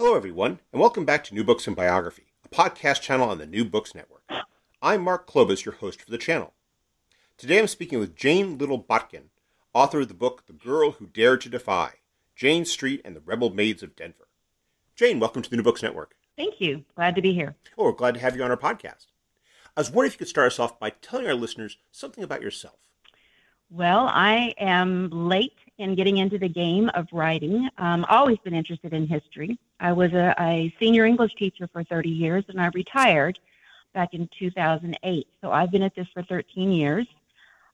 Hello, 0.00 0.16
everyone, 0.16 0.60
and 0.72 0.80
welcome 0.80 1.04
back 1.04 1.24
to 1.24 1.34
New 1.34 1.44
Books 1.44 1.66
and 1.66 1.76
Biography, 1.76 2.32
a 2.42 2.48
podcast 2.48 3.02
channel 3.02 3.28
on 3.28 3.36
the 3.36 3.44
New 3.44 3.66
Books 3.66 3.94
Network. 3.94 4.22
I'm 4.80 5.02
Mark 5.02 5.28
Klobas, 5.28 5.66
your 5.66 5.74
host 5.74 6.00
for 6.00 6.10
the 6.10 6.16
channel. 6.16 6.54
Today 7.36 7.58
I'm 7.58 7.66
speaking 7.66 7.98
with 7.98 8.16
Jane 8.16 8.56
Little 8.56 8.78
Botkin, 8.78 9.24
author 9.74 10.00
of 10.00 10.08
the 10.08 10.14
book 10.14 10.46
The 10.46 10.54
Girl 10.54 10.92
Who 10.92 11.06
Dared 11.06 11.42
to 11.42 11.50
Defy 11.50 11.96
Jane 12.34 12.64
Street 12.64 13.02
and 13.04 13.14
the 13.14 13.20
Rebel 13.20 13.50
Maids 13.50 13.82
of 13.82 13.94
Denver. 13.94 14.28
Jane, 14.96 15.20
welcome 15.20 15.42
to 15.42 15.50
the 15.50 15.56
New 15.56 15.62
Books 15.62 15.82
Network. 15.82 16.14
Thank 16.34 16.62
you. 16.62 16.82
Glad 16.96 17.14
to 17.16 17.20
be 17.20 17.34
here. 17.34 17.54
Oh, 17.76 17.84
we're 17.84 17.92
glad 17.92 18.14
to 18.14 18.20
have 18.20 18.34
you 18.34 18.42
on 18.42 18.50
our 18.50 18.56
podcast. 18.56 19.08
I 19.76 19.80
was 19.82 19.90
wondering 19.90 20.06
if 20.06 20.14
you 20.14 20.20
could 20.20 20.28
start 20.28 20.46
us 20.46 20.58
off 20.58 20.80
by 20.80 20.88
telling 21.02 21.26
our 21.26 21.34
listeners 21.34 21.76
something 21.92 22.24
about 22.24 22.40
yourself. 22.40 22.78
Well, 23.68 24.08
I 24.08 24.54
am 24.56 25.10
late 25.10 25.58
in 25.76 25.94
getting 25.94 26.16
into 26.16 26.38
the 26.38 26.48
game 26.48 26.88
of 26.94 27.06
writing. 27.12 27.68
Um, 27.76 28.06
always 28.08 28.38
been 28.38 28.54
interested 28.54 28.94
in 28.94 29.06
history. 29.06 29.58
I 29.80 29.92
was 29.92 30.12
a, 30.12 30.34
a 30.38 30.72
senior 30.78 31.06
English 31.06 31.34
teacher 31.34 31.68
for 31.72 31.82
30 31.82 32.10
years, 32.10 32.44
and 32.48 32.60
I 32.60 32.70
retired 32.74 33.38
back 33.94 34.14
in 34.14 34.28
2008. 34.38 35.26
So 35.40 35.50
I've 35.50 35.70
been 35.70 35.82
at 35.82 35.94
this 35.94 36.06
for 36.12 36.22
13 36.22 36.70
years. 36.70 37.06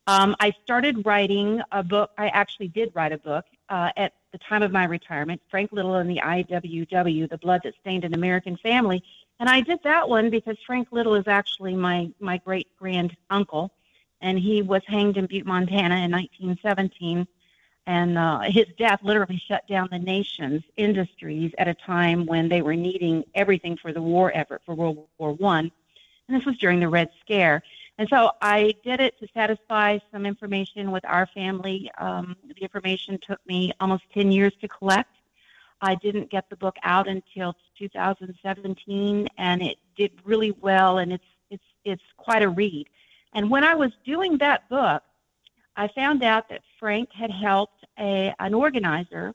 Um, 0.07 0.37
I 0.39 0.53
started 0.62 1.05
writing 1.05 1.61
a 1.73 1.83
book. 1.83 2.12
I 2.17 2.29
actually 2.29 2.69
did 2.69 2.93
write 2.95 3.12
a 3.12 3.19
book 3.19 3.45
uh, 3.69 3.91
at 3.97 4.12
the 4.31 4.39
time 4.39 4.62
of 4.62 4.71
my 4.71 4.84
retirement, 4.84 5.43
Frank 5.51 5.73
Little 5.73 5.97
and 5.97 6.09
the 6.09 6.21
IWW, 6.23 7.29
The 7.29 7.39
Blood 7.39 7.62
That 7.65 7.75
Stained 7.81 8.05
an 8.05 8.15
American 8.15 8.57
Family. 8.59 9.03
And 9.41 9.49
I 9.49 9.61
did 9.61 9.81
that 9.83 10.09
one 10.09 10.31
because 10.31 10.57
Frank 10.65 10.89
Little 10.93 11.15
is 11.15 11.27
actually 11.27 11.75
my, 11.75 12.11
my 12.21 12.39
great 12.39 12.69
grand 12.79 13.17
uncle, 13.31 13.73
and 14.21 14.39
he 14.39 14.62
was 14.62 14.83
hanged 14.87 15.17
in 15.17 15.27
Butte, 15.27 15.47
Montana 15.47 15.97
in 15.97 16.12
1917 16.12 17.27
and 17.87 18.19
uh, 18.19 18.41
his 18.41 18.67
death 18.79 19.01
literally 19.03 19.41
shut 19.47 19.67
down 19.69 19.89
the 19.91 19.98
nation's 19.98 20.62
industries 20.77 21.53
at 21.59 21.69
a 21.69 21.75
time 21.75 22.27
when 22.27 22.48
they 22.48 22.62
were 22.62 22.75
needing 22.75 23.25
everything 23.34 23.77
for 23.77 23.93
the 23.93 24.03
war 24.03 24.33
effort 24.34 24.62
for 24.67 24.75
World 24.75 25.06
War 25.19 25.33
One, 25.33 25.70
and 26.28 26.37
this 26.37 26.45
was 26.45 26.56
during 26.59 26.81
the 26.81 26.89
Red 26.89 27.11
Scare. 27.20 27.62
And 27.98 28.09
so 28.09 28.33
I 28.43 28.75
did 28.84 29.01
it 29.01 29.19
to 29.20 29.28
satisfy 29.33 29.98
some 30.12 30.27
information 30.27 30.91
with 30.91 31.05
our 31.06 31.27
family. 31.28 31.91
Um, 31.97 32.37
the 32.47 32.62
information 32.62 33.19
took 33.27 33.41
me 33.47 33.73
almost 33.81 34.03
10 34.12 34.31
years 34.33 34.53
to 34.61 34.69
collect. 34.69 35.11
I 35.81 35.95
didn't 35.95 36.31
get 36.31 36.48
the 36.50 36.56
book 36.56 36.77
out 36.83 37.09
until 37.09 37.55
2017, 37.78 39.28
and 39.39 39.62
it 39.62 39.78
did 39.97 40.12
really 40.25 40.53
well, 40.53 40.98
and 40.98 41.12
it's 41.12 41.25
it's 41.50 41.65
it's 41.84 42.03
quite 42.17 42.43
a 42.43 42.48
read. 42.48 42.89
And 43.34 43.50
when 43.50 43.65
I 43.65 43.75
was 43.75 43.93
doing 44.05 44.39
that 44.39 44.69
book, 44.69 45.03
I 45.77 45.89
found 45.89 46.23
out 46.23 46.48
that 46.48 46.62
Frank 46.81 47.12
had 47.12 47.31
helped 47.31 47.76
a, 47.99 48.35
an 48.39 48.55
organizer 48.55 49.35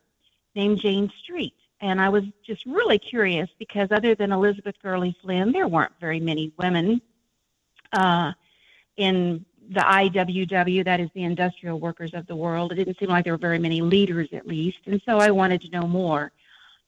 named 0.54 0.78
Jane 0.78 1.10
Street. 1.22 1.54
And 1.80 2.00
I 2.00 2.08
was 2.08 2.24
just 2.46 2.64
really 2.64 2.98
curious 2.98 3.48
because 3.58 3.88
other 3.90 4.14
than 4.14 4.30
Elizabeth 4.30 4.76
Gurley 4.82 5.16
Flynn, 5.20 5.50
there 5.50 5.66
weren't 5.66 5.92
very 6.00 6.20
many 6.20 6.52
women 6.56 7.02
uh, 7.92 8.32
in 8.96 9.44
the 9.70 9.80
IWW, 9.80 10.84
that 10.84 11.00
is 11.00 11.08
the 11.14 11.22
industrial 11.22 11.78
workers 11.80 12.14
of 12.14 12.26
the 12.26 12.36
world. 12.36 12.72
It 12.72 12.76
didn't 12.76 12.98
seem 12.98 13.08
like 13.08 13.24
there 13.24 13.34
were 13.34 13.38
very 13.38 13.58
many 13.58 13.80
leaders, 13.80 14.28
at 14.32 14.46
least. 14.46 14.78
And 14.86 15.00
so 15.06 15.18
I 15.18 15.30
wanted 15.30 15.60
to 15.62 15.70
know 15.70 15.86
more. 15.86 16.32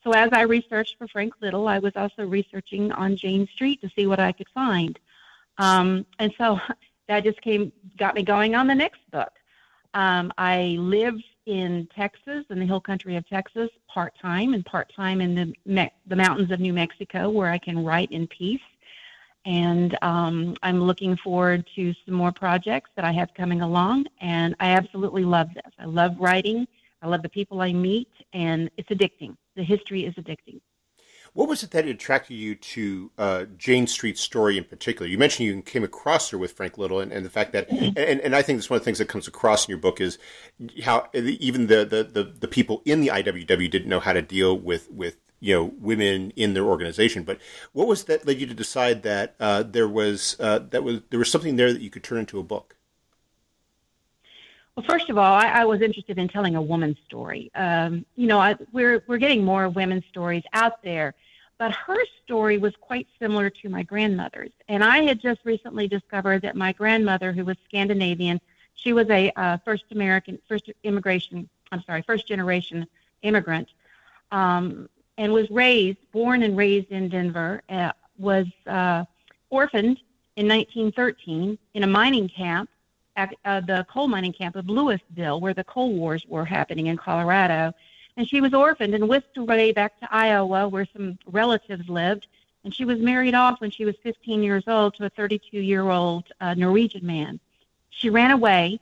So 0.02 0.12
as 0.12 0.28
I 0.32 0.42
researched 0.42 0.96
for 0.98 1.08
Frank 1.08 1.34
Little, 1.40 1.66
I 1.66 1.78
was 1.78 1.92
also 1.96 2.26
researching 2.26 2.92
on 2.92 3.16
Jane 3.16 3.48
Street 3.54 3.80
to 3.80 3.90
see 3.96 4.06
what 4.06 4.20
I 4.20 4.32
could 4.32 4.48
find. 4.52 4.98
Um, 5.58 6.04
and 6.18 6.32
so 6.36 6.60
that 7.08 7.24
just 7.24 7.40
came, 7.40 7.72
got 7.96 8.14
me 8.14 8.22
going 8.22 8.54
on 8.54 8.66
the 8.66 8.74
next 8.74 9.00
book. 9.10 9.32
Um, 9.94 10.32
I 10.36 10.76
live 10.78 11.14
in 11.46 11.88
Texas, 11.94 12.44
in 12.50 12.58
the 12.58 12.66
hill 12.66 12.80
country 12.80 13.16
of 13.16 13.28
Texas, 13.28 13.70
part 13.88 14.14
time, 14.20 14.54
and 14.54 14.64
part 14.64 14.92
time 14.94 15.20
in 15.20 15.34
the 15.34 15.54
Me- 15.66 15.92
the 16.06 16.16
mountains 16.16 16.50
of 16.50 16.60
New 16.60 16.72
Mexico, 16.72 17.30
where 17.30 17.50
I 17.50 17.58
can 17.58 17.84
write 17.84 18.10
in 18.12 18.26
peace. 18.26 18.60
And 19.46 19.96
um, 20.00 20.56
I'm 20.62 20.80
looking 20.82 21.16
forward 21.18 21.68
to 21.76 21.92
some 22.06 22.14
more 22.14 22.32
projects 22.32 22.90
that 22.96 23.04
I 23.04 23.12
have 23.12 23.34
coming 23.34 23.60
along. 23.60 24.06
And 24.20 24.54
I 24.58 24.70
absolutely 24.70 25.24
love 25.24 25.52
this. 25.52 25.72
I 25.78 25.84
love 25.84 26.16
writing. 26.18 26.66
I 27.02 27.08
love 27.08 27.22
the 27.22 27.28
people 27.28 27.60
I 27.60 27.72
meet, 27.72 28.08
and 28.32 28.70
it's 28.78 28.88
addicting. 28.88 29.36
The 29.56 29.62
history 29.62 30.06
is 30.06 30.14
addicting. 30.14 30.60
What 31.34 31.48
was 31.48 31.64
it 31.64 31.72
that 31.72 31.84
attracted 31.86 32.34
you 32.34 32.54
to 32.54 33.10
uh, 33.18 33.44
Jane 33.58 33.88
Street's 33.88 34.20
story 34.20 34.56
in 34.56 34.62
particular? 34.62 35.08
You 35.08 35.18
mentioned 35.18 35.48
you 35.48 35.62
came 35.62 35.82
across 35.82 36.30
her 36.30 36.38
with 36.38 36.52
Frank 36.52 36.78
Little, 36.78 37.00
and, 37.00 37.10
and 37.12 37.26
the 37.26 37.30
fact 37.30 37.52
that, 37.52 37.68
and, 37.70 37.98
and 37.98 38.36
I 38.36 38.40
think 38.40 38.58
that's 38.58 38.70
one 38.70 38.76
of 38.76 38.82
the 38.82 38.84
things 38.84 38.98
that 38.98 39.08
comes 39.08 39.26
across 39.26 39.66
in 39.66 39.70
your 39.72 39.80
book 39.80 40.00
is 40.00 40.16
how 40.84 41.08
even 41.12 41.66
the, 41.66 41.84
the, 41.84 42.04
the, 42.04 42.32
the 42.38 42.46
people 42.46 42.82
in 42.84 43.00
the 43.00 43.08
IWW 43.08 43.68
didn't 43.68 43.88
know 43.88 43.98
how 43.98 44.12
to 44.12 44.22
deal 44.22 44.56
with, 44.56 44.88
with 44.92 45.16
you 45.40 45.54
know 45.54 45.72
women 45.78 46.32
in 46.36 46.54
their 46.54 46.64
organization. 46.64 47.24
But 47.24 47.38
what 47.72 47.86
was 47.86 48.04
that 48.04 48.26
led 48.26 48.40
you 48.40 48.46
to 48.46 48.54
decide 48.54 49.02
that 49.02 49.34
uh, 49.38 49.64
there 49.64 49.88
was 49.88 50.36
uh, 50.40 50.60
that 50.70 50.82
was 50.82 51.00
there 51.10 51.18
was 51.18 51.30
something 51.30 51.56
there 51.56 51.72
that 51.72 51.82
you 51.82 51.90
could 51.90 52.04
turn 52.04 52.18
into 52.18 52.38
a 52.38 52.42
book? 52.42 52.76
Well, 54.74 54.86
first 54.88 55.10
of 55.10 55.18
all, 55.18 55.34
I, 55.34 55.48
I 55.48 55.64
was 55.66 55.82
interested 55.82 56.18
in 56.18 56.28
telling 56.28 56.56
a 56.56 56.62
woman's 56.62 56.96
story. 57.06 57.50
Um, 57.54 58.04
you 58.16 58.26
know, 58.26 58.40
I, 58.40 58.56
we're 58.72 59.04
we're 59.06 59.18
getting 59.18 59.44
more 59.44 59.68
women's 59.68 60.04
stories 60.06 60.42
out 60.54 60.82
there, 60.82 61.14
but 61.58 61.72
her 61.72 61.98
story 62.24 62.58
was 62.58 62.74
quite 62.80 63.06
similar 63.18 63.50
to 63.50 63.68
my 63.68 63.82
grandmother's. 63.82 64.50
And 64.68 64.82
I 64.82 65.02
had 65.02 65.20
just 65.20 65.40
recently 65.44 65.88
discovered 65.88 66.42
that 66.42 66.56
my 66.56 66.72
grandmother, 66.72 67.32
who 67.32 67.44
was 67.44 67.56
Scandinavian, 67.64 68.40
she 68.74 68.92
was 68.92 69.08
a 69.10 69.30
uh, 69.36 69.58
first 69.64 69.84
American, 69.92 70.38
first 70.48 70.70
immigration, 70.82 71.48
I'm 71.70 71.82
sorry, 71.84 72.02
first 72.02 72.26
generation 72.26 72.86
immigrant, 73.22 73.68
um, 74.32 74.88
and 75.16 75.32
was 75.32 75.48
raised, 75.50 75.98
born 76.12 76.42
and 76.42 76.56
raised 76.56 76.90
in 76.90 77.08
Denver, 77.08 77.62
uh, 77.68 77.92
was 78.18 78.46
uh, 78.66 79.04
orphaned 79.50 80.00
in 80.36 80.48
1913 80.48 81.56
in 81.74 81.82
a 81.82 81.86
mining 81.86 82.28
camp 82.28 82.68
at 83.16 83.32
uh, 83.44 83.60
the 83.60 83.86
coal 83.88 84.08
mining 84.08 84.32
camp 84.32 84.56
of 84.56 84.68
Louisville, 84.68 85.40
where 85.40 85.54
the 85.54 85.64
coal 85.64 85.94
wars 85.94 86.24
were 86.28 86.44
happening 86.44 86.88
in 86.88 86.96
Colorado 86.96 87.72
and 88.16 88.28
she 88.28 88.40
was 88.40 88.54
orphaned 88.54 88.94
and 88.94 89.08
whisked 89.08 89.36
away 89.36 89.72
back 89.72 89.98
to 90.00 90.08
Iowa, 90.10 90.68
where 90.68 90.86
some 90.92 91.18
relatives 91.26 91.88
lived. 91.88 92.26
And 92.64 92.74
she 92.74 92.84
was 92.84 92.98
married 92.98 93.34
off 93.34 93.60
when 93.60 93.70
she 93.70 93.84
was 93.84 93.94
15 94.02 94.42
years 94.42 94.64
old 94.66 94.94
to 94.94 95.04
a 95.04 95.10
32 95.10 95.58
year 95.58 95.90
old 95.90 96.24
uh, 96.40 96.54
Norwegian 96.54 97.04
man. 97.04 97.38
She 97.90 98.08
ran 98.10 98.30
away, 98.30 98.80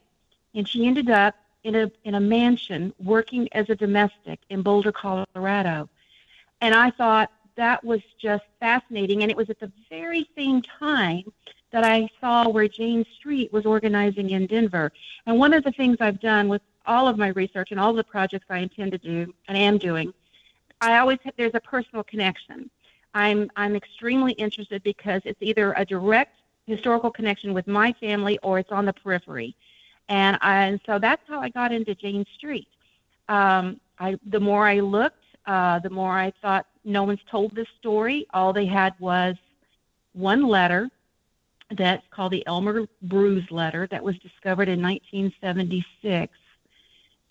and 0.55 0.69
she 0.69 0.87
ended 0.87 1.11
up 1.11 1.35
in 1.65 1.75
a 1.75 1.91
in 2.05 2.15
a 2.15 2.21
mansion 2.21 2.93
working 3.03 3.49
as 3.53 3.69
a 3.71 3.75
domestic 3.75 4.41
in 4.51 4.63
Boulder, 4.63 4.93
Colorado. 4.93 5.89
And 6.61 6.75
I 6.75 6.91
thought 6.91 7.31
that 7.57 7.83
was 7.85 8.01
just 8.21 8.45
fascinating. 8.61 9.23
And 9.23 9.31
it 9.31 9.37
was 9.37 9.51
at 9.51 9.61
the 9.61 9.71
very 9.91 10.29
same 10.37 10.63
time 10.63 11.25
that 11.71 11.85
I 11.85 12.09
saw 12.21 12.49
where 12.49 12.69
Jane 12.69 13.05
Street 13.17 13.53
was 13.53 13.67
organizing 13.67 14.31
in 14.31 14.47
Denver. 14.47 14.93
And 15.27 15.39
one 15.39 15.55
of 15.55 15.65
the 15.65 15.73
things 15.73 15.97
I've 16.01 16.21
done 16.21 16.49
with 16.49 16.63
all 16.87 17.07
of 17.07 17.19
my 17.19 17.29
research 17.29 17.71
and 17.71 17.81
all 17.81 17.93
the 17.93 18.05
projects 18.05 18.47
I 18.51 18.59
intend 18.59 18.93
to 18.93 18.99
do 18.99 19.33
and 19.49 19.57
am 19.57 19.79
doing, 19.79 20.13
I 20.81 20.99
always 20.99 21.19
have, 21.25 21.35
there's 21.37 21.55
a 21.55 21.61
personal 21.61 22.03
connection. 22.05 22.71
I'm 23.15 23.51
I'm 23.57 23.77
extremely 23.77 24.33
interested 24.33 24.83
because 24.83 25.23
it's 25.25 25.41
either 25.41 25.75
a 25.77 25.85
direct 25.85 26.37
historical 26.67 27.11
connection 27.11 27.53
with 27.53 27.67
my 27.67 27.93
family 27.95 28.39
or 28.43 28.59
it's 28.59 28.73
on 28.73 28.87
the 28.87 28.93
periphery, 28.93 29.55
and 30.09 30.39
I, 30.41 30.65
and 30.65 30.81
so 30.87 30.99
that's 30.99 31.23
how 31.29 31.41
I 31.41 31.51
got 31.51 31.73
into 31.73 31.95
Jane 31.95 32.25
Street. 32.37 32.69
Um, 33.29 33.81
I 33.99 34.17
the 34.27 34.41
more 34.41 34.67
I 34.67 34.81
looked, 34.81 35.25
uh, 35.47 35.79
the 35.81 35.91
more 35.91 36.19
I 36.19 36.33
thought 36.41 36.67
no 36.85 37.05
one's 37.05 37.21
told 37.31 37.55
this 37.55 37.69
story. 37.79 38.27
All 38.33 38.53
they 38.53 38.67
had 38.67 38.95
was 38.99 39.37
one 40.15 40.47
letter 40.47 40.91
that's 41.77 42.07
called 42.11 42.33
the 42.33 42.47
Elmer 42.47 42.87
Bruce 43.03 43.51
letter 43.51 43.87
that 43.91 44.03
was 44.03 44.17
discovered 44.19 44.69
in 44.69 44.83
1976 44.83 46.37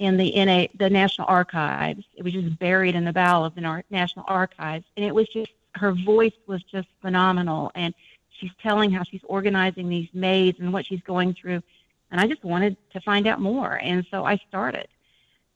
in 0.01 0.17
the 0.17 0.27
in 0.27 0.49
a 0.49 0.67
the 0.79 0.89
National 0.89 1.27
Archives. 1.29 2.03
It 2.15 2.23
was 2.23 2.33
just 2.33 2.57
buried 2.57 2.95
in 2.95 3.05
the 3.05 3.13
bowel 3.13 3.45
of 3.45 3.53
the 3.53 3.83
National 3.91 4.25
Archives, 4.27 4.83
and 4.97 5.05
it 5.05 5.13
was 5.13 5.27
just 5.29 5.51
her 5.75 5.93
voice 5.93 6.33
was 6.47 6.63
just 6.63 6.87
phenomenal, 7.01 7.71
and 7.75 7.93
she's 8.39 8.49
telling 8.63 8.91
how 8.91 9.03
she's 9.03 9.21
organizing 9.25 9.89
these 9.89 10.09
maids 10.11 10.59
and 10.59 10.73
what 10.73 10.87
she's 10.87 11.01
going 11.03 11.35
through, 11.35 11.61
and 12.09 12.19
I 12.19 12.25
just 12.25 12.43
wanted 12.43 12.77
to 12.93 12.99
find 13.01 13.27
out 13.27 13.39
more, 13.39 13.75
and 13.75 14.03
so 14.09 14.25
I 14.25 14.37
started. 14.49 14.87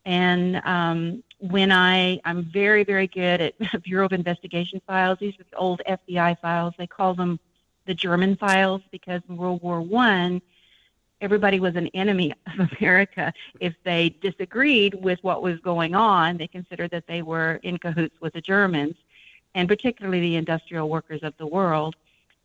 And 0.06 0.62
um, 0.64 1.24
when 1.40 1.72
I, 1.72 2.22
I'm 2.24 2.44
very, 2.44 2.84
very 2.84 3.08
good 3.08 3.42
at 3.42 3.56
Bureau 3.84 4.06
of 4.06 4.14
Investigation 4.14 4.80
files. 4.86 5.18
These 5.20 5.34
are 5.40 5.46
the 5.50 5.58
old 5.58 5.82
FBI 5.90 6.40
files. 6.40 6.76
They 6.78 6.86
call 6.86 7.16
them 7.16 7.40
the 7.88 7.96
German 7.96 8.36
files 8.36 8.84
because 8.92 9.24
in 9.28 9.38
World 9.38 9.64
War 9.64 9.82
One, 9.82 10.40
everybody 11.26 11.60
was 11.60 11.76
an 11.76 11.88
enemy 11.88 12.32
of 12.60 12.70
America. 12.80 13.34
If 13.60 13.74
they 13.84 14.16
disagreed 14.22 14.94
with 14.94 15.20
what 15.24 15.42
was 15.42 15.60
going 15.60 15.96
on, 15.96 16.38
they 16.38 16.48
considered 16.48 16.92
that 16.92 17.08
they 17.08 17.24
were 17.24 17.60
in 17.64 17.80
cahoots 17.80 18.16
with 18.22 18.34
the 18.34 18.42
Germans, 18.42 18.96
and 19.56 19.68
particularly 19.68 20.22
the 20.22 20.36
industrial 20.36 20.88
workers 20.88 21.24
of 21.24 21.34
the 21.38 21.48
world. 21.48 21.96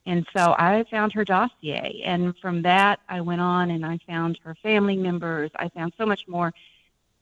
And 0.06 0.26
so 0.34 0.56
I 0.58 0.82
found 0.90 1.12
her 1.12 1.26
dossier, 1.26 2.00
and 2.06 2.34
from 2.38 2.62
that 2.62 3.00
I 3.08 3.20
went 3.20 3.42
on 3.42 3.70
and 3.70 3.84
I 3.84 3.98
found 4.06 4.40
her 4.44 4.54
family 4.62 4.96
members. 4.96 5.50
I 5.56 5.68
found 5.68 5.92
so 5.98 6.06
much 6.06 6.26
more. 6.26 6.54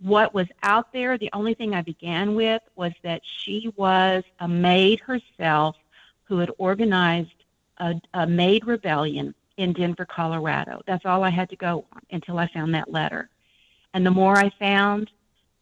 What 0.01 0.33
was 0.33 0.47
out 0.63 0.93
there, 0.93 1.19
the 1.19 1.31
only 1.33 1.55
thing 1.55 1.75
I 1.75 1.83
began 1.83 2.37
with 2.37 2.63
was 2.77 2.93
that 3.03 3.23
she 3.25 3.73
was 3.75 4.23
a 4.39 4.47
maid 4.47 5.01
herself 5.01 5.75
who 6.23 6.39
had 6.39 6.53
organized 6.57 7.35
a, 7.79 7.95
a 8.15 8.29
maid 8.29 8.65
rebellion 8.65 9.35
in 9.59 9.73
Denver, 9.73 10.07
Colorado. 10.07 10.81
That's 10.87 11.05
all 11.05 11.25
I 11.25 11.31
had 11.31 11.51
to 11.51 11.57
go 11.57 11.85
on 11.93 12.03
until 12.11 12.39
I 12.39 12.47
found 12.47 12.75
that 12.75 12.91
letter. 12.91 13.29
And 13.93 14.07
the 14.07 14.11
more 14.11 14.39
I 14.39 14.51
found, 14.51 15.11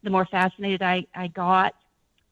the 0.02 0.10
more 0.10 0.26
fascinated 0.26 0.82
I, 0.82 1.06
I 1.14 1.28
got. 1.28 1.74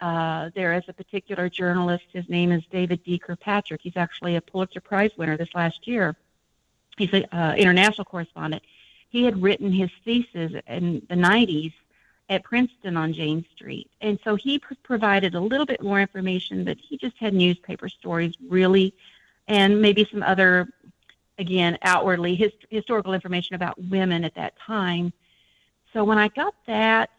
Uh, 0.01 0.51
there 0.55 0.75
is 0.75 0.83
a 0.89 0.93
particular 0.93 1.49
journalist, 1.49 2.05
his 2.13 2.29
name 2.29 2.53
is 2.53 2.63
David 2.71 3.03
D. 3.03 3.19
Kirkpatrick. 3.19 3.81
He's 3.83 3.97
actually 3.97 4.37
a 4.37 4.41
Pulitzer 4.41 4.81
Prize 4.81 5.13
winner 5.17 5.37
this 5.39 5.55
last 5.55 5.89
year. 5.89 6.15
He's 6.99 7.13
an 7.15 7.25
uh, 7.33 7.55
international 7.57 8.05
correspondent. 8.05 8.63
He 9.09 9.25
had 9.25 9.41
written 9.41 9.73
his 9.73 9.91
thesis 10.05 10.53
in 10.67 11.07
the 11.09 11.15
90s 11.15 11.73
at 12.29 12.45
Princeton 12.45 12.97
on 12.99 13.15
Jane 13.15 13.47
Street. 13.55 13.91
And 14.03 14.19
so 14.23 14.35
he 14.35 14.59
pr- 14.59 14.75
provided 14.83 15.35
a 15.35 15.41
little 15.41 15.67
bit 15.67 15.83
more 15.83 16.01
information, 16.01 16.65
but 16.65 16.77
he 16.79 16.99
just 16.99 17.17
had 17.17 17.33
newspaper 17.33 17.89
stories 17.89 18.35
really, 18.49 18.93
and 19.49 19.81
maybe 19.81 20.07
some 20.11 20.23
other 20.23 20.69
again, 21.39 21.79
outwardly 21.83 22.35
his, 22.35 22.53
historical 22.71 23.13
information 23.13 23.55
about 23.55 23.81
women 23.83 24.25
at 24.25 24.35
that 24.35 24.55
time. 24.59 25.13
So 25.93 26.05
when 26.05 26.19
I 26.19 26.29
got 26.29 26.55
that, 26.67 27.11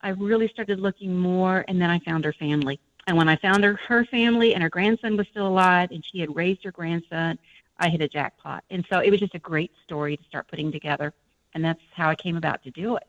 I 0.00 0.10
really 0.10 0.48
started 0.48 0.80
looking 0.80 1.16
more, 1.16 1.64
and 1.68 1.80
then 1.80 1.90
I 1.90 1.98
found 2.00 2.24
her 2.24 2.32
family. 2.32 2.80
And 3.06 3.16
when 3.16 3.28
I 3.28 3.36
found 3.36 3.64
her, 3.64 3.78
her 3.88 4.04
family 4.04 4.54
and 4.54 4.62
her 4.62 4.68
grandson 4.68 5.16
was 5.16 5.26
still 5.28 5.46
alive, 5.46 5.90
and 5.90 6.04
she 6.04 6.18
had 6.18 6.34
raised 6.34 6.64
her 6.64 6.72
grandson, 6.72 7.38
I 7.78 7.88
hit 7.88 8.00
a 8.00 8.08
jackpot. 8.08 8.64
And 8.70 8.84
so 8.90 9.00
it 9.00 9.10
was 9.10 9.20
just 9.20 9.34
a 9.34 9.38
great 9.40 9.72
story 9.84 10.16
to 10.16 10.24
start 10.24 10.48
putting 10.48 10.72
together, 10.72 11.12
and 11.54 11.64
that's 11.64 11.80
how 11.94 12.08
I 12.08 12.14
came 12.14 12.36
about 12.36 12.62
to 12.64 12.70
do 12.70 12.96
it. 12.96 13.06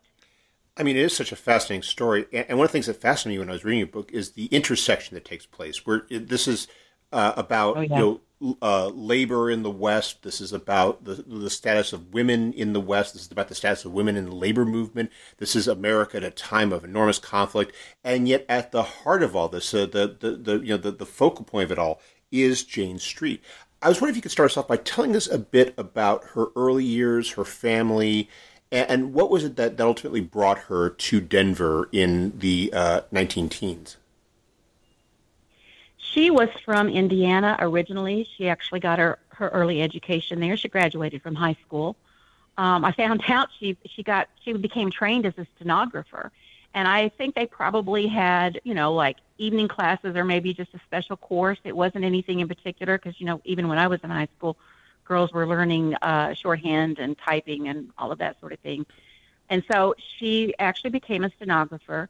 I 0.76 0.84
mean, 0.84 0.98
it 0.98 1.04
is 1.04 1.16
such 1.16 1.32
a 1.32 1.36
fascinating 1.36 1.84
story, 1.84 2.26
and 2.34 2.58
one 2.58 2.66
of 2.66 2.72
the 2.72 2.74
things 2.74 2.88
that 2.88 3.00
fascinated 3.00 3.38
me 3.38 3.40
when 3.40 3.50
I 3.50 3.54
was 3.54 3.64
reading 3.64 3.80
your 3.80 3.88
book 3.88 4.12
is 4.12 4.32
the 4.32 4.46
intersection 4.48 5.14
that 5.14 5.26
takes 5.26 5.46
place. 5.46 5.86
Where 5.86 6.08
this 6.10 6.48
is 6.48 6.68
uh, 7.12 7.34
about 7.38 7.78
oh, 7.78 7.82
yeah. 7.82 7.96
you 7.96 8.02
know 8.02 8.22
uh, 8.62 8.88
labor 8.88 9.50
in 9.50 9.64
the 9.64 9.72
West. 9.72 10.24
This 10.24 10.42
is 10.42 10.54
about 10.54 11.04
the, 11.04 11.16
the 11.16 11.50
status 11.50 11.94
of 11.94 12.14
women 12.14 12.54
in 12.54 12.74
the 12.74 12.82
West. 12.82 13.14
This 13.14 13.24
is 13.24 13.32
about 13.32 13.48
the 13.48 13.56
status 13.56 13.86
of 13.86 13.94
women 13.94 14.16
in 14.16 14.26
the 14.26 14.36
labor 14.36 14.66
movement. 14.66 15.12
This 15.38 15.56
is 15.56 15.68
America 15.68 16.18
at 16.18 16.24
a 16.24 16.32
time 16.32 16.74
of 16.74 16.84
enormous 16.84 17.20
conflict, 17.20 17.74
and 18.04 18.28
yet 18.28 18.46
at 18.50 18.72
the 18.72 18.84
heart 18.84 19.24
of 19.24 19.36
all 19.36 19.50
this, 19.50 19.74
uh, 19.74 19.86
the, 19.86 20.16
the 20.20 20.32
the 20.32 20.60
you 20.60 20.70
know 20.70 20.78
the, 20.78 20.92
the 20.92 21.06
focal 21.06 21.46
point 21.46 21.66
of 21.66 21.72
it 21.72 21.80
all 21.80 22.02
is 22.32 22.64
Jane 22.64 23.00
Street. 23.00 23.42
I 23.82 23.90
was 23.90 24.00
wondering 24.00 24.14
if 24.14 24.16
you 24.18 24.22
could 24.22 24.32
start 24.32 24.52
us 24.52 24.58
off 24.58 24.68
by 24.68 24.78
telling 24.78 25.16
us 25.16 25.28
a 25.28 25.38
bit 25.38 25.74
about 25.78 26.24
her 26.34 26.48
early 26.56 26.86
years, 26.86 27.32
her 27.32 27.44
family, 27.44 28.30
and, 28.72 28.90
and 28.90 29.14
what 29.14 29.30
was 29.30 29.44
it 29.44 29.56
that, 29.58 29.78
that 29.78 29.86
ultimately 29.86 30.22
brought 30.22 30.58
her 30.60 30.90
to 30.90 31.20
Denver 31.22 31.90
in 31.92 32.40
the 32.40 32.72
uh, 32.74 33.02
19 33.12 33.50
teens. 33.50 33.98
She 36.14 36.30
was 36.30 36.50
from 36.64 36.90
Indiana 36.90 37.56
originally. 37.60 38.28
She 38.38 38.48
actually 38.48 38.80
got 38.80 39.00
her, 39.00 39.18
her 39.30 39.50
early 39.50 39.82
education 39.82 40.40
there. 40.40 40.56
She 40.56 40.68
graduated 40.68 41.24
from 41.24 41.34
high 41.34 41.58
school. 41.66 41.96
Um, 42.58 42.86
I 42.86 42.92
found 42.92 43.24
out 43.30 43.50
she 43.60 43.78
she 43.86 44.04
got 44.04 44.30
she 44.44 44.54
became 44.54 44.92
trained 44.92 45.26
as 45.26 45.34
a 45.40 45.48
stenographer, 45.56 46.32
and 46.76 46.88
I 46.88 47.10
think 47.10 47.34
they 47.34 47.48
probably 47.48 48.06
had 48.06 48.62
you 48.64 48.76
know 48.76 48.94
like 48.94 49.18
evening 49.40 49.68
classes 49.68 50.16
or 50.16 50.24
maybe 50.24 50.54
just 50.54 50.72
a 50.76 50.80
special 50.86 51.18
course. 51.18 51.58
It 51.64 51.76
wasn't 51.76 52.06
anything 52.06 52.42
in 52.42 52.48
particular 52.48 53.00
because 53.00 53.20
you 53.20 53.26
know 53.26 53.42
even 53.44 53.68
when 53.68 53.80
I 53.80 53.88
was 53.88 54.00
in 54.04 54.12
high 54.12 54.30
school, 54.38 54.56
girls 55.06 55.34
were 55.34 55.48
learning 55.48 55.96
uh, 55.96 56.36
shorthand 56.36 57.00
and 57.00 57.18
typing 57.18 57.70
and 57.70 57.90
all 57.98 58.12
of 58.12 58.20
that 58.20 58.40
sort 58.40 58.54
of 58.54 58.60
thing. 58.60 58.86
And 59.50 59.64
so 59.72 59.96
she 60.20 60.54
actually 60.60 60.92
became 60.92 61.24
a 61.24 61.32
stenographer 61.32 62.10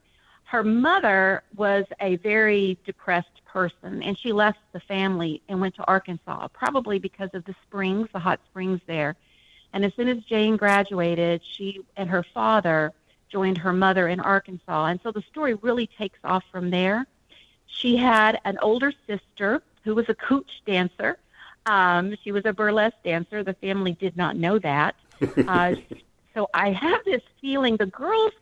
her 0.54 0.64
mother 0.64 1.42
was 1.56 1.84
a 2.00 2.16
very 2.18 2.78
depressed 2.86 3.44
person 3.44 4.04
and 4.04 4.16
she 4.16 4.32
left 4.32 4.60
the 4.72 4.80
family 4.82 5.42
and 5.50 5.60
went 5.60 5.74
to 5.74 5.84
Arkansas, 5.86 6.48
probably 6.50 7.00
because 7.00 7.32
of 7.34 7.44
the 7.46 7.56
springs, 7.64 8.08
the 8.14 8.20
hot 8.20 8.40
springs 8.52 8.80
there. 8.86 9.16
And 9.74 9.84
as 9.84 9.96
soon 9.96 10.08
as 10.10 10.20
Jane 10.26 10.56
graduated, 10.56 11.42
she 11.44 11.82
and 11.98 12.08
her 12.08 12.22
father 12.36 12.94
joined 13.32 13.58
her 13.58 13.74
mother 13.74 14.08
in 14.08 14.20
Arkansas. 14.20 14.86
And 14.86 15.00
so 15.02 15.12
the 15.12 15.24
story 15.24 15.56
really 15.56 15.88
takes 15.88 16.20
off 16.24 16.44
from 16.52 16.70
there. 16.70 17.08
She 17.66 17.98
had 17.98 18.40
an 18.46 18.60
older 18.62 18.94
sister 19.08 19.64
who 19.84 19.96
was 19.96 20.08
a 20.08 20.14
cooch 20.14 20.62
dancer. 20.68 21.18
Um, 21.66 22.16
she 22.24 22.32
was 22.32 22.46
a 22.46 22.54
burlesque 22.54 23.02
dancer. 23.04 23.44
The 23.44 23.56
family 23.56 23.94
did 23.94 24.16
not 24.16 24.38
know 24.38 24.60
that. 24.60 24.96
Uh, 25.48 25.76
so 26.34 26.50
I 26.54 26.72
have 26.72 27.06
this 27.06 27.22
feeling 27.40 27.78
the 27.78 27.86
girls 27.86 28.34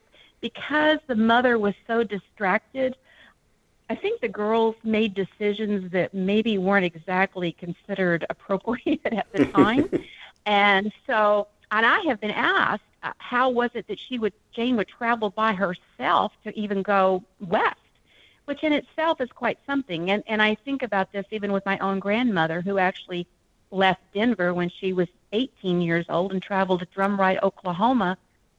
because 0.42 1.00
the 1.08 1.16
mother 1.16 1.58
was 1.58 1.76
so 1.88 2.04
distracted, 2.04 2.98
I 3.90 3.96
think 3.96 4.22
the 4.22 4.28
girls 4.28 4.76
made 4.84 5.14
decisions 5.14 5.92
that 5.92 6.14
maybe 6.14 6.58
weren't 6.58 6.86
exactly 6.86 7.52
considered 7.52 8.26
appropriate 8.30 9.02
at 9.06 9.32
the 9.32 9.46
time. 9.46 9.90
and 10.46 10.92
so, 11.06 11.48
and 11.72 11.86
I 11.86 12.00
have 12.08 12.20
been 12.20 12.32
asked, 12.32 12.84
uh, 13.04 13.14
how 13.18 13.50
was 13.50 13.72
it 13.74 13.88
that 13.88 14.00
she 14.00 14.20
would, 14.20 14.34
Jane 14.54 14.76
would 14.78 14.88
travel 14.88 15.30
by 15.30 15.54
herself 15.54 16.34
to 16.44 16.58
even 16.58 16.82
go 16.82 17.24
west? 17.40 17.78
Which 18.46 18.64
in 18.64 18.74
itself 18.74 19.22
is 19.22 19.30
quite 19.32 19.60
something. 19.66 20.10
And, 20.10 20.24
and 20.28 20.42
I 20.42 20.56
think 20.56 20.84
about 20.84 21.12
this 21.12 21.26
even 21.32 21.52
with 21.52 21.66
my 21.66 21.78
own 21.80 22.00
grandmother, 22.00 22.62
who 22.62 22.78
actually 22.78 23.28
left 23.72 24.02
Denver 24.14 24.54
when 24.54 24.70
she 24.70 24.94
was 24.94 25.08
18 25.32 25.82
years 25.82 26.06
old 26.10 26.34
and 26.34 26.42
traveled 26.42 26.80
to 26.82 26.86
Drumright, 26.88 27.42
Oklahoma 27.44 28.18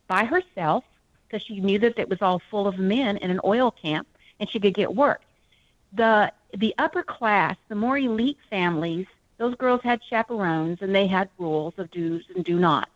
by 0.09 0.25
herself 0.25 0.85
because 1.33 1.45
she 1.45 1.61
knew 1.61 1.79
that 1.79 1.99
it 1.99 2.09
was 2.09 2.21
all 2.21 2.41
full 2.51 2.67
of 2.67 2.79
men 2.79 3.17
in 3.17 3.31
an 3.31 3.41
oil 3.45 3.71
camp 3.71 4.07
and 4.39 4.49
she 4.49 4.61
could 4.61 4.75
get 4.75 4.95
work. 4.95 5.23
The 5.95 6.33
the 6.55 6.75
upper 6.77 7.03
class, 7.03 7.57
the 7.69 7.75
more 7.75 7.97
elite 7.97 8.39
families, 8.51 9.07
those 9.39 9.55
girls 9.55 9.81
had 9.83 10.03
chaperones 10.05 10.79
and 10.83 10.95
they 10.95 11.07
had 11.07 11.31
rules 11.39 11.75
of 11.79 11.91
do's 11.91 12.25
and 12.35 12.45
do 12.45 12.59
nots. 12.59 12.91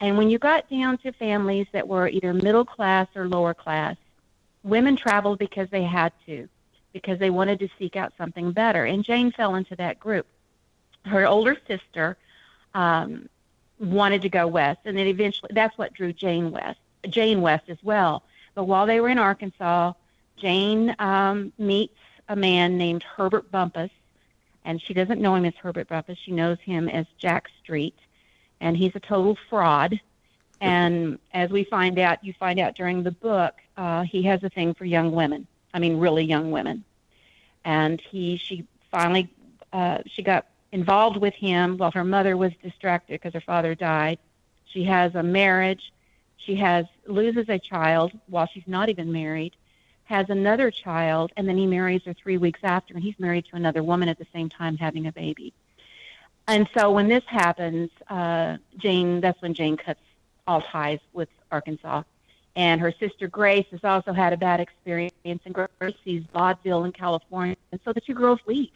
And 0.00 0.16
when 0.16 0.30
you 0.30 0.38
got 0.38 0.70
down 0.70 0.96
to 0.98 1.12
families 1.12 1.66
that 1.72 1.86
were 1.86 2.08
either 2.08 2.32
middle 2.32 2.64
class 2.64 3.08
or 3.14 3.28
lower 3.28 3.52
class, 3.52 3.96
women 4.62 4.96
traveled 4.96 5.38
because 5.38 5.68
they 5.70 5.82
had 5.82 6.12
to, 6.26 6.48
because 6.92 7.18
they 7.18 7.30
wanted 7.30 7.58
to 7.58 7.68
seek 7.78 7.96
out 7.96 8.12
something 8.16 8.52
better. 8.52 8.84
And 8.84 9.04
Jane 9.04 9.32
fell 9.32 9.56
into 9.56 9.76
that 9.76 10.00
group. 10.00 10.26
Her 11.04 11.26
older 11.26 11.56
sister 11.66 12.16
um, 12.74 13.28
wanted 13.80 14.22
to 14.22 14.28
go 14.28 14.46
west, 14.46 14.80
and 14.84 14.96
then 14.96 15.06
eventually 15.06 15.50
that's 15.52 15.76
what 15.76 15.92
drew 15.92 16.12
Jane 16.12 16.52
west. 16.52 16.78
Jane 17.08 17.40
West 17.40 17.68
as 17.68 17.78
well. 17.82 18.22
But 18.54 18.64
while 18.64 18.86
they 18.86 19.00
were 19.00 19.08
in 19.08 19.18
Arkansas, 19.18 19.92
Jane 20.36 20.94
um, 20.98 21.52
meets 21.58 21.98
a 22.28 22.36
man 22.36 22.76
named 22.76 23.02
Herbert 23.02 23.50
Bumpus, 23.50 23.90
and 24.64 24.80
she 24.80 24.94
doesn't 24.94 25.20
know 25.20 25.34
him 25.34 25.44
as 25.44 25.54
Herbert 25.54 25.88
Bumpus. 25.88 26.18
She 26.18 26.32
knows 26.32 26.58
him 26.60 26.88
as 26.88 27.06
Jack 27.18 27.48
Street, 27.62 27.98
and 28.60 28.76
he's 28.76 28.94
a 28.94 29.00
total 29.00 29.36
fraud. 29.48 30.00
And 30.60 31.18
as 31.32 31.50
we 31.50 31.64
find 31.64 31.98
out, 31.98 32.22
you 32.24 32.32
find 32.32 32.58
out 32.58 32.74
during 32.74 33.02
the 33.02 33.12
book, 33.12 33.54
uh, 33.76 34.02
he 34.02 34.22
has 34.24 34.42
a 34.42 34.50
thing 34.50 34.74
for 34.74 34.84
young 34.84 35.12
women. 35.12 35.46
I 35.72 35.78
mean, 35.78 35.98
really 35.98 36.24
young 36.24 36.50
women. 36.50 36.84
And 37.64 38.00
he, 38.00 38.36
she 38.36 38.66
finally, 38.90 39.32
uh, 39.72 39.98
she 40.06 40.22
got 40.22 40.46
involved 40.72 41.16
with 41.16 41.34
him 41.34 41.76
while 41.76 41.92
her 41.92 42.04
mother 42.04 42.36
was 42.36 42.52
distracted 42.62 43.14
because 43.14 43.34
her 43.34 43.40
father 43.40 43.74
died. 43.74 44.18
She 44.66 44.84
has 44.84 45.14
a 45.14 45.22
marriage 45.22 45.92
she 46.48 46.54
has 46.54 46.86
loses 47.06 47.46
a 47.50 47.58
child 47.58 48.10
while 48.26 48.46
she's 48.46 48.66
not 48.66 48.88
even 48.88 49.12
married, 49.12 49.54
has 50.04 50.30
another 50.30 50.70
child, 50.70 51.30
and 51.36 51.46
then 51.46 51.58
he 51.58 51.66
marries 51.66 52.02
her 52.04 52.14
three 52.14 52.38
weeks 52.38 52.60
after, 52.62 52.94
and 52.94 53.02
he's 53.02 53.18
married 53.18 53.44
to 53.44 53.56
another 53.56 53.82
woman 53.82 54.08
at 54.08 54.18
the 54.18 54.26
same 54.32 54.48
time 54.48 54.78
having 54.78 55.06
a 55.06 55.12
baby. 55.12 55.52
And 56.46 56.66
so 56.74 56.90
when 56.90 57.06
this 57.08 57.24
happens, 57.26 57.90
uh, 58.08 58.56
Jane, 58.78 59.20
that's 59.20 59.40
when 59.42 59.52
Jane 59.52 59.76
cuts 59.76 60.00
all 60.46 60.62
ties 60.62 61.00
with 61.12 61.28
Arkansas. 61.52 62.04
And 62.56 62.80
her 62.80 62.92
sister 62.98 63.28
Grace 63.28 63.66
has 63.70 63.84
also 63.84 64.14
had 64.14 64.32
a 64.32 64.38
bad 64.38 64.58
experience, 64.58 65.12
and 65.44 65.54
Grace 65.54 65.94
sees 66.02 66.24
vaudeville 66.32 66.84
in 66.84 66.92
California, 66.92 67.56
and 67.72 67.80
so 67.84 67.92
the 67.92 68.00
two 68.00 68.14
girls 68.14 68.40
leave. 68.46 68.72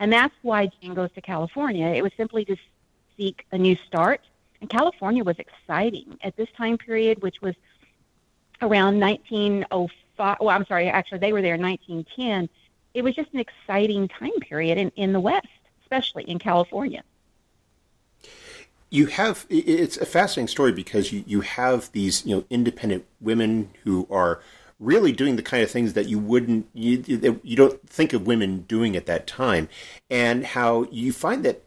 And 0.00 0.10
that's 0.10 0.34
why 0.40 0.70
Jane 0.80 0.94
goes 0.94 1.12
to 1.12 1.20
California. 1.20 1.88
It 1.88 2.02
was 2.02 2.12
simply 2.16 2.46
to 2.46 2.56
seek 3.18 3.44
a 3.52 3.58
new 3.58 3.76
start 3.86 4.22
and 4.62 4.70
California 4.70 5.24
was 5.24 5.36
exciting 5.38 6.16
at 6.22 6.36
this 6.36 6.48
time 6.56 6.78
period, 6.78 7.20
which 7.20 7.42
was 7.42 7.54
around 8.62 9.00
1905. 9.00 10.36
Well, 10.40 10.48
I'm 10.48 10.64
sorry, 10.66 10.88
actually, 10.88 11.18
they 11.18 11.32
were 11.32 11.42
there 11.42 11.56
in 11.56 11.60
1910. 11.60 12.48
It 12.94 13.02
was 13.02 13.16
just 13.16 13.32
an 13.34 13.40
exciting 13.40 14.06
time 14.06 14.38
period 14.40 14.78
in, 14.78 14.90
in 14.94 15.12
the 15.12 15.18
West, 15.18 15.48
especially 15.82 16.22
in 16.24 16.38
California. 16.38 17.02
You 18.88 19.06
have 19.06 19.46
it's 19.50 19.96
a 19.96 20.06
fascinating 20.06 20.48
story 20.48 20.70
because 20.70 21.12
you, 21.12 21.24
you 21.26 21.40
have 21.40 21.90
these 21.92 22.24
you 22.24 22.36
know 22.36 22.44
independent 22.48 23.04
women 23.20 23.70
who 23.82 24.06
are 24.10 24.42
really 24.78 25.12
doing 25.12 25.36
the 25.36 25.42
kind 25.42 25.62
of 25.62 25.70
things 25.70 25.94
that 25.94 26.08
you 26.08 26.18
wouldn't 26.18 26.66
you, 26.74 27.02
you 27.42 27.56
don't 27.56 27.88
think 27.88 28.12
of 28.12 28.26
women 28.26 28.62
doing 28.68 28.94
at 28.94 29.06
that 29.06 29.26
time 29.26 29.68
and 30.10 30.44
how 30.44 30.84
you 30.90 31.10
find 31.10 31.42
that 31.44 31.62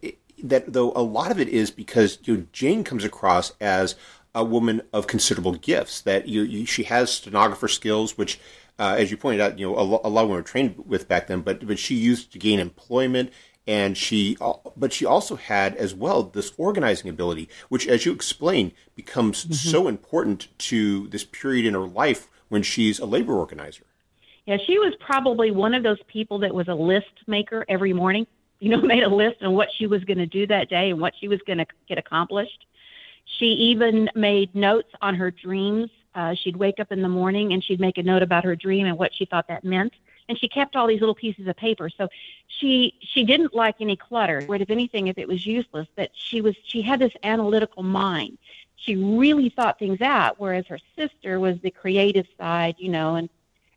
that 0.49 0.73
though 0.73 0.91
a 0.95 1.01
lot 1.01 1.31
of 1.31 1.39
it 1.39 1.49
is 1.49 1.71
because 1.71 2.19
you 2.23 2.37
know, 2.37 2.45
Jane 2.51 2.83
comes 2.83 3.03
across 3.03 3.53
as 3.59 3.95
a 4.33 4.43
woman 4.43 4.81
of 4.91 5.07
considerable 5.07 5.53
gifts 5.53 6.01
that 6.01 6.27
you, 6.27 6.43
you 6.43 6.65
she 6.65 6.83
has 6.83 7.11
stenographer 7.11 7.67
skills 7.67 8.17
which 8.17 8.39
uh, 8.77 8.95
as 8.97 9.11
you 9.11 9.17
pointed 9.17 9.41
out 9.41 9.57
you 9.57 9.67
know 9.67 9.75
a, 9.75 9.81
a 10.07 10.09
lot 10.09 10.23
of 10.23 10.29
women 10.29 10.35
were 10.35 10.41
trained 10.41 10.75
with 10.85 11.07
back 11.07 11.27
then 11.27 11.41
but 11.41 11.65
but 11.65 11.79
she 11.79 11.95
used 11.95 12.31
to 12.31 12.39
gain 12.39 12.59
employment 12.59 13.31
and 13.67 13.97
she 13.97 14.37
but 14.75 14.93
she 14.93 15.05
also 15.05 15.35
had 15.35 15.75
as 15.75 15.95
well 15.95 16.23
this 16.23 16.51
organizing 16.57 17.09
ability 17.09 17.49
which 17.69 17.87
as 17.87 18.05
you 18.05 18.11
explained 18.11 18.71
becomes 18.95 19.43
mm-hmm. 19.43 19.53
so 19.53 19.87
important 19.87 20.47
to 20.57 21.07
this 21.07 21.23
period 21.23 21.65
in 21.65 21.73
her 21.73 21.87
life 21.87 22.27
when 22.49 22.63
she's 22.63 22.99
a 22.99 23.05
labor 23.05 23.33
organizer. 23.33 23.83
Yeah, 24.45 24.57
she 24.65 24.77
was 24.77 24.93
probably 24.99 25.51
one 25.51 25.73
of 25.73 25.83
those 25.83 26.01
people 26.07 26.39
that 26.39 26.53
was 26.53 26.67
a 26.67 26.75
list 26.75 27.27
maker 27.27 27.65
every 27.67 27.93
morning. 27.93 28.27
You 28.59 28.69
know, 28.69 28.81
made 28.81 29.03
a 29.03 29.09
list 29.09 29.41
on 29.41 29.53
what 29.53 29.69
she 29.75 29.87
was 29.87 30.03
going 30.03 30.17
to 30.17 30.25
do 30.25 30.47
that 30.47 30.69
day 30.69 30.91
and 30.91 30.99
what 30.99 31.13
she 31.19 31.27
was 31.27 31.41
going 31.41 31.59
to 31.59 31.67
get 31.87 31.97
accomplished. 31.97 32.65
She 33.25 33.47
even 33.47 34.09
made 34.15 34.53
notes 34.53 34.91
on 35.01 35.15
her 35.15 35.31
dreams. 35.31 35.89
Uh, 36.13 36.33
she'd 36.33 36.55
wake 36.55 36.79
up 36.79 36.91
in 36.91 37.01
the 37.01 37.09
morning 37.09 37.53
and 37.53 37.63
she'd 37.63 37.79
make 37.79 37.97
a 37.97 38.03
note 38.03 38.21
about 38.21 38.43
her 38.43 38.55
dream 38.55 38.85
and 38.85 38.97
what 38.97 39.13
she 39.13 39.25
thought 39.25 39.47
that 39.47 39.63
meant. 39.63 39.93
And 40.27 40.39
she 40.39 40.47
kept 40.47 40.75
all 40.75 40.87
these 40.87 41.01
little 41.01 41.15
pieces 41.15 41.47
of 41.47 41.55
paper. 41.55 41.89
So 41.89 42.07
she 42.47 42.95
she 42.99 43.23
didn't 43.23 43.53
like 43.53 43.75
any 43.79 43.95
clutter. 43.95 44.43
Or 44.47 44.55
if 44.55 44.69
anything, 44.69 45.07
if 45.07 45.17
it 45.17 45.27
was 45.27 45.45
useless, 45.45 45.87
that 45.97 46.11
she 46.13 46.41
was 46.41 46.55
she 46.63 46.81
had 46.81 46.99
this 46.99 47.13
analytical 47.23 47.83
mind 47.83 48.37
she 48.75 48.95
really 48.95 49.49
thought 49.49 49.79
things 49.79 50.01
out, 50.01 50.39
whereas 50.39 50.67
her 50.67 50.79
sister 50.95 51.39
was 51.39 51.57
the 51.61 51.71
creative 51.71 52.27
side, 52.37 52.75
you 52.77 52.89
know, 52.89 53.15
and 53.15 53.29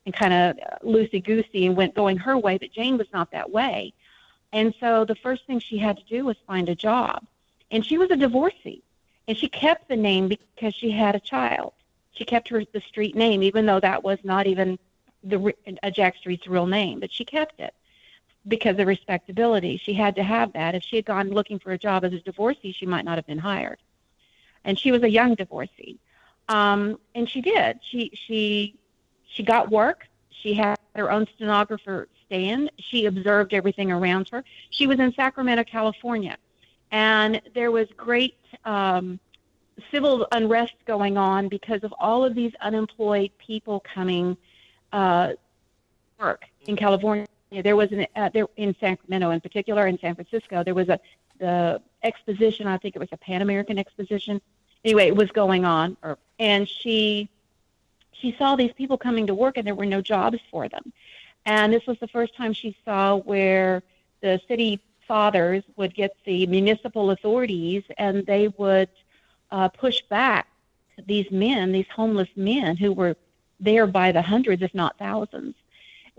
and 0.06 0.14
kind 0.14 0.32
of 0.32 0.56
loosey 0.82 1.22
goosey 1.22 1.66
and 1.66 1.76
went 1.76 1.94
going 1.94 2.16
her 2.16 2.38
way. 2.38 2.56
But 2.56 2.72
Jane 2.72 2.96
was 2.96 3.08
not 3.12 3.30
that 3.32 3.50
way, 3.50 3.92
and 4.52 4.74
so 4.80 5.04
the 5.04 5.14
first 5.14 5.46
thing 5.46 5.58
she 5.58 5.78
had 5.78 5.96
to 5.98 6.04
do 6.04 6.24
was 6.24 6.36
find 6.46 6.68
a 6.68 6.74
job, 6.74 7.26
and 7.70 7.84
she 7.84 7.98
was 7.98 8.10
a 8.10 8.16
divorcee, 8.16 8.82
and 9.26 9.36
she 9.36 9.48
kept 9.48 9.88
the 9.88 9.96
name 9.96 10.28
because 10.28 10.74
she 10.74 10.90
had 10.90 11.14
a 11.14 11.20
child. 11.20 11.72
She 12.12 12.24
kept 12.24 12.48
her 12.48 12.64
the 12.64 12.80
street 12.80 13.14
name, 13.14 13.42
even 13.42 13.66
though 13.66 13.80
that 13.80 14.02
was 14.02 14.18
not 14.24 14.46
even 14.46 14.78
the 15.24 15.54
a 15.82 15.90
Jack 15.90 16.16
Street's 16.16 16.46
real 16.46 16.66
name, 16.66 17.00
but 17.00 17.12
she 17.12 17.24
kept 17.24 17.60
it 17.60 17.74
because 18.46 18.78
of 18.78 18.86
respectability. 18.86 19.76
She 19.76 19.92
had 19.92 20.16
to 20.16 20.22
have 20.22 20.52
that. 20.54 20.74
If 20.74 20.82
she 20.82 20.96
had 20.96 21.04
gone 21.04 21.30
looking 21.30 21.58
for 21.58 21.72
a 21.72 21.78
job 21.78 22.04
as 22.04 22.12
a 22.12 22.20
divorcee, 22.20 22.72
she 22.72 22.86
might 22.86 23.04
not 23.04 23.18
have 23.18 23.26
been 23.26 23.38
hired 23.38 23.78
and 24.64 24.78
she 24.78 24.92
was 24.92 25.02
a 25.02 25.10
young 25.10 25.34
divorcee. 25.34 25.98
Um, 26.48 26.98
and 27.14 27.28
she 27.28 27.40
did. 27.40 27.80
She 27.82 28.10
she 28.14 28.76
she 29.26 29.42
got 29.42 29.70
work. 29.70 30.06
She 30.30 30.54
had 30.54 30.76
her 30.94 31.10
own 31.10 31.26
stenographer 31.34 32.08
stand. 32.28 32.70
She 32.78 33.06
observed 33.06 33.52
everything 33.52 33.90
around 33.90 34.28
her. 34.30 34.44
She 34.70 34.86
was 34.86 35.00
in 35.00 35.12
Sacramento, 35.14 35.64
California, 35.64 36.36
and 36.90 37.40
there 37.54 37.70
was 37.70 37.88
great 37.96 38.36
um, 38.64 39.18
civil 39.90 40.26
unrest 40.32 40.74
going 40.86 41.16
on 41.16 41.48
because 41.48 41.82
of 41.82 41.92
all 41.98 42.24
of 42.24 42.34
these 42.34 42.52
unemployed 42.60 43.30
people 43.38 43.80
coming 43.80 44.36
uh, 44.92 45.32
work 46.20 46.44
in 46.66 46.76
California. 46.76 47.26
There 47.50 47.76
was 47.76 47.90
an 47.92 48.06
uh, 48.14 48.28
there 48.28 48.46
in 48.56 48.76
Sacramento, 48.78 49.30
in 49.30 49.40
particular, 49.40 49.86
in 49.86 49.98
San 49.98 50.14
Francisco. 50.14 50.62
There 50.62 50.74
was 50.74 50.88
a 50.88 51.00
the 51.38 51.80
exposition. 52.02 52.66
I 52.66 52.76
think 52.78 52.96
it 52.96 52.98
was 52.98 53.08
a 53.12 53.16
Pan 53.16 53.42
American 53.42 53.78
exposition. 53.78 54.40
Anyway, 54.84 55.06
it 55.06 55.16
was 55.16 55.30
going 55.30 55.64
on, 55.64 55.96
or, 56.02 56.18
and 56.38 56.68
she 56.68 57.28
she 58.12 58.34
saw 58.38 58.56
these 58.56 58.72
people 58.72 58.98
coming 58.98 59.26
to 59.28 59.34
work, 59.34 59.56
and 59.56 59.66
there 59.66 59.74
were 59.74 59.86
no 59.86 60.00
jobs 60.00 60.38
for 60.50 60.68
them. 60.68 60.92
And 61.48 61.72
this 61.72 61.86
was 61.86 61.98
the 61.98 62.08
first 62.08 62.36
time 62.36 62.52
she 62.52 62.76
saw 62.84 63.16
where 63.16 63.82
the 64.20 64.40
city 64.46 64.80
fathers 65.06 65.62
would 65.76 65.94
get 65.94 66.14
the 66.24 66.46
municipal 66.46 67.10
authorities, 67.10 67.82
and 67.96 68.26
they 68.26 68.48
would 68.58 68.90
uh, 69.50 69.68
push 69.68 70.02
back 70.02 70.46
these 71.06 71.30
men, 71.30 71.72
these 71.72 71.88
homeless 71.88 72.28
men 72.36 72.76
who 72.76 72.92
were 72.92 73.16
there 73.58 73.86
by 73.86 74.12
the 74.12 74.22
hundreds, 74.22 74.62
if 74.62 74.74
not 74.74 74.98
thousands 74.98 75.54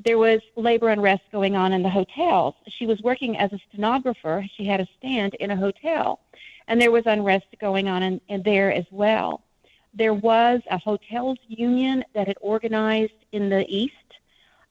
there 0.06 0.18
was 0.18 0.40
labor 0.56 0.90
unrest 0.90 1.24
going 1.32 1.56
on 1.56 1.74
in 1.74 1.84
the 1.84 1.90
hotels. 1.90 2.56
She 2.68 2.86
was 2.86 3.02
working 3.02 3.38
as 3.38 3.52
a 3.52 3.60
stenographer. 3.70 4.46
She 4.56 4.66
had 4.66 4.80
a 4.80 4.88
stand 4.98 5.36
in 5.36 5.52
a 5.52 5.56
hotel, 5.56 6.20
and 6.68 6.80
there 6.80 6.92
was 6.92 7.04
unrest 7.06 7.48
going 7.60 7.88
on 7.88 8.04
in, 8.04 8.22
in 8.30 8.44
there 8.44 8.72
as 8.72 8.86
well. 8.92 9.42
There 9.94 10.14
was 10.14 10.62
a 10.70 10.78
hotels 10.78 11.38
union 11.48 12.06
that 12.14 12.28
had 12.28 12.38
organized 12.42 13.26
in 13.32 13.50
the 13.50 13.66
East. 13.68 13.94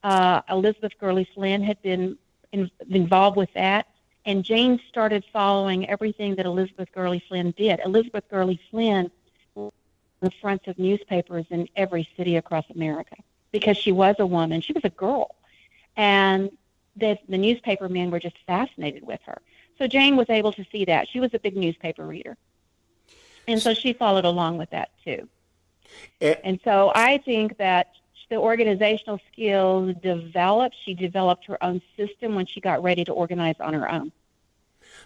Uh, 0.03 0.41
Elizabeth 0.49 0.93
Gurley 0.99 1.27
Flynn 1.33 1.61
had 1.63 1.81
been 1.81 2.17
in, 2.51 2.71
involved 2.89 3.37
with 3.37 3.53
that, 3.53 3.87
and 4.25 4.43
Jane 4.43 4.79
started 4.89 5.25
following 5.31 5.89
everything 5.89 6.35
that 6.35 6.45
Elizabeth 6.45 6.89
Gurley 6.93 7.23
Flynn 7.27 7.53
did. 7.57 7.79
Elizabeth 7.83 8.23
Gurley 8.29 8.59
Flynn 8.69 9.11
the 10.21 10.31
fronts 10.41 10.67
of 10.67 10.77
newspapers 10.77 11.45
in 11.49 11.67
every 11.75 12.07
city 12.17 12.35
across 12.35 12.65
America 12.73 13.15
because 13.51 13.77
she 13.77 13.91
was 13.91 14.15
a 14.19 14.25
woman. 14.25 14.61
She 14.61 14.73
was 14.73 14.83
a 14.83 14.89
girl. 14.89 15.35
And 15.95 16.51
the, 16.95 17.17
the 17.27 17.37
newspaper 17.37 17.89
men 17.89 18.11
were 18.11 18.19
just 18.19 18.35
fascinated 18.45 19.05
with 19.05 19.19
her. 19.25 19.41
So 19.77 19.87
Jane 19.87 20.17
was 20.17 20.29
able 20.29 20.51
to 20.53 20.65
see 20.71 20.85
that. 20.85 21.07
She 21.07 21.19
was 21.19 21.33
a 21.33 21.39
big 21.39 21.55
newspaper 21.55 22.05
reader. 22.05 22.37
And 23.47 23.61
so 23.61 23.73
she 23.73 23.93
followed 23.93 24.25
along 24.25 24.57
with 24.57 24.69
that 24.71 24.89
too. 25.03 25.27
Eh. 26.21 26.35
and 26.43 26.59
so 26.63 26.91
I 26.93 27.17
think 27.17 27.57
that 27.57 27.87
the 28.29 28.35
organizational 28.35 29.19
skills 29.31 29.95
developed. 30.01 30.75
She 30.85 30.93
developed 30.93 31.45
her 31.45 31.61
own 31.63 31.81
system 31.97 32.35
when 32.35 32.45
she 32.45 32.61
got 32.61 32.81
ready 32.83 33.03
to 33.05 33.11
organize 33.11 33.55
on 33.59 33.73
her 33.73 33.91
own. 33.91 34.11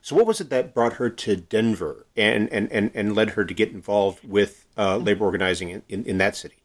So, 0.01 0.15
what 0.15 0.25
was 0.25 0.41
it 0.41 0.49
that 0.49 0.73
brought 0.73 0.93
her 0.93 1.09
to 1.09 1.35
Denver 1.35 2.05
and, 2.15 2.51
and, 2.51 2.71
and, 2.71 2.91
and 2.93 3.15
led 3.15 3.31
her 3.31 3.45
to 3.45 3.53
get 3.53 3.71
involved 3.71 4.27
with 4.27 4.65
uh, 4.77 4.97
labor 4.97 5.25
organizing 5.25 5.69
in, 5.69 5.83
in, 5.89 6.05
in 6.05 6.17
that 6.17 6.35
city? 6.35 6.55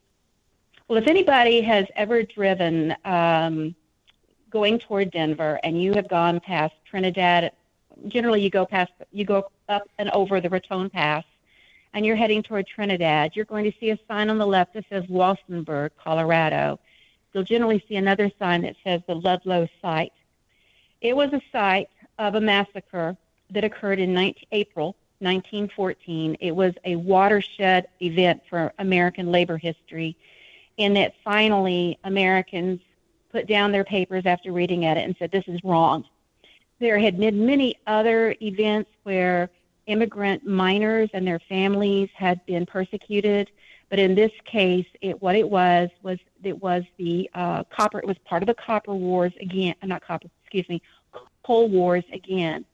Well, 0.88 0.98
if 0.98 1.06
anybody 1.06 1.60
has 1.62 1.86
ever 1.96 2.22
driven 2.22 2.96
um, 3.04 3.74
going 4.50 4.78
toward 4.78 5.10
Denver 5.10 5.60
and 5.62 5.80
you 5.80 5.92
have 5.94 6.08
gone 6.08 6.40
past 6.40 6.74
Trinidad, 6.84 7.52
generally 8.08 8.40
you 8.40 8.50
go 8.50 8.64
past, 8.64 8.92
you 9.12 9.24
go 9.24 9.50
up 9.68 9.88
and 9.98 10.10
over 10.10 10.40
the 10.40 10.48
Raton 10.48 10.88
Pass, 10.88 11.24
and 11.95 12.04
you're 12.04 12.16
heading 12.16 12.42
toward 12.42 12.66
Trinidad, 12.66 13.35
you're 13.35 13.45
going 13.45 13.64
to 13.71 13.78
see 13.78 13.90
a 13.90 13.99
sign 14.09 14.30
on 14.30 14.38
the 14.38 14.47
left 14.47 14.75
that 14.75 14.85
says 14.88 15.04
Walsenburg, 15.04 15.90
Colorado. 16.02 16.78
You'll 17.33 17.45
generally 17.45 17.85
see 17.88 17.97
another 17.97 18.30
sign 18.38 18.62
that 18.62 18.76
says 18.85 19.00
the 19.07 19.14
Ludlow 19.14 19.68
site. 19.80 20.12
It 21.00 21.16
was 21.16 21.33
a 21.33 21.40
site 21.52 21.90
of 22.18 22.35
a 22.35 22.40
massacre 22.40 23.16
that 23.50 23.64
occurred 23.64 23.99
in 23.99 24.12
19, 24.12 24.45
April 24.52 24.97
1914. 25.21 26.37
It 26.40 26.54
was 26.54 26.75
a 26.85 26.97
watershed 26.97 27.88
event 28.00 28.42
for 28.49 28.73
American 28.78 29.30
labor 29.30 29.57
history 29.57 30.16
in 30.76 30.95
that 30.95 31.14
finally 31.25 31.99
Americans 32.04 32.80
put 33.33 33.47
down 33.47 33.73
their 33.73 33.85
papers 33.85 34.25
after 34.26 34.52
reading 34.52 34.85
at 34.85 34.97
it 34.97 35.04
and 35.04 35.16
said, 35.18 35.30
this 35.30 35.47
is 35.49 35.62
wrong. 35.64 36.04
There 36.78 36.99
had 36.99 37.18
been 37.18 37.45
many 37.45 37.76
other 37.87 38.35
events 38.40 38.90
where 39.02 39.50
immigrant 39.88 40.47
miners 40.47 41.11
and 41.12 41.26
their 41.26 41.40
families 41.40 42.09
had 42.14 42.45
been 42.47 42.64
persecuted, 42.64 43.50
but 43.90 43.99
in 43.99 44.14
this 44.14 44.30
case, 44.45 44.87
it, 45.00 45.21
what 45.21 45.35
it 45.35 45.49
was 45.49 45.88
was 46.02 46.18
it 46.45 46.62
was 46.62 46.85
the 46.99 47.28
uh, 47.35 47.64
copper. 47.64 47.99
It 47.99 48.07
was 48.07 48.18
part 48.18 48.42
of 48.42 48.47
the 48.47 48.54
copper 48.54 48.95
wars 48.95 49.33
again. 49.40 49.75
Uh, 49.83 49.87
not 49.87 50.02
copper. 50.02 50.28
Excuse 50.42 50.68
me, 50.68 50.83
coal 51.42 51.68
wars 51.68 52.04
again, 52.12 52.64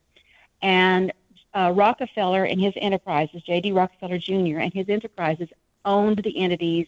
and 0.61 1.13
uh, 1.55 1.73
Rockefeller 1.75 2.45
and 2.45 2.61
his 2.61 2.75
enterprises, 2.77 3.43
J.D. 3.43 3.73
Rockefeller 3.73 4.19
Jr. 4.19 4.59
and 4.59 4.73
his 4.73 4.89
enterprises 4.89 5.49
owned 5.85 6.19
the 6.19 6.37
entities 6.37 6.87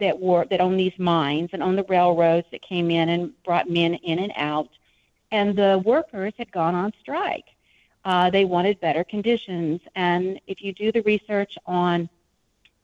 that 0.00 0.18
were 0.18 0.46
that 0.50 0.60
owned 0.60 0.78
these 0.80 0.98
mines 0.98 1.50
and 1.52 1.62
owned 1.62 1.78
the 1.78 1.84
railroads 1.84 2.46
that 2.50 2.62
came 2.62 2.90
in 2.90 3.08
and 3.10 3.42
brought 3.44 3.68
men 3.68 3.94
in 3.94 4.18
and 4.18 4.32
out, 4.36 4.70
and 5.30 5.56
the 5.56 5.82
workers 5.84 6.32
had 6.38 6.50
gone 6.50 6.74
on 6.74 6.92
strike. 7.00 7.55
Uh, 8.06 8.30
they 8.30 8.44
wanted 8.44 8.78
better 8.78 9.02
conditions, 9.02 9.80
and 9.96 10.40
if 10.46 10.62
you 10.62 10.72
do 10.72 10.92
the 10.92 11.02
research 11.02 11.58
on 11.66 12.08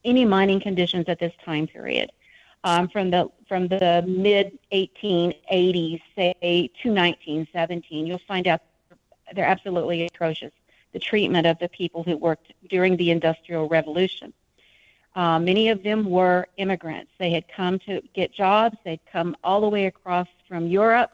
any 0.04 0.24
mining 0.24 0.58
conditions 0.58 1.04
at 1.06 1.20
this 1.20 1.32
time 1.44 1.64
period, 1.64 2.10
um, 2.64 2.88
from 2.88 3.08
the 3.08 3.30
from 3.46 3.68
the 3.68 4.04
mid 4.04 4.58
1880s, 4.72 6.02
say 6.16 6.34
to 6.82 6.88
1917, 6.88 8.04
you'll 8.04 8.18
find 8.26 8.48
out 8.48 8.62
they're 9.32 9.44
absolutely 9.44 10.06
atrocious. 10.06 10.52
The 10.92 10.98
treatment 10.98 11.46
of 11.46 11.56
the 11.60 11.68
people 11.68 12.02
who 12.02 12.16
worked 12.16 12.52
during 12.68 12.96
the 12.96 13.12
Industrial 13.12 13.68
Revolution. 13.68 14.32
Uh, 15.14 15.38
many 15.38 15.68
of 15.68 15.84
them 15.84 16.10
were 16.10 16.48
immigrants. 16.56 17.12
They 17.18 17.30
had 17.30 17.44
come 17.46 17.78
to 17.80 18.02
get 18.12 18.34
jobs. 18.34 18.76
They'd 18.84 19.06
come 19.12 19.36
all 19.44 19.60
the 19.60 19.68
way 19.68 19.86
across 19.86 20.26
from 20.48 20.66
Europe, 20.66 21.12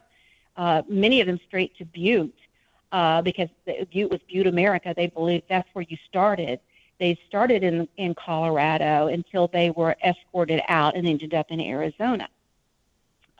uh, 0.57 0.81
many 0.89 1.21
of 1.21 1.27
them 1.27 1.39
straight 1.47 1.77
to 1.77 1.85
Butte, 1.85 2.35
uh, 2.91 3.21
because 3.21 3.49
Butte 3.91 4.11
was 4.11 4.19
Butte, 4.27 4.47
America. 4.47 4.93
They 4.95 5.07
believed 5.07 5.45
that's 5.49 5.69
where 5.73 5.85
you 5.87 5.97
started. 6.07 6.59
They 6.99 7.17
started 7.27 7.63
in 7.63 7.87
in 7.97 8.13
Colorado 8.15 9.07
until 9.07 9.47
they 9.47 9.69
were 9.71 9.95
escorted 10.03 10.61
out 10.67 10.95
and 10.95 11.07
ended 11.07 11.33
up 11.33 11.47
in 11.49 11.59
Arizona. 11.61 12.27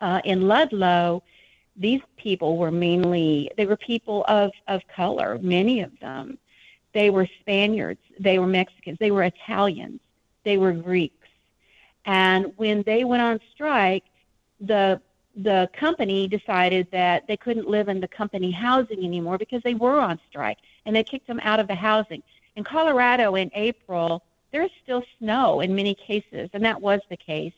Uh, 0.00 0.20
in 0.24 0.48
Ludlow, 0.48 1.22
these 1.76 2.00
people 2.16 2.56
were 2.56 2.70
mainly 2.70 3.50
they 3.56 3.66
were 3.66 3.76
people 3.76 4.24
of 4.28 4.52
of 4.68 4.82
color. 4.88 5.38
Many 5.42 5.80
of 5.80 5.98
them, 6.00 6.38
they 6.92 7.10
were 7.10 7.28
Spaniards, 7.40 8.00
they 8.18 8.38
were 8.38 8.46
Mexicans, 8.46 8.98
they 8.98 9.10
were 9.10 9.24
Italians, 9.24 10.00
they 10.44 10.56
were 10.56 10.72
Greeks, 10.72 11.28
and 12.06 12.52
when 12.56 12.82
they 12.84 13.04
went 13.04 13.22
on 13.22 13.40
strike, 13.52 14.04
the 14.60 15.00
the 15.42 15.70
company 15.72 16.28
decided 16.28 16.86
that 16.90 17.26
they 17.26 17.36
couldn't 17.36 17.68
live 17.68 17.88
in 17.88 18.00
the 18.00 18.08
company 18.08 18.50
housing 18.50 19.04
anymore 19.04 19.38
because 19.38 19.62
they 19.62 19.74
were 19.74 19.98
on 19.98 20.18
strike 20.28 20.58
and 20.84 20.94
they 20.94 21.04
kicked 21.04 21.26
them 21.26 21.40
out 21.42 21.60
of 21.60 21.66
the 21.66 21.74
housing. 21.74 22.22
In 22.56 22.64
Colorado 22.64 23.36
in 23.36 23.50
April, 23.54 24.22
there's 24.52 24.70
still 24.82 25.02
snow 25.18 25.60
in 25.60 25.74
many 25.74 25.94
cases, 25.94 26.50
and 26.52 26.64
that 26.64 26.80
was 26.80 27.00
the 27.08 27.16
case. 27.16 27.52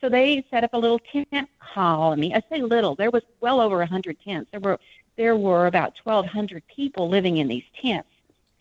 So 0.00 0.08
they 0.08 0.44
set 0.50 0.64
up 0.64 0.72
a 0.72 0.78
little 0.78 0.98
tent 0.98 1.48
colony. 1.58 2.34
I 2.34 2.42
say 2.48 2.62
little. 2.62 2.94
There 2.94 3.10
was 3.10 3.22
well 3.40 3.60
over 3.60 3.76
100 3.78 4.16
tents. 4.24 4.50
There 4.50 4.60
were 4.60 4.78
there 5.16 5.36
were 5.36 5.66
about 5.66 5.98
1,200 6.02 6.62
people 6.66 7.08
living 7.08 7.36
in 7.36 7.48
these 7.48 7.64
tents, 7.80 8.08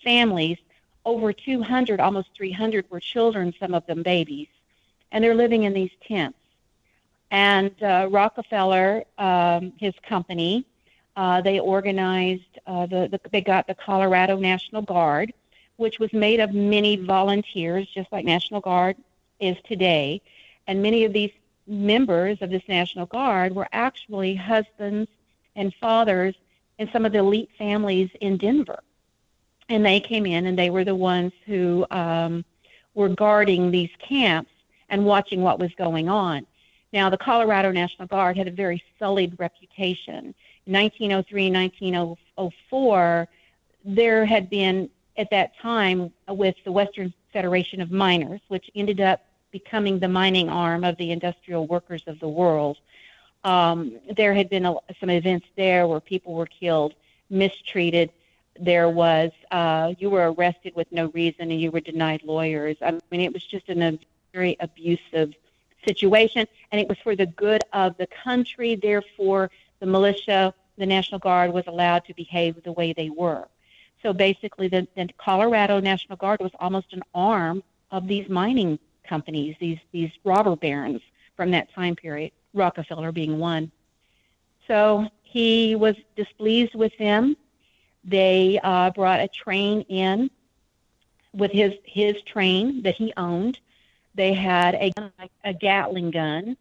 families. 0.04 0.58
Over 1.06 1.32
200, 1.32 2.02
almost 2.02 2.28
300 2.36 2.86
were 2.92 3.00
children, 3.00 3.54
some 3.58 3.74
of 3.74 3.86
them 3.86 4.04
babies, 4.04 4.50
and 5.14 5.24
they're 5.24 5.36
living 5.36 5.64
in 5.64 5.74
these 5.74 5.92
tents. 6.06 6.38
And 7.31 7.71
uh, 7.83 8.07
Rockefeller, 8.09 9.03
um, 9.17 9.74
his 9.77 9.93
company, 10.07 10.65
uh, 11.15 11.41
they 11.41 11.59
organized 11.59 12.59
uh, 12.65 12.86
the, 12.86 13.07
the 13.07 13.19
they 13.31 13.41
got 13.41 13.67
the 13.67 13.75
Colorado 13.75 14.38
National 14.38 14.81
Guard, 14.81 15.33
which 15.77 16.00
was 16.00 16.12
made 16.13 16.39
of 16.39 16.53
many 16.53 16.95
volunteers, 16.95 17.88
just 17.93 18.12
like 18.12 18.25
National 18.25 18.62
Guard 18.62 18.95
is 19.39 19.57
today. 19.65 20.21
And 20.67 20.81
many 20.81 21.03
of 21.05 21.13
these 21.13 21.31
members 21.67 22.38
of 22.41 22.50
this 22.50 22.63
National 22.67 23.05
Guard 23.05 23.53
were 23.53 23.67
actually 23.71 24.36
husbands 24.36 25.09
and 25.55 25.74
fathers 25.75 26.36
in 26.79 26.89
some 26.91 27.05
of 27.05 27.12
the 27.12 27.19
elite 27.19 27.50
families 27.57 28.09
in 28.21 28.38
Denver. 28.38 28.81
And 29.67 29.86
they 29.86 30.00
came 30.00 30.25
in 30.25 30.48
and 30.48 30.57
they 30.57 30.69
were 30.69 30.83
the 30.83 30.95
ones 30.95 31.31
who 31.45 31.86
um, 31.91 32.43
were 32.95 33.09
guarding 33.09 33.69
these 33.69 33.91
camps 34.00 34.51
and 34.89 35.05
watching 35.05 35.41
what 35.41 35.59
was 35.59 35.71
going 35.75 36.09
on. 36.09 36.45
Now, 36.91 37.10
the 37.10 37.17
Colorado 37.17 37.72
National 37.72 38.08
Guard 38.08 38.38
had 38.38 38.48
a 38.48 38.51
very 38.51 38.84
sullied 38.98 39.39
reputation. 39.39 40.34
In 40.65 40.74
1903 40.74 41.51
1904, 41.51 43.27
there 43.86 44.25
had 44.25 44.50
been 44.50 44.89
at 45.17 45.29
that 45.29 45.58
time 45.62 46.12
with 46.27 46.55
the 46.63 46.72
Western 46.72 47.13
Federation 47.31 47.81
of 47.81 47.91
Miners, 47.91 48.41
which 48.48 48.72
ended 48.75 49.01
up 49.01 49.22
becoming 49.51 50.00
the 50.00 50.08
mining 50.08 50.50
arm 50.50 50.84
of 50.84 50.98
the 50.98 51.12
industrial 51.12 51.67
workers 51.67 52.03
of 52.08 52.19
the 52.19 52.27
world. 52.27 52.77
Um, 53.43 53.98
there 54.15 54.34
had 54.34 54.50
been 54.50 54.65
a, 54.65 54.75
some 55.00 55.10
events 55.10 55.48
there 55.55 55.88
where 55.88 56.00
people 56.00 56.34
were 56.34 56.46
killed, 56.46 56.93
mistreated. 57.29 58.12
There 58.60 58.89
was, 58.89 59.31
uh, 59.51 59.93
you 59.98 60.10
were 60.10 60.31
arrested 60.31 60.75
with 60.75 60.91
no 60.91 61.08
reason 61.08 61.51
and 61.51 61.62
you 61.62 61.72
were 61.72 61.79
denied 61.79 62.24
lawyers. 62.24 62.77
I 62.81 62.91
mean, 63.12 63.22
it 63.22 63.34
was 63.34 63.43
just 63.43 63.69
in 63.69 63.81
a 63.81 63.98
very 64.34 64.58
abusive 64.60 65.34
situation, 65.86 66.48
and 66.71 66.79
it 66.81 66.88
was 66.88 66.98
for 67.00 67.15
the 67.15 67.25
good 67.25 67.63
of 67.74 67.98
the 67.98 68.07
country. 68.07 68.75
Therefore, 68.75 69.50
the 69.79 69.86
militia, 69.86 70.53
the 70.77 70.86
National 70.86 71.19
Guard, 71.19 71.53
was 71.53 71.65
allowed 71.67 72.05
to 72.05 72.13
behave 72.13 72.62
the 72.63 72.71
way 72.71 72.93
they 72.93 73.09
were. 73.09 73.48
So 74.01 74.13
basically, 74.13 74.68
the, 74.68 74.87
the 74.96 75.09
Colorado 75.18 75.79
National 75.79 76.18
Guard 76.18 76.39
was 76.39 76.51
almost 76.59 76.94
an 76.94 77.03
arm 77.13 77.63
of 77.92 78.07
these 78.07 78.29
mining 78.29 78.79
companies, 79.03 79.55
these 79.59 79.79
these 79.92 80.11
robber 80.24 80.55
barons 80.55 81.01
from 81.35 81.51
that 81.51 81.74
time 81.74 81.96
period. 81.96 82.31
Rockefeller 82.53 83.11
being 83.11 83.37
one. 83.37 83.72
So 84.68 85.07
he 85.24 85.75
was 85.75 85.96
displeased 86.15 86.75
with 86.75 86.98
them. 86.98 87.35
They 88.03 88.59
uh, 88.63 88.92
brought 88.92 89.20
a 89.20 89.27
train 89.27 89.81
in 89.81 90.29
with 91.33 91.51
his 91.51 91.74
his 91.83 92.22
train 92.24 92.81
that 92.83 92.96
he 92.96 93.13
owned. 93.18 93.59
They 94.15 94.33
had 94.33 94.75
a 94.75 94.91
a 95.43 95.53
Gatling 95.53 96.11
gun, 96.11 96.57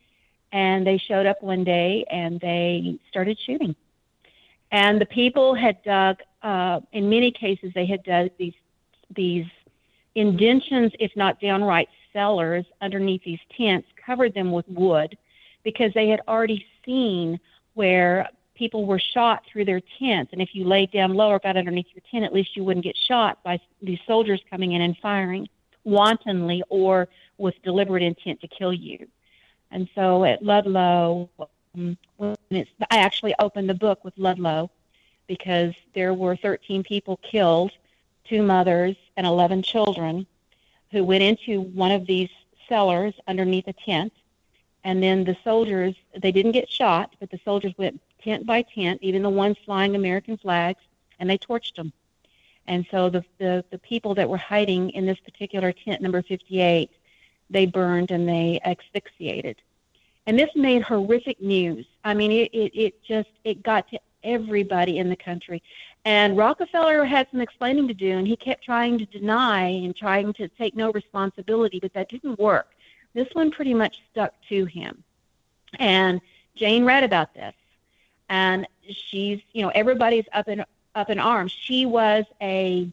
and 0.52 0.87
they 0.87 0.98
showed 0.98 1.26
up 1.26 1.42
one 1.42 1.64
day 1.64 2.04
and 2.11 2.40
they 2.40 2.98
started 3.11 3.38
shooting. 3.38 3.74
And 4.70 5.00
the 5.00 5.06
people 5.06 5.54
had 5.54 5.82
dug 5.82 6.18
uh, 6.42 6.80
in 6.92 7.08
many 7.08 7.30
cases, 7.30 7.72
they 7.74 7.87
had 7.87 8.02
dug 8.04 8.30
these 8.38 8.54
these 9.14 9.46
indentions, 10.14 10.92
if 10.98 11.14
not 11.16 11.40
downright 11.40 11.88
cellars, 12.12 12.66
underneath 12.80 13.22
these 13.24 13.40
tents, 13.56 13.88
covered 14.04 14.34
them 14.34 14.52
with 14.52 14.68
wood, 14.68 15.16
because 15.64 15.92
they 15.94 16.08
had 16.08 16.20
already 16.28 16.66
seen 16.84 17.40
where 17.74 18.28
people 18.54 18.84
were 18.87 18.98
shot 18.98 19.44
through 19.46 19.64
their 19.64 19.80
tents. 19.98 20.32
And 20.32 20.42
if 20.42 20.54
you 20.54 20.64
laid 20.64 20.90
down 20.90 21.14
low 21.14 21.28
or 21.28 21.38
got 21.38 21.56
underneath 21.56 21.87
your 21.94 22.02
tent, 22.11 22.24
at 22.24 22.34
least 22.34 22.56
you 22.56 22.64
wouldn't 22.64 22.84
get 22.84 22.96
shot 22.96 23.42
by 23.44 23.61
these 23.80 24.00
soldiers 24.06 24.42
coming 24.50 24.72
in 24.72 24.82
and 24.82 24.96
firing 24.98 25.48
wantonly 25.84 26.62
or 26.68 27.08
with 27.38 27.61
deliberate 27.62 28.03
intent 28.03 28.40
to 28.40 28.48
kill 28.48 28.72
you. 28.72 29.07
And 29.70 29.88
so 29.94 30.24
at 30.24 30.42
Ludlow, 30.42 31.29
um, 31.74 31.96
when 32.16 32.37
it's, 32.51 32.70
I 32.90 32.98
actually 32.98 33.35
opened 33.38 33.68
the 33.68 33.74
book 33.74 34.05
with 34.05 34.16
Ludlow 34.16 34.70
because 35.27 35.74
there 35.94 36.14
were 36.14 36.37
13 36.37 36.83
people 36.83 37.18
killed, 37.18 37.70
two 38.24 38.42
mothers 38.42 38.96
and 39.16 39.27
11 39.27 39.62
children, 39.62 40.27
who 40.90 41.05
went 41.05 41.22
into 41.22 41.61
one 41.61 41.92
of 41.92 42.07
these 42.07 42.31
cellars 42.68 43.14
underneath 43.27 43.68
a 43.68 43.72
tent. 43.72 44.12
And 44.85 45.03
then 45.03 45.24
the 45.24 45.37
soldiers, 45.44 45.94
they 46.16 46.33
didn't 46.33 46.53
get 46.53 46.70
shot, 46.70 47.14
but 47.20 47.31
the 47.31 47.40
soldiers 47.44 47.74
went 47.77 48.01
tent 48.22 48.46
by 48.46 48.62
tent, 48.62 49.01
even 49.03 49.22
the 49.22 49.31
ones 49.31 49.57
flying 49.64 49.96
American 49.96 50.37
flags, 50.37 50.81
and 51.18 51.29
they 51.29 51.38
torched 51.38 51.77
them. 51.77 51.92
And 52.66 52.87
so 52.90 53.09
the, 53.09 53.24
the, 53.38 53.64
the 53.70 53.79
people 53.79 54.14
that 54.14 54.29
were 54.29 54.37
hiding 54.37 54.90
in 54.90 55.07
this 55.07 55.18
particular 55.20 55.72
tent, 55.72 56.03
number 56.03 56.22
58, 56.22 56.90
they 57.50 57.66
burned 57.66 58.11
and 58.11 58.28
they 58.28 58.61
asphyxiated. 58.64 59.56
And 60.26 60.38
this 60.38 60.50
made 60.54 60.82
horrific 60.82 61.40
news. 61.40 61.87
I 62.04 62.14
mean, 62.14 62.30
it, 62.30 62.50
it, 62.52 62.78
it 62.78 63.02
just, 63.02 63.30
it 63.44 63.62
got 63.62 63.88
to 63.90 64.00
everybody 64.22 64.98
in 64.98 65.08
the 65.08 65.16
country. 65.16 65.62
And 66.04 66.37
Rockefeller 66.37 67.04
had 67.04 67.28
some 67.30 67.40
explaining 67.40 67.88
to 67.88 67.94
do, 67.94 68.18
and 68.18 68.26
he 68.26 68.37
kept 68.37 68.64
trying 68.64 68.98
to 68.98 69.06
deny 69.06 69.62
and 69.62 69.96
trying 69.96 70.32
to 70.34 70.48
take 70.48 70.76
no 70.76 70.92
responsibility, 70.92 71.80
but 71.80 71.92
that 71.94 72.08
didn't 72.08 72.38
work. 72.38 72.68
This 73.14 73.28
one 73.32 73.50
pretty 73.50 73.74
much 73.74 74.02
stuck 74.11 74.34
to 74.48 74.64
him. 74.66 75.02
And 75.78 76.20
Jane 76.54 76.84
read 76.84 77.04
about 77.04 77.34
this, 77.34 77.54
and 78.28 78.66
she's, 78.88 79.40
you 79.52 79.62
know, 79.62 79.70
everybody's 79.74 80.24
up 80.32 80.48
in 80.48 80.64
up 80.94 81.11
in 81.11 81.18
arms. 81.18 81.52
She 81.52 81.87
was 81.87 82.24
a, 82.40 82.90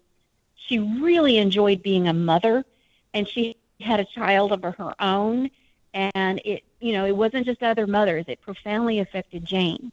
she 0.55 0.79
really 0.79 1.37
enjoyed 1.37 1.81
being 1.81 2.07
a 2.07 2.13
mother, 2.13 2.65
and 3.13 3.27
she 3.27 3.57
had 3.81 3.99
a 3.99 4.05
child 4.05 4.51
of 4.51 4.61
her 4.63 4.95
own, 4.99 5.49
and 5.93 6.41
it, 6.45 6.63
you 6.79 6.93
know, 6.93 7.05
it 7.05 7.15
wasn't 7.15 7.45
just 7.45 7.63
other 7.63 7.87
mothers. 7.87 8.25
It 8.27 8.41
profoundly 8.41 8.99
affected 8.99 9.45
Jane. 9.45 9.91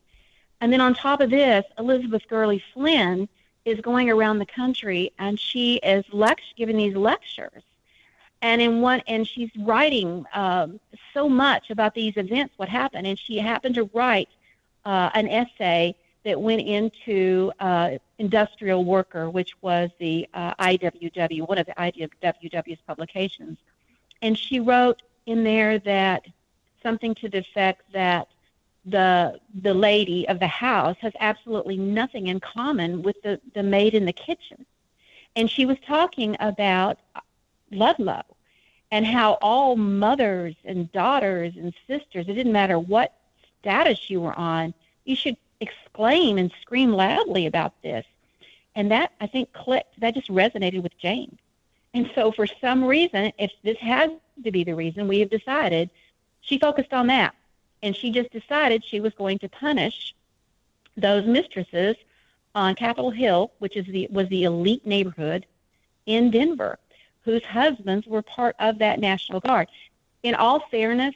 And 0.61 0.73
then 0.73 0.81
on 0.81 0.95
top 0.95 1.21
of 1.21 1.31
this, 1.31 1.64
Elizabeth 1.79 2.23
Gurley 2.29 2.62
Flynn 2.73 3.29
is 3.64 3.81
going 3.81 4.11
around 4.11 4.38
the 4.38 4.47
country 4.47 5.12
and 5.18 5.38
she 5.38 5.77
is 5.77 6.05
lect- 6.12 6.55
giving 6.57 6.77
these 6.77 6.97
lectures. 6.97 7.62
And 8.42 8.61
in 8.61 8.81
one, 8.81 9.03
and 9.07 9.27
she's 9.27 9.51
writing 9.61 10.25
um, 10.35 10.81
so 11.14 11.29
much 11.29 11.71
about 11.71 11.95
these 11.95 12.16
events, 12.16 12.55
what 12.57 12.68
happened. 12.68 13.07
And 13.07 13.18
she 13.18 13.38
happened 13.38 13.77
to 13.77 13.88
write 13.92 14.29
uh, 14.85 15.11
an 15.14 15.29
essay 15.29 15.95
that 16.25 16.40
went 16.40 16.62
into 16.62 17.53
uh, 17.61 17.99
Industrial 18.18 18.85
Worker, 18.85 19.31
which 19.31 19.55
was 19.62 19.90
the 19.99 20.29
uh, 20.35 20.55
IWW, 20.55 21.49
one 21.49 21.59
of 21.59 21.66
the 21.66 21.75
IWW's 21.75 22.81
publications. 22.87 23.59
And 24.23 24.39
she 24.39 24.61
wrote 24.61 25.03
in 25.27 25.45
there 25.45 25.79
that 25.81 26.27
something 26.83 27.15
to 27.17 27.29
the 27.29 27.39
effect 27.39 27.83
that 27.93 28.29
the 28.85 29.39
the 29.63 29.75
lady 29.75 30.27
of 30.29 30.41
the 30.41 30.47
house 30.49 30.97
has 31.01 31.13
absolutely 31.21 31.77
nothing 31.77 32.29
in 32.29 32.41
common 32.41 33.03
with 33.03 33.21
the 33.23 33.41
the 33.55 33.63
maid 33.63 33.95
in 33.95 34.05
the 34.07 34.13
kitchen. 34.13 34.65
And 35.37 35.51
she 35.51 35.67
was 35.67 35.77
talking 35.87 36.37
about 36.41 36.99
ludlow 37.71 38.23
and 38.91 39.07
how 39.07 39.39
all 39.41 39.77
mothers 39.77 40.55
and 40.65 40.91
daughters 40.93 41.55
and 41.57 41.73
sisters 41.87 42.27
it 42.29 42.35
didn't 42.35 42.53
matter 42.53 42.79
what 42.79 43.15
status 43.61 44.11
you 44.11 44.21
were 44.21 44.39
on 44.39 44.75
you 45.05 45.17
should 45.17 45.37
exclaim 45.61 46.39
and 46.39 46.53
scream 46.61 46.93
loudly 46.93 47.47
about 47.47 47.81
this. 47.83 48.05
And 48.75 48.91
that 48.91 49.13
i 49.21 49.27
think 49.27 49.53
clicked 49.53 50.01
that 50.01 50.15
just 50.15 50.29
resonated 50.29 50.83
with 50.83 50.99
jane 50.99 51.39
and 51.95 52.11
so 52.15 52.33
for 52.33 52.47
some 52.47 52.85
reason 52.85 53.33
if 53.39 53.53
this 53.63 53.79
has 53.79 54.11
to 54.45 54.51
be 54.51 54.65
the 54.65 54.75
reason, 54.75 55.09
we 55.09 55.21
have 55.21 55.31
decided 55.31 55.91
she 56.41 56.59
focused 56.59 56.93
on 56.93 57.07
that. 57.09 57.35
And 57.83 57.97
she 57.97 58.11
just 58.11 58.31
decided 58.31 58.85
she 58.85 59.01
was 59.01 59.13
going 59.15 59.39
to 59.41 59.49
punish 59.49 60.15
those 60.97 61.27
mistresses 61.27 61.97
on 62.55 62.75
Capitol 62.75 63.11
Hill, 63.11 63.53
which 63.59 63.77
is 63.77 63.87
the 63.87 64.07
was 64.11 64.29
the 64.29 64.45
elite 64.45 64.87
neighborhood 64.87 65.47
in 66.07 66.31
Denver, 66.31 66.79
whose 67.25 67.45
husbands 67.45 68.07
were 68.07 68.23
part 68.23 68.55
of 68.59 68.79
that 68.79 69.01
National 69.01 69.41
Guard. 69.41 69.69
In 70.23 70.35
all 70.35 70.61
fairness, 70.71 71.15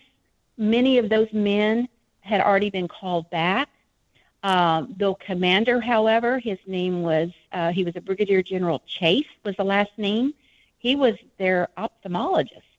many 0.56 0.98
of 0.98 1.08
those 1.08 1.32
men 1.32 1.88
had 2.20 2.40
already 2.40 2.70
been 2.70 2.88
called 2.88 3.30
back. 3.30 3.68
Um, 4.42 4.94
the 4.96 5.14
commander, 5.14 5.80
however, 5.80 6.38
his 6.38 6.58
name 6.66 7.02
was 7.02 7.30
uh, 7.52 7.72
he 7.72 7.84
was 7.84 7.94
a 7.96 8.00
Brigadier 8.00 8.42
General 8.42 8.82
Chase 8.86 9.26
was 9.44 9.56
the 9.56 9.64
last 9.64 9.90
name. 9.96 10.34
He 10.86 10.94
was 10.94 11.16
their 11.36 11.66
ophthalmologist 11.76 12.70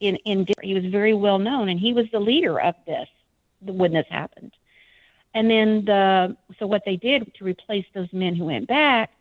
in 0.00 0.16
in 0.24 0.48
he 0.62 0.74
was 0.74 0.84
very 0.86 1.14
well 1.14 1.38
known, 1.38 1.68
and 1.68 1.78
he 1.78 1.92
was 1.92 2.06
the 2.10 2.18
leader 2.18 2.60
of 2.60 2.74
this 2.88 3.08
when 3.60 3.92
this 3.92 4.06
happened. 4.10 4.50
And 5.32 5.48
then 5.48 5.84
the 5.84 6.36
so 6.58 6.66
what 6.66 6.82
they 6.84 6.96
did 6.96 7.32
to 7.36 7.44
replace 7.44 7.86
those 7.94 8.12
men 8.12 8.34
who 8.34 8.46
went 8.46 8.66
back, 8.66 9.12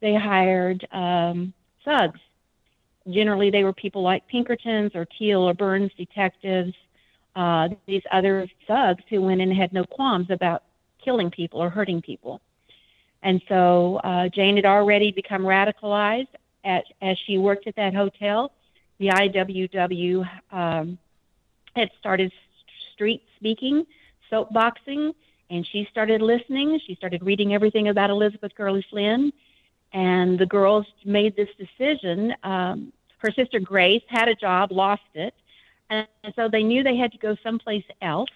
they 0.00 0.14
hired 0.14 0.86
um, 0.92 1.54
thugs. 1.86 2.20
Generally, 3.08 3.48
they 3.52 3.64
were 3.64 3.72
people 3.72 4.02
like 4.02 4.28
Pinkertons 4.28 4.94
or 4.94 5.06
Thiel 5.16 5.40
or 5.40 5.54
Burns 5.54 5.90
detectives. 5.96 6.74
Uh, 7.34 7.70
these 7.86 8.02
other 8.12 8.46
thugs 8.66 9.04
who 9.08 9.22
went 9.22 9.40
in 9.40 9.48
and 9.48 9.58
had 9.58 9.72
no 9.72 9.84
qualms 9.84 10.28
about 10.28 10.64
killing 11.02 11.30
people 11.30 11.62
or 11.62 11.70
hurting 11.70 12.02
people. 12.02 12.42
And 13.22 13.40
so 13.48 14.02
uh, 14.04 14.28
Jane 14.28 14.56
had 14.56 14.66
already 14.66 15.12
become 15.12 15.44
radicalized 15.44 16.34
at, 16.66 16.84
as 17.00 17.16
she 17.26 17.38
worked 17.38 17.66
at 17.66 17.76
that 17.76 17.94
hotel. 17.94 18.52
The 18.98 19.08
IWW 19.08 20.28
um, 20.52 20.98
had 21.74 21.90
started 21.98 22.32
street 22.92 23.22
speaking, 23.36 23.86
soapboxing, 24.30 25.14
and 25.48 25.66
she 25.70 25.86
started 25.90 26.20
listening. 26.20 26.80
She 26.86 26.96
started 26.96 27.22
reading 27.22 27.54
everything 27.54 27.88
about 27.88 28.10
Elizabeth 28.10 28.52
Gurley 28.56 28.84
Flynn, 28.90 29.32
and 29.92 30.38
the 30.38 30.46
girls 30.46 30.86
made 31.04 31.36
this 31.36 31.48
decision. 31.56 32.34
Um, 32.42 32.92
her 33.18 33.30
sister 33.30 33.60
Grace 33.60 34.02
had 34.08 34.28
a 34.28 34.34
job, 34.34 34.72
lost 34.72 35.02
it, 35.14 35.34
and 35.88 36.08
so 36.34 36.48
they 36.48 36.64
knew 36.64 36.82
they 36.82 36.96
had 36.96 37.12
to 37.12 37.18
go 37.18 37.36
someplace 37.42 37.84
else. 38.02 38.30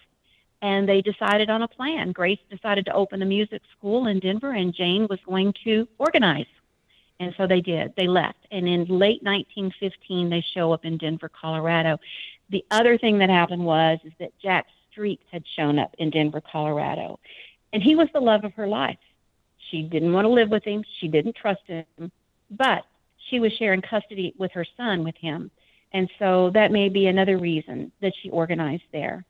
And 0.63 0.87
they 0.87 1.01
decided 1.01 1.49
on 1.49 1.63
a 1.63 1.67
plan. 1.67 2.11
Grace 2.11 2.37
decided 2.51 2.85
to 2.85 2.93
open 2.93 3.19
a 3.23 3.25
music 3.25 3.63
school 3.75 4.05
in 4.05 4.19
Denver, 4.19 4.51
and 4.51 4.75
Jane 4.75 5.07
was 5.09 5.17
going 5.25 5.55
to 5.63 5.87
organize. 5.97 6.45
And 7.21 7.35
so 7.37 7.45
they 7.45 7.61
did. 7.61 7.93
They 7.95 8.07
left. 8.07 8.47
And 8.49 8.67
in 8.67 8.85
late 8.85 9.21
1915, 9.21 10.31
they 10.31 10.43
show 10.55 10.73
up 10.73 10.85
in 10.85 10.97
Denver, 10.97 11.29
Colorado. 11.29 11.99
The 12.49 12.65
other 12.71 12.97
thing 12.97 13.19
that 13.19 13.29
happened 13.29 13.63
was 13.63 13.99
is 14.03 14.11
that 14.19 14.31
Jack 14.41 14.65
Street 14.91 15.21
had 15.31 15.43
shown 15.55 15.77
up 15.77 15.93
in 15.99 16.09
Denver, 16.09 16.41
Colorado. 16.41 17.19
And 17.73 17.83
he 17.83 17.93
was 17.93 18.07
the 18.11 18.19
love 18.19 18.43
of 18.43 18.55
her 18.55 18.65
life. 18.67 18.97
She 19.69 19.83
didn't 19.83 20.13
want 20.13 20.25
to 20.25 20.29
live 20.29 20.49
with 20.49 20.63
him. 20.63 20.83
She 20.99 21.07
didn't 21.07 21.35
trust 21.35 21.61
him. 21.67 22.11
But 22.49 22.87
she 23.29 23.39
was 23.39 23.53
sharing 23.53 23.83
custody 23.83 24.33
with 24.39 24.51
her 24.53 24.65
son 24.75 25.03
with 25.03 25.15
him. 25.15 25.51
And 25.93 26.09
so 26.17 26.49
that 26.55 26.71
may 26.71 26.89
be 26.89 27.05
another 27.05 27.37
reason 27.37 27.91
that 28.01 28.13
she 28.19 28.31
organized 28.31 28.89
there. 28.91 29.25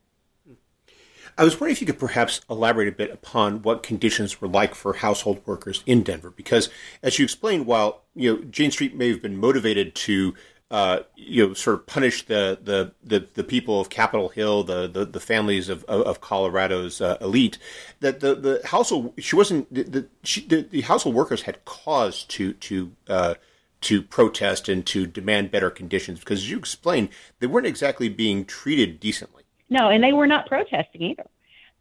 I 1.37 1.43
was 1.43 1.55
wondering 1.55 1.73
if 1.73 1.81
you 1.81 1.87
could 1.87 1.99
perhaps 1.99 2.41
elaborate 2.49 2.87
a 2.87 2.91
bit 2.91 3.11
upon 3.11 3.61
what 3.61 3.83
conditions 3.83 4.41
were 4.41 4.47
like 4.47 4.75
for 4.75 4.93
household 4.93 5.41
workers 5.45 5.83
in 5.85 6.03
Denver, 6.03 6.31
because 6.31 6.69
as 7.01 7.19
you 7.19 7.23
explained, 7.23 7.65
while 7.65 8.01
you 8.15 8.33
know 8.33 8.43
Jane 8.43 8.71
Street 8.71 8.95
may 8.95 9.09
have 9.09 9.21
been 9.21 9.37
motivated 9.37 9.95
to 9.95 10.33
uh, 10.71 11.03
you 11.17 11.45
know, 11.45 11.53
sort 11.53 11.75
of 11.75 11.85
punish 11.85 12.25
the, 12.27 12.57
the, 12.63 12.93
the, 13.03 13.27
the, 13.33 13.43
people 13.43 13.81
of 13.81 13.89
Capitol 13.89 14.29
Hill, 14.29 14.63
the, 14.63 14.87
the, 14.87 15.03
the 15.03 15.19
families 15.19 15.67
of, 15.67 15.83
of 15.83 16.21
Colorado's 16.21 17.01
uh, 17.01 17.17
elite, 17.19 17.57
that 17.99 18.21
the, 18.21 18.35
the 18.35 18.61
household, 18.63 19.13
she 19.17 19.35
wasn't, 19.35 19.71
the, 19.73 20.07
she, 20.23 20.39
the, 20.39 20.61
the 20.61 20.79
household 20.79 21.13
workers 21.13 21.41
had 21.41 21.65
cause 21.65 22.23
to, 22.23 22.53
to, 22.53 22.93
uh, 23.09 23.33
to 23.81 24.01
protest 24.01 24.69
and 24.69 24.85
to 24.85 25.05
demand 25.05 25.51
better 25.51 25.69
conditions 25.69 26.19
because 26.19 26.39
as 26.39 26.49
you 26.49 26.57
explained, 26.57 27.09
they 27.39 27.47
weren't 27.47 27.67
exactly 27.67 28.07
being 28.07 28.45
treated 28.45 28.99
decently. 28.99 29.40
No, 29.71 29.89
and 29.89 30.03
they 30.03 30.13
were 30.13 30.27
not 30.27 30.45
protesting 30.45 31.01
either. 31.01 31.25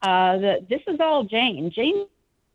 Uh, 0.01 0.39
the, 0.39 0.67
this 0.71 0.81
is 0.87 0.99
all 1.01 1.25
Jane. 1.25 1.71
Jane 1.75 2.07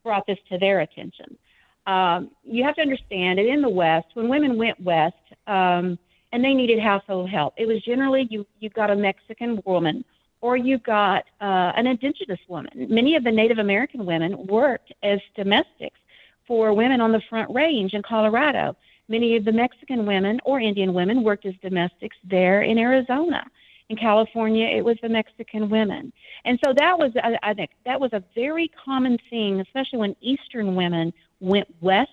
brought 0.04 0.26
this 0.26 0.40
to 0.50 0.58
their 0.58 0.80
attention. 0.80 1.38
Um, 1.86 2.32
you 2.44 2.64
have 2.64 2.76
to 2.76 2.82
understand 2.82 3.38
that 3.38 3.46
in 3.46 3.62
the 3.62 3.70
West, 3.70 4.08
when 4.16 4.28
women 4.30 4.58
went 4.58 4.82
west, 4.82 5.14
um, 5.46 6.00
and 6.32 6.44
they 6.44 6.54
needed 6.54 6.80
household 6.80 7.30
help. 7.30 7.54
It 7.58 7.68
was 7.68 7.82
generally 7.84 8.28
you 8.30 8.46
you 8.60 8.70
got 8.70 8.90
a 8.90 8.96
Mexican 8.96 9.62
woman 9.66 10.04
or 10.42 10.58
you 10.58 10.78
got 10.80 11.24
uh, 11.40 11.72
an 11.76 11.88
indigenous 11.88 12.40
woman. 12.48 12.88
Many 12.90 13.16
of 13.16 13.24
the 13.24 13.32
Native 13.32 13.58
American 13.58 14.06
women 14.06 14.46
worked 14.48 14.92
as 15.02 15.20
domestics 15.36 15.98
for 16.46 16.74
women 16.74 17.00
on 17.00 17.12
the 17.12 17.22
Front 17.30 17.52
Range 17.54 17.94
in 17.94 18.02
Colorado. 18.02 18.76
Many 19.08 19.38
of 19.38 19.46
the 19.46 19.52
Mexican 19.52 20.06
women 20.06 20.40
or 20.44 20.60
Indian 20.60 20.94
women 20.94 21.24
worked 21.24 21.46
as 21.46 21.54
domestics 21.62 22.18
there 22.24 22.64
in 22.64 22.78
Arizona. 22.78 23.46
In 23.90 23.98
California, 23.98 24.66
it 24.66 24.84
was 24.84 24.98
the 25.02 25.10
Mexican 25.10 25.70
women. 25.70 26.12
And 26.44 26.60
so 26.66 26.74
that 26.74 26.98
was, 26.98 27.12
I, 27.24 27.38
I 27.44 27.54
think, 27.54 27.70
that 27.86 28.00
was 28.00 28.14
a 28.14 28.24
very 28.34 28.72
common 28.84 29.18
thing, 29.30 29.60
especially 29.60 30.00
when 30.00 30.16
Eastern 30.22 30.76
women 30.76 31.14
went 31.40 31.68
west 31.82 32.10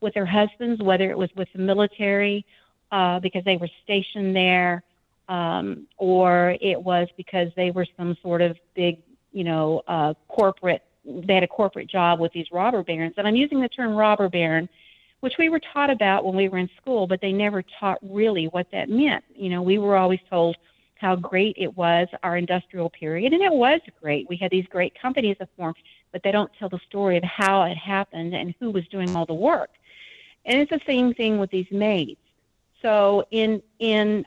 with 0.00 0.12
their 0.12 0.26
husbands, 0.26 0.82
whether 0.82 1.10
it 1.10 1.16
was 1.16 1.30
with 1.34 1.48
the 1.54 1.60
military 1.60 2.44
uh, 2.92 3.18
because 3.20 3.42
they 3.44 3.56
were 3.56 3.70
stationed 3.82 4.36
there, 4.36 4.82
um, 5.28 5.86
or 5.96 6.56
it 6.60 6.80
was 6.80 7.08
because 7.16 7.48
they 7.56 7.70
were 7.70 7.86
some 7.96 8.16
sort 8.22 8.42
of 8.42 8.56
big, 8.74 8.98
you 9.32 9.44
know, 9.44 9.82
uh, 9.88 10.12
corporate. 10.28 10.82
They 11.04 11.34
had 11.34 11.42
a 11.42 11.48
corporate 11.48 11.88
job 11.88 12.20
with 12.20 12.32
these 12.32 12.46
robber 12.52 12.82
barons, 12.82 13.14
and 13.16 13.26
I'm 13.26 13.34
using 13.34 13.60
the 13.60 13.68
term 13.68 13.94
robber 13.94 14.28
baron, 14.28 14.68
which 15.20 15.34
we 15.38 15.48
were 15.48 15.60
taught 15.72 15.90
about 15.90 16.24
when 16.24 16.36
we 16.36 16.48
were 16.48 16.58
in 16.58 16.68
school, 16.80 17.06
but 17.06 17.20
they 17.20 17.32
never 17.32 17.64
taught 17.80 17.98
really 18.02 18.46
what 18.48 18.66
that 18.72 18.90
meant. 18.90 19.24
You 19.34 19.48
know, 19.48 19.62
we 19.62 19.78
were 19.78 19.96
always 19.96 20.20
told 20.28 20.56
how 21.04 21.14
great 21.14 21.54
it 21.58 21.76
was 21.76 22.08
our 22.22 22.38
industrial 22.38 22.88
period, 22.88 23.34
and 23.34 23.42
it 23.42 23.52
was 23.52 23.78
great. 24.00 24.26
We 24.26 24.36
had 24.36 24.50
these 24.50 24.66
great 24.66 24.98
companies 24.98 25.36
that 25.38 25.50
formed, 25.54 25.76
but 26.12 26.22
they 26.22 26.32
don't 26.32 26.50
tell 26.58 26.70
the 26.70 26.80
story 26.88 27.18
of 27.18 27.24
how 27.24 27.64
it 27.64 27.76
happened 27.76 28.34
and 28.34 28.54
who 28.58 28.70
was 28.70 28.88
doing 28.88 29.14
all 29.14 29.26
the 29.26 29.34
work. 29.34 29.68
And 30.46 30.58
it's 30.58 30.70
the 30.70 30.80
same 30.86 31.12
thing 31.12 31.38
with 31.38 31.50
these 31.50 31.70
maids. 31.70 32.20
So 32.80 33.26
in 33.30 33.62
in 33.78 34.26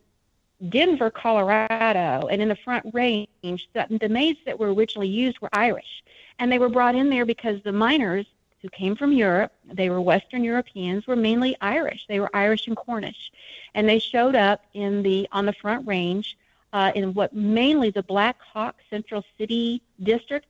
Denver, 0.70 1.10
Colorado, 1.10 2.28
and 2.28 2.42
in 2.44 2.50
the 2.50 2.56
Front 2.56 2.86
Range, 2.94 3.28
the, 3.42 3.86
the 4.00 4.10
maids 4.10 4.40
that 4.46 4.60
were 4.60 4.72
originally 4.72 5.08
used 5.08 5.40
were 5.42 5.50
Irish, 5.54 6.04
and 6.38 6.52
they 6.52 6.60
were 6.60 6.70
brought 6.70 6.94
in 6.94 7.10
there 7.10 7.26
because 7.26 7.58
the 7.64 7.72
miners 7.72 8.28
who 8.62 8.70
came 8.70 8.96
from 8.96 9.12
Europe, 9.14 9.52
they 9.82 9.90
were 9.90 10.02
Western 10.02 10.44
Europeans, 10.44 11.08
were 11.08 11.16
mainly 11.16 11.56
Irish. 11.60 12.06
They 12.08 12.20
were 12.20 12.30
Irish 12.36 12.68
and 12.68 12.78
Cornish, 12.78 13.32
and 13.74 13.90
they 13.90 13.98
showed 13.98 14.36
up 14.36 14.62
in 14.76 15.02
the 15.02 15.28
on 15.32 15.48
the 15.48 15.54
Front 15.54 15.88
Range 15.88 16.38
uh, 16.78 16.92
in 16.94 17.12
what 17.16 17.34
mainly 17.34 17.90
the 17.90 18.04
Black 18.04 18.38
Hawk 18.40 18.76
Central 18.92 19.24
City 19.36 19.82
District, 20.04 20.46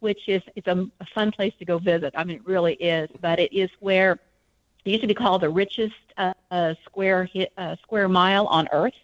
which 0.00 0.28
is 0.28 0.42
it's 0.56 0.66
a, 0.66 0.84
a 0.98 1.06
fun 1.14 1.30
place 1.30 1.54
to 1.60 1.64
go 1.64 1.78
visit. 1.78 2.12
I 2.16 2.24
mean, 2.24 2.38
it 2.38 2.44
really 2.44 2.74
is, 2.74 3.08
but 3.20 3.38
it 3.38 3.52
is 3.52 3.70
where 3.78 4.18
it 4.84 4.90
used 4.90 5.02
to 5.02 5.06
be 5.06 5.14
called 5.14 5.42
the 5.42 5.48
richest 5.48 5.94
uh, 6.16 6.34
uh, 6.50 6.74
square 6.84 7.28
uh, 7.56 7.76
square 7.84 8.08
mile 8.08 8.48
on 8.48 8.66
Earth. 8.72 8.98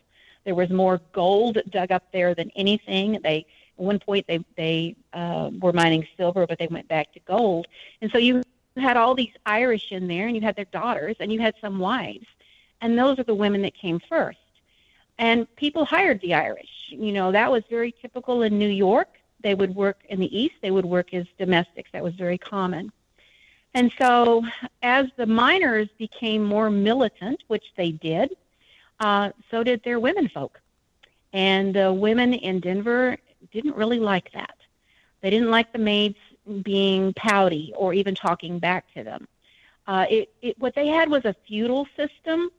There 0.45 0.57
was 0.57 0.69
more 0.71 1.01
gold 1.13 1.59
dug 1.71 1.93
up 1.93 2.11
there 2.13 2.35
than 2.35 2.51
anything. 2.57 3.21
They 3.23 3.47
at 3.79 3.85
one 3.85 4.01
point 4.01 4.27
they 4.27 4.45
they 4.57 4.97
uh, 5.13 5.51
were 5.61 5.73
mining 5.73 6.05
silver, 6.17 6.49
but 6.49 6.59
they 6.59 6.67
went 6.67 6.89
back 6.89 7.13
to 7.13 7.21
gold. 7.21 7.69
And 8.01 8.11
so 8.11 8.19
you 8.19 8.43
had 8.77 8.97
all 8.97 9.15
these 9.15 9.35
Irish 9.47 9.93
in 9.93 10.09
there, 10.09 10.27
and 10.27 10.35
you 10.35 10.43
had 10.43 10.57
their 10.57 10.73
daughters, 10.73 11.15
and 11.21 11.33
you 11.33 11.39
had 11.39 11.55
some 11.61 11.79
wives, 11.79 12.27
and 12.81 12.99
those 12.99 13.21
are 13.21 13.25
the 13.33 13.37
women 13.37 13.63
that 13.63 13.75
came 13.75 14.01
first. 14.09 14.39
And 15.19 15.53
people 15.57 15.85
hired 15.85 16.21
the 16.21 16.35
Irish. 16.35 16.69
You 16.89 17.13
know 17.13 17.33
that 17.33 17.51
was 17.51 17.63
very 17.71 17.93
typical 18.03 18.43
in 18.43 18.59
New 18.59 18.69
York. 18.69 19.09
They 19.41 19.55
would 19.55 19.75
work 19.75 19.99
in 20.09 20.21
the 20.21 20.39
East. 20.39 20.55
They 20.61 20.71
would 20.71 20.85
work 20.85 21.15
as 21.15 21.27
domestics. 21.39 21.91
That 21.93 22.03
was 22.03 22.15
very 22.15 22.39
common. 22.39 22.93
And 23.75 23.93
so, 23.99 24.43
as 24.83 25.07
the 25.17 25.27
miners 25.27 25.89
became 25.99 26.43
more 26.43 26.71
militant, 26.71 27.43
which 27.49 27.65
they 27.77 27.93
did, 27.93 28.35
uh, 29.01 29.33
so 29.51 29.63
did 29.63 29.83
their 29.85 30.01
women 30.01 30.29
folk. 30.29 30.61
And 31.33 31.75
the 31.75 31.93
women 31.93 32.33
in 32.33 32.61
Denver 32.61 33.19
didn't 33.53 33.77
really 33.77 33.99
like 33.99 34.33
that. 34.33 34.57
They 35.21 35.31
didn't 35.31 35.51
like 35.51 35.73
the 35.73 35.79
maids 35.79 36.17
being 36.63 37.13
pouty 37.15 37.73
or 37.77 37.93
even 37.93 38.15
talking 38.15 38.59
back 38.59 38.87
to 38.95 39.03
them. 39.03 39.29
Uh, 39.87 40.07
it, 40.09 40.33
it, 40.43 40.59
what 40.59 40.75
they 40.75 40.89
had 40.89 41.11
was 41.11 41.25
a 41.25 41.35
feudal 41.47 41.87
system, 41.97 42.51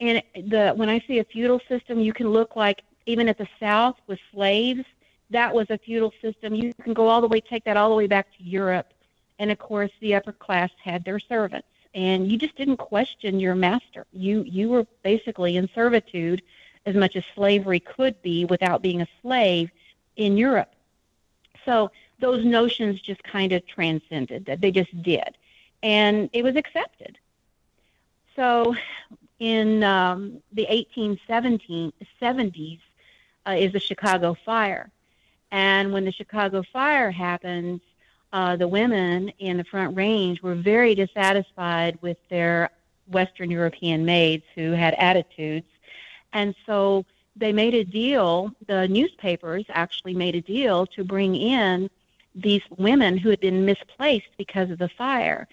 and 0.00 0.22
the 0.34 0.72
when 0.74 0.88
I 0.88 1.00
see 1.06 1.18
a 1.18 1.24
feudal 1.24 1.60
system, 1.68 2.00
you 2.00 2.12
can 2.12 2.28
look 2.28 2.56
like 2.56 2.82
even 3.06 3.28
at 3.28 3.38
the 3.38 3.48
South 3.58 3.96
with 4.06 4.18
slaves. 4.32 4.84
That 5.30 5.54
was 5.54 5.68
a 5.70 5.78
feudal 5.78 6.12
system. 6.22 6.54
You 6.54 6.72
can 6.82 6.92
go 6.94 7.08
all 7.08 7.20
the 7.20 7.28
way, 7.28 7.40
take 7.40 7.64
that 7.64 7.76
all 7.76 7.88
the 7.88 7.96
way 7.96 8.06
back 8.06 8.28
to 8.36 8.44
Europe 8.44 8.92
and 9.38 9.50
of 9.50 9.58
course 9.58 9.90
the 10.00 10.14
upper 10.14 10.32
class 10.32 10.70
had 10.82 11.04
their 11.04 11.18
servants 11.18 11.68
and 11.94 12.30
you 12.30 12.38
just 12.38 12.56
didn't 12.56 12.78
question 12.78 13.38
your 13.38 13.54
master 13.54 14.06
you 14.12 14.42
you 14.44 14.70
were 14.70 14.86
basically 15.02 15.58
in 15.58 15.68
servitude 15.74 16.40
as 16.86 16.94
much 16.94 17.16
as 17.16 17.24
slavery 17.34 17.80
could 17.80 18.20
be 18.22 18.44
without 18.44 18.80
being 18.80 19.02
a 19.02 19.08
slave 19.20 19.70
in 20.16 20.36
Europe. 20.36 20.72
So 21.64 21.90
those 22.20 22.44
notions 22.44 23.00
just 23.00 23.22
kind 23.24 23.52
of 23.52 23.66
transcended, 23.66 24.46
that 24.46 24.60
they 24.60 24.70
just 24.70 25.02
did. 25.02 25.36
And 25.82 26.30
it 26.32 26.42
was 26.42 26.56
accepted. 26.56 27.18
So 28.36 28.76
in 29.38 29.82
um, 29.82 30.42
the 30.52 30.66
1870s 30.66 32.80
uh, 33.46 33.52
is 33.52 33.72
the 33.72 33.80
Chicago 33.80 34.36
Fire. 34.44 34.90
And 35.50 35.92
when 35.92 36.04
the 36.04 36.12
Chicago 36.12 36.62
Fire 36.72 37.10
happened, 37.10 37.80
uh, 38.32 38.56
the 38.56 38.68
women 38.68 39.30
in 39.38 39.56
the 39.56 39.64
Front 39.64 39.96
Range 39.96 40.42
were 40.42 40.54
very 40.54 40.94
dissatisfied 40.94 41.98
with 42.02 42.18
their 42.28 42.70
Western 43.06 43.50
European 43.50 44.04
maids 44.04 44.44
who 44.54 44.72
had 44.72 44.94
attitudes. 44.94 45.66
And 46.32 46.54
so 46.66 47.04
they 47.36 47.52
made 47.52 47.74
a 47.74 47.84
deal, 47.84 48.50
the 48.66 48.88
newspapers 48.88 49.64
actually 49.68 50.14
made 50.14 50.34
a 50.34 50.40
deal 50.40 50.86
to 50.86 51.04
bring 51.04 51.36
in 51.36 51.88
these 52.34 52.62
women 52.76 53.16
who 53.16 53.30
had 53.30 53.40
been 53.40 53.64
misplaced 53.64 54.28
because 54.36 54.70
of 54.70 54.78
the 54.78 54.88
fire. 54.88 55.46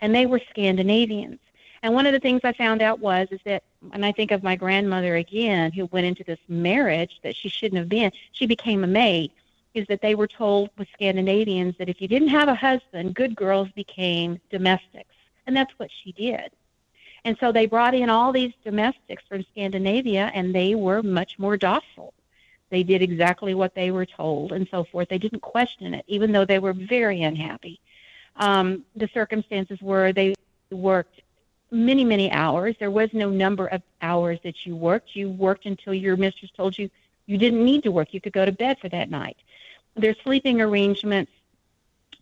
And 0.00 0.14
they 0.14 0.26
were 0.26 0.40
Scandinavians. 0.50 1.38
And 1.82 1.94
one 1.94 2.06
of 2.06 2.12
the 2.12 2.20
things 2.20 2.42
I 2.44 2.52
found 2.52 2.82
out 2.82 3.00
was 3.00 3.28
is 3.30 3.40
that 3.44 3.62
and 3.92 4.04
I 4.04 4.12
think 4.12 4.30
of 4.30 4.42
my 4.42 4.56
grandmother 4.56 5.16
again 5.16 5.72
who 5.72 5.86
went 5.86 6.06
into 6.06 6.24
this 6.24 6.38
marriage 6.48 7.18
that 7.22 7.34
she 7.34 7.48
shouldn't 7.48 7.78
have 7.78 7.88
been, 7.88 8.12
she 8.32 8.46
became 8.46 8.84
a 8.84 8.88
maid, 8.88 9.32
is 9.74 9.86
that 9.86 10.02
they 10.02 10.14
were 10.14 10.26
told 10.26 10.70
with 10.76 10.88
Scandinavians 10.92 11.76
that 11.78 11.88
if 11.88 12.00
you 12.00 12.08
didn't 12.08 12.28
have 12.28 12.48
a 12.48 12.54
husband, 12.54 13.14
good 13.14 13.34
girls 13.34 13.68
became 13.74 14.38
domestics. 14.50 15.14
And 15.46 15.56
that's 15.56 15.72
what 15.78 15.90
she 16.02 16.12
did. 16.12 16.50
And 17.24 17.36
so 17.38 17.52
they 17.52 17.66
brought 17.66 17.94
in 17.94 18.10
all 18.10 18.32
these 18.32 18.52
domestics 18.64 19.22
from 19.28 19.44
Scandinavia 19.52 20.30
and 20.34 20.54
they 20.54 20.74
were 20.74 21.02
much 21.02 21.38
more 21.38 21.56
docile. 21.56 22.14
They 22.70 22.82
did 22.82 23.02
exactly 23.02 23.54
what 23.54 23.74
they 23.74 23.90
were 23.90 24.06
told 24.06 24.52
and 24.52 24.66
so 24.70 24.84
forth. 24.84 25.08
They 25.08 25.18
didn't 25.18 25.40
question 25.40 25.92
it, 25.94 26.04
even 26.06 26.32
though 26.32 26.44
they 26.44 26.58
were 26.58 26.72
very 26.72 27.22
unhappy. 27.22 27.80
Um, 28.36 28.84
the 28.94 29.08
circumstances 29.12 29.80
were 29.82 30.12
they 30.12 30.34
worked 30.70 31.20
many, 31.70 32.04
many 32.04 32.30
hours. 32.30 32.76
There 32.78 32.90
was 32.90 33.10
no 33.12 33.30
number 33.30 33.66
of 33.66 33.82
hours 34.02 34.38
that 34.44 34.66
you 34.66 34.76
worked. 34.76 35.14
You 35.14 35.30
worked 35.30 35.66
until 35.66 35.94
your 35.94 36.16
mistress 36.16 36.50
told 36.56 36.76
you 36.78 36.90
you 37.26 37.38
didn't 37.38 37.64
need 37.64 37.82
to 37.84 37.92
work. 37.92 38.12
You 38.12 38.20
could 38.20 38.32
go 38.32 38.44
to 38.44 38.52
bed 38.52 38.78
for 38.80 38.88
that 38.88 39.10
night. 39.10 39.36
Their 39.96 40.14
sleeping 40.24 40.60
arrangements 40.60 41.32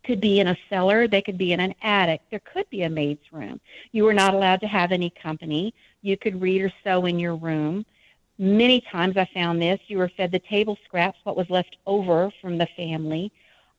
could 0.04 0.20
be 0.20 0.40
in 0.40 0.48
a 0.48 0.56
cellar, 0.70 1.06
they 1.06 1.20
could 1.20 1.36
be 1.36 1.52
in 1.52 1.60
an 1.60 1.74
attic, 1.82 2.22
there 2.30 2.40
could 2.40 2.68
be 2.70 2.82
a 2.82 2.88
maid's 2.88 3.32
room. 3.32 3.60
You 3.92 4.04
were 4.04 4.14
not 4.14 4.32
allowed 4.32 4.60
to 4.60 4.66
have 4.66 4.90
any 4.92 5.10
company. 5.10 5.74
You 6.02 6.16
could 6.16 6.40
read 6.40 6.62
or 6.62 6.72
sew 6.82 7.04
in 7.04 7.18
your 7.18 7.36
room. 7.36 7.84
Many 8.38 8.80
times 8.80 9.16
I 9.16 9.28
found 9.34 9.60
this. 9.60 9.80
You 9.88 9.98
were 9.98 10.08
fed 10.08 10.30
the 10.30 10.38
table 10.38 10.78
scraps, 10.84 11.18
what 11.24 11.36
was 11.36 11.50
left 11.50 11.76
over 11.86 12.32
from 12.40 12.56
the 12.56 12.68
family. 12.76 13.32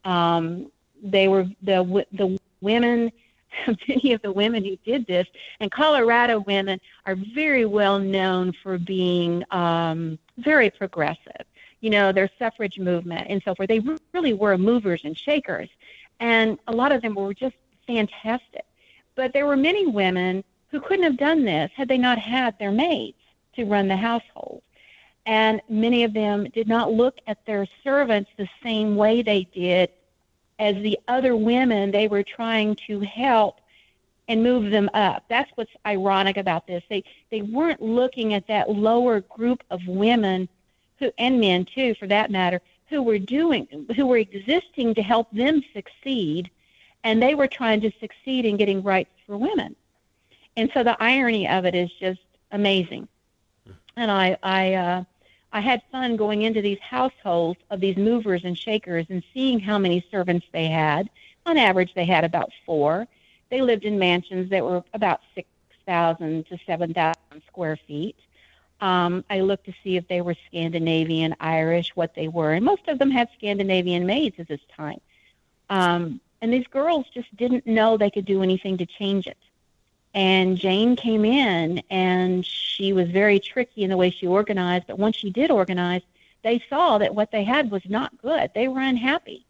Um, 0.04 0.72
they 1.02 1.28
were 1.28 1.48
the 1.64 2.06
the 2.12 2.38
women 2.62 3.12
many 3.88 4.14
of 4.14 4.22
the 4.22 4.32
women 4.32 4.64
who 4.64 4.76
did 4.78 5.06
this, 5.08 5.28
and 5.60 5.72
Colorado 5.72 6.40
women 6.42 6.80
are 7.06 7.16
very 7.16 7.66
well 7.66 8.00
known 8.00 8.54
for 8.64 8.78
being 8.78 9.44
um, 9.52 10.18
very 10.38 10.70
progressive. 10.70 11.46
You 11.82 11.90
know, 11.90 12.12
their 12.12 12.30
suffrage 12.38 12.78
movement 12.78 13.28
and 13.30 13.42
so 13.44 13.56
forth. 13.56 13.70
They 13.70 13.82
really 14.14 14.34
were 14.34 14.58
movers 14.58 15.02
and 15.06 15.18
shakers, 15.18 15.70
and 16.20 16.58
a 16.68 16.74
lot 16.74 16.92
of 16.92 17.02
them 17.02 17.16
were 17.16 17.34
just 17.34 17.56
fantastic. 17.88 18.66
But 19.16 19.34
there 19.34 19.48
were 19.48 19.58
many 19.58 19.86
women 19.86 20.44
who 20.68 20.80
couldn't 20.80 21.04
have 21.04 21.18
done 21.18 21.46
this 21.46 21.72
had 21.76 21.88
they 21.88 21.98
not 21.98 22.20
had 22.20 22.58
their 22.60 22.72
maids 22.72 23.18
to 23.56 23.66
run 23.66 23.88
the 23.88 23.98
household. 23.98 24.62
And 25.26 25.62
many 25.70 26.04
of 26.04 26.14
them 26.14 26.46
did 26.54 26.68
not 26.68 26.92
look 26.92 27.18
at 27.28 27.46
their 27.46 27.68
servants 27.84 28.32
the 28.38 28.50
same 28.64 28.96
way 28.96 29.22
they 29.22 29.44
did 29.54 29.92
as 30.60 30.76
the 30.76 31.00
other 31.08 31.36
women 31.36 31.92
they 31.92 32.08
were 32.08 32.24
trying 32.24 32.76
to 32.88 33.00
help 33.00 33.60
and 34.28 34.44
move 34.44 34.70
them 34.70 34.90
up. 34.94 35.24
That's 35.28 35.52
what's 35.56 35.72
ironic 35.86 36.38
about 36.38 36.68
this. 36.68 36.84
They 36.90 37.04
they 37.32 37.42
weren't 37.42 37.82
looking 37.82 38.34
at 38.34 38.48
that 38.48 38.70
lower 38.70 39.22
group 39.22 39.64
of 39.72 39.82
women 39.88 40.48
who 41.00 41.12
and 41.18 41.40
men 41.40 41.66
too 41.66 41.96
for 41.96 42.08
that 42.08 42.30
matter 42.30 42.62
who 42.90 43.02
were 43.02 43.20
doing 43.20 43.68
who 43.96 44.06
were 44.06 44.18
existing 44.18 44.94
to 44.96 45.02
help 45.02 45.32
them 45.32 45.64
succeed 45.74 46.52
and 47.04 47.22
they 47.22 47.34
were 47.34 47.48
trying 47.48 47.82
to 47.82 47.92
succeed 48.00 48.46
in 48.46 48.58
getting 48.58 48.84
rights 48.84 49.12
for 49.26 49.38
women. 49.38 49.76
And 50.58 50.70
so 50.74 50.84
the 50.84 51.02
irony 51.02 51.48
of 51.48 51.66
it 51.66 51.74
is 51.74 51.90
just 52.00 52.20
amazing. 52.52 53.08
And 53.96 54.12
I 54.12 54.38
I 54.44 54.74
uh 54.74 55.04
I 55.52 55.62
had 55.62 55.82
fun 55.92 56.16
going 56.16 56.44
into 56.44 56.62
these 56.62 56.80
households 56.80 57.60
of 57.70 57.80
these 57.80 57.98
movers 57.98 58.42
and 58.44 58.58
shakers 58.58 59.08
and 59.10 59.24
seeing 59.34 59.60
how 59.60 59.78
many 59.78 60.06
servants 60.12 60.46
they 60.52 60.68
had. 60.68 61.10
On 61.46 61.58
average, 61.58 61.94
they 61.96 62.06
had 62.06 62.24
about 62.24 62.52
four. 62.66 63.08
They 63.50 63.62
lived 63.62 63.84
in 63.84 63.98
mansions 63.98 64.50
that 64.52 64.64
were 64.64 64.84
about 64.94 65.22
6,000 65.34 66.46
to 66.48 66.58
7,000 66.68 67.16
square 67.48 67.80
feet. 67.88 68.16
Um, 68.82 69.26
I 69.30 69.42
looked 69.42 69.66
to 69.66 69.74
see 69.84 69.98
if 69.98 70.08
they 70.08 70.22
were 70.22 70.36
Scandinavian, 70.48 71.36
Irish, 71.40 71.96
what 71.96 72.16
they 72.16 72.28
were. 72.28 72.54
And 72.54 72.64
most 72.64 72.88
of 72.88 73.00
them 73.00 73.12
had 73.12 73.28
Scandinavian 73.36 74.06
maids 74.06 74.40
at 74.40 74.48
this 74.48 74.62
time. 74.76 75.02
Um, 75.70 76.22
and 76.42 76.54
these 76.54 76.68
girls 76.68 77.06
just 77.14 77.36
didn't 77.36 77.68
know 77.68 77.98
they 77.98 78.10
could 78.10 78.26
do 78.26 78.44
anything 78.44 78.78
to 78.78 78.86
change 78.86 79.28
it. 79.28 79.38
And 80.20 80.58
Jane 80.58 80.98
came 80.98 81.24
in 81.24 81.82
and 81.90 82.46
she 82.46 82.92
was 82.92 83.10
very 83.10 83.40
tricky 83.40 83.84
in 83.84 83.90
the 83.90 83.96
way 83.96 84.10
she 84.10 84.28
organized, 84.28 84.88
but 84.88 85.00
once 85.00 85.16
she 85.16 85.30
did 85.30 85.50
organize, 85.50 86.02
they 86.44 86.62
saw 86.70 86.98
that 86.98 87.16
what 87.16 87.32
they 87.32 87.46
had 87.46 87.72
was 87.72 87.84
not 87.88 88.22
good. 88.22 88.52
They 88.54 88.68
were 88.68 88.82
unhappy. 88.82 89.46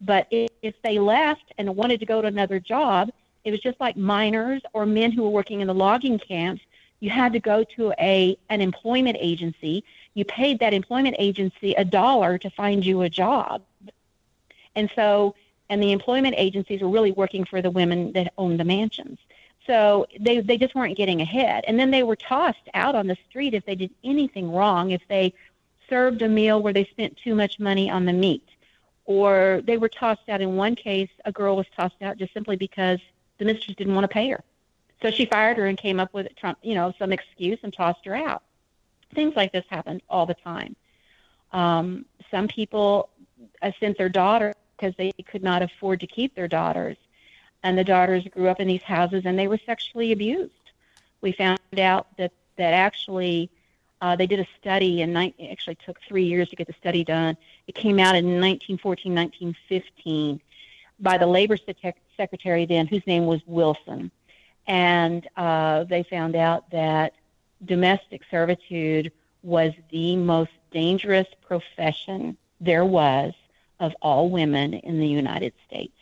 But 0.00 0.26
if, 0.32 0.74
they 0.82 0.98
left 0.98 1.52
and 1.56 1.76
wanted 1.76 2.00
to 2.00 2.06
go 2.06 2.20
to 2.20 2.26
another 2.26 2.58
job, 2.58 3.10
it 3.44 3.52
was 3.52 3.60
just 3.60 3.78
like 3.78 3.96
miners 3.96 4.60
or 4.72 4.86
men 4.86 5.12
who 5.12 5.22
were 5.22 5.30
working 5.30 5.60
in 5.60 5.68
the 5.68 5.74
logging 5.74 6.18
camps. 6.18 6.62
You 6.98 7.10
had 7.10 7.32
to 7.34 7.38
go 7.38 7.62
to 7.76 7.92
a 8.00 8.36
an 8.50 8.60
employment 8.60 9.18
agency. 9.20 9.84
You 10.14 10.24
paid 10.24 10.58
that 10.58 10.74
employment 10.74 11.14
agency 11.20 11.74
a 11.74 11.84
dollar 11.84 12.38
to 12.38 12.50
find 12.50 12.84
you 12.84 13.02
a 13.02 13.08
job. 13.08 13.62
And 14.74 14.90
so 14.96 15.36
and 15.70 15.80
the 15.80 15.92
employment 15.92 16.34
agencies 16.38 16.80
were 16.80 16.88
really 16.88 17.12
working 17.12 17.44
for 17.44 17.62
the 17.62 17.70
women 17.70 18.10
that 18.14 18.32
owned 18.36 18.58
the 18.58 18.64
mansions. 18.64 19.20
So 19.68 20.06
they 20.18 20.40
they 20.40 20.56
just 20.56 20.74
weren't 20.74 20.96
getting 20.96 21.20
ahead. 21.20 21.64
And 21.68 21.78
then 21.78 21.90
they 21.90 22.02
were 22.02 22.16
tossed 22.16 22.68
out 22.72 22.94
on 22.94 23.06
the 23.06 23.16
street 23.28 23.52
if 23.52 23.66
they 23.66 23.74
did 23.74 23.90
anything 24.02 24.50
wrong, 24.50 24.92
if 24.92 25.02
they 25.08 25.34
served 25.88 26.22
a 26.22 26.28
meal 26.28 26.62
where 26.62 26.72
they 26.72 26.86
spent 26.86 27.18
too 27.18 27.34
much 27.34 27.60
money 27.60 27.90
on 27.90 28.06
the 28.06 28.12
meat. 28.12 28.48
Or 29.04 29.60
they 29.64 29.76
were 29.76 29.88
tossed 29.88 30.28
out 30.28 30.40
in 30.40 30.56
one 30.56 30.74
case, 30.74 31.10
a 31.24 31.32
girl 31.32 31.54
was 31.56 31.66
tossed 31.76 32.02
out 32.02 32.16
just 32.16 32.32
simply 32.32 32.56
because 32.56 32.98
the 33.38 33.44
mistress 33.44 33.76
didn't 33.76 33.94
want 33.94 34.04
to 34.04 34.08
pay 34.08 34.30
her. 34.30 34.42
So 35.02 35.10
she 35.10 35.26
fired 35.26 35.58
her 35.58 35.66
and 35.66 35.78
came 35.78 36.00
up 36.00 36.12
with 36.12 36.34
Trump, 36.36 36.58
you 36.62 36.74
know 36.74 36.92
some 36.98 37.12
excuse 37.12 37.58
and 37.62 37.72
tossed 37.72 38.04
her 38.06 38.16
out. 38.16 38.42
Things 39.14 39.36
like 39.36 39.52
this 39.52 39.64
happened 39.68 40.02
all 40.08 40.24
the 40.26 40.34
time. 40.34 40.76
Um, 41.52 42.06
some 42.30 42.48
people 42.48 43.10
uh, 43.60 43.70
sent 43.80 43.98
their 43.98 44.08
daughter 44.08 44.54
because 44.76 44.94
they 44.96 45.12
could 45.30 45.42
not 45.42 45.62
afford 45.62 46.00
to 46.00 46.06
keep 46.06 46.34
their 46.34 46.48
daughters 46.48 46.96
and 47.62 47.76
the 47.76 47.84
daughters 47.84 48.24
grew 48.28 48.48
up 48.48 48.60
in 48.60 48.68
these 48.68 48.82
houses 48.82 49.22
and 49.24 49.38
they 49.38 49.48
were 49.48 49.58
sexually 49.66 50.12
abused. 50.12 50.52
We 51.20 51.32
found 51.32 51.58
out 51.78 52.06
that 52.16 52.32
that 52.56 52.74
actually 52.74 53.50
uh, 54.00 54.16
they 54.16 54.26
did 54.26 54.40
a 54.40 54.46
study 54.60 55.02
and 55.02 55.16
it 55.16 55.34
actually 55.50 55.76
took 55.76 55.98
three 56.06 56.24
years 56.24 56.48
to 56.50 56.56
get 56.56 56.66
the 56.66 56.74
study 56.74 57.04
done. 57.04 57.36
It 57.66 57.74
came 57.74 57.98
out 57.98 58.14
in 58.14 58.26
1914, 58.40 59.14
1915 59.14 60.40
by 61.00 61.18
the 61.18 61.26
labor 61.26 61.56
secretary 62.16 62.66
then, 62.66 62.86
whose 62.86 63.06
name 63.06 63.26
was 63.26 63.40
Wilson, 63.46 64.10
and 64.66 65.26
uh, 65.36 65.84
they 65.84 66.02
found 66.02 66.36
out 66.36 66.70
that 66.70 67.14
domestic 67.64 68.22
servitude 68.30 69.12
was 69.42 69.72
the 69.90 70.16
most 70.16 70.50
dangerous 70.70 71.28
profession 71.46 72.36
there 72.60 72.84
was 72.84 73.32
of 73.80 73.94
all 74.02 74.28
women 74.28 74.74
in 74.74 74.98
the 74.98 75.06
United 75.06 75.52
States. 75.66 75.97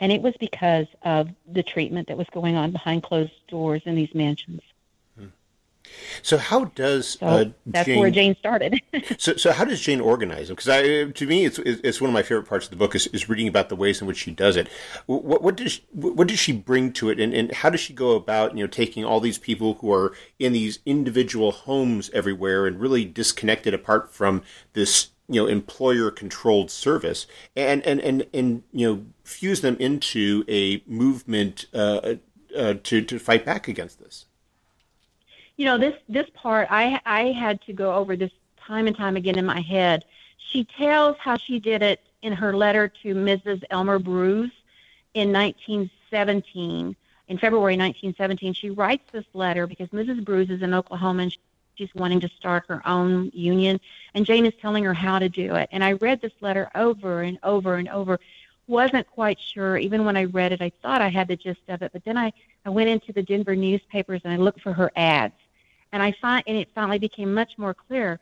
And 0.00 0.12
it 0.12 0.22
was 0.22 0.34
because 0.38 0.86
of 1.02 1.28
the 1.50 1.62
treatment 1.62 2.08
that 2.08 2.16
was 2.16 2.28
going 2.32 2.56
on 2.56 2.70
behind 2.70 3.02
closed 3.02 3.32
doors 3.48 3.82
in 3.84 3.94
these 3.94 4.14
mansions. 4.14 4.62
So 6.22 6.38
how 6.38 6.64
does 6.64 7.18
so 7.20 7.26
uh, 7.26 7.44
that's 7.66 7.86
Jane, 7.86 8.00
where 8.00 8.10
Jane 8.10 8.36
started? 8.36 8.80
so, 9.18 9.36
so 9.36 9.52
how 9.52 9.64
does 9.64 9.80
Jane 9.80 10.00
organize 10.00 10.48
them? 10.48 10.56
Because 10.56 10.68
I, 10.68 11.10
to 11.10 11.26
me, 11.26 11.44
it's 11.44 11.58
it's 11.58 12.00
one 12.00 12.10
of 12.10 12.14
my 12.14 12.22
favorite 12.22 12.46
parts 12.46 12.66
of 12.66 12.70
the 12.70 12.76
book 12.76 12.94
is, 12.94 13.06
is 13.08 13.28
reading 13.28 13.48
about 13.48 13.68
the 13.68 13.76
ways 13.76 14.00
in 14.00 14.06
which 14.06 14.18
she 14.18 14.30
does 14.30 14.56
it. 14.56 14.68
What, 15.06 15.42
what 15.42 15.56
does 15.56 15.72
she, 15.72 15.84
what 15.92 16.28
does 16.28 16.38
she 16.38 16.52
bring 16.52 16.92
to 16.94 17.10
it, 17.10 17.20
and, 17.20 17.32
and 17.34 17.52
how 17.52 17.70
does 17.70 17.80
she 17.80 17.92
go 17.92 18.12
about 18.12 18.56
you 18.56 18.64
know 18.64 18.68
taking 18.68 19.04
all 19.04 19.20
these 19.20 19.38
people 19.38 19.74
who 19.74 19.92
are 19.92 20.12
in 20.38 20.52
these 20.52 20.80
individual 20.84 21.52
homes 21.52 22.10
everywhere 22.12 22.66
and 22.66 22.80
really 22.80 23.04
disconnected 23.04 23.74
apart 23.74 24.12
from 24.12 24.42
this 24.72 25.10
you 25.28 25.40
know 25.40 25.46
employer 25.46 26.10
controlled 26.10 26.70
service 26.70 27.26
and 27.54 27.82
and 27.86 28.00
and 28.00 28.26
and 28.32 28.62
you 28.72 28.86
know 28.86 29.04
fuse 29.28 29.60
them 29.60 29.76
into 29.78 30.44
a 30.48 30.82
movement 30.86 31.66
uh, 31.74 32.14
uh, 32.56 32.74
to 32.82 33.02
to 33.02 33.18
fight 33.18 33.44
back 33.44 33.68
against 33.68 34.00
this. 34.00 34.24
you 35.56 35.64
know 35.64 35.78
this 35.78 35.94
this 36.08 36.28
part 36.34 36.68
I 36.70 37.00
I 37.04 37.32
had 37.32 37.60
to 37.62 37.72
go 37.72 37.94
over 37.94 38.16
this 38.16 38.32
time 38.58 38.86
and 38.86 38.96
time 38.96 39.16
again 39.16 39.38
in 39.38 39.46
my 39.46 39.60
head. 39.60 40.04
She 40.38 40.64
tells 40.64 41.16
how 41.18 41.36
she 41.36 41.58
did 41.58 41.82
it 41.82 42.00
in 42.22 42.32
her 42.32 42.56
letter 42.56 42.88
to 43.02 43.14
Mrs. 43.14 43.62
Elmer 43.70 43.98
Bruce 43.98 44.50
in 45.14 45.32
1917. 45.32 46.96
In 47.28 47.38
February 47.38 47.76
1917, 47.76 48.54
she 48.54 48.70
writes 48.70 49.04
this 49.12 49.26
letter 49.34 49.66
because 49.66 49.88
Mrs. 49.88 50.24
Bruce 50.24 50.48
is 50.48 50.62
in 50.62 50.72
Oklahoma 50.72 51.24
and 51.24 51.36
she's 51.74 51.94
wanting 51.94 52.20
to 52.20 52.28
start 52.28 52.64
her 52.68 52.82
own 52.86 53.30
union, 53.34 53.80
and 54.14 54.26
Jane 54.26 54.46
is 54.46 54.54
telling 54.60 54.84
her 54.84 54.94
how 54.94 55.18
to 55.18 55.28
do 55.28 55.54
it. 55.54 55.68
And 55.70 55.84
I 55.84 55.92
read 55.92 56.20
this 56.20 56.32
letter 56.40 56.70
over 56.74 57.22
and 57.22 57.38
over 57.42 57.74
and 57.76 57.88
over. 57.88 58.18
Wasn't 58.68 59.06
quite 59.08 59.40
sure. 59.40 59.78
Even 59.78 60.04
when 60.04 60.16
I 60.16 60.24
read 60.24 60.52
it, 60.52 60.62
I 60.62 60.70
thought 60.82 61.00
I 61.00 61.08
had 61.08 61.26
the 61.26 61.36
gist 61.36 61.62
of 61.68 61.82
it, 61.82 61.90
but 61.92 62.04
then 62.04 62.16
I, 62.16 62.32
I 62.64 62.70
went 62.70 62.90
into 62.90 63.12
the 63.12 63.22
Denver 63.22 63.56
newspapers 63.56 64.20
and 64.24 64.32
I 64.32 64.36
looked 64.36 64.60
for 64.60 64.74
her 64.74 64.92
ads, 64.94 65.34
and 65.90 66.02
I 66.02 66.12
find 66.12 66.44
and 66.46 66.56
it 66.56 66.68
finally 66.74 66.98
became 66.98 67.32
much 67.32 67.56
more 67.56 67.74
clear. 67.74 68.20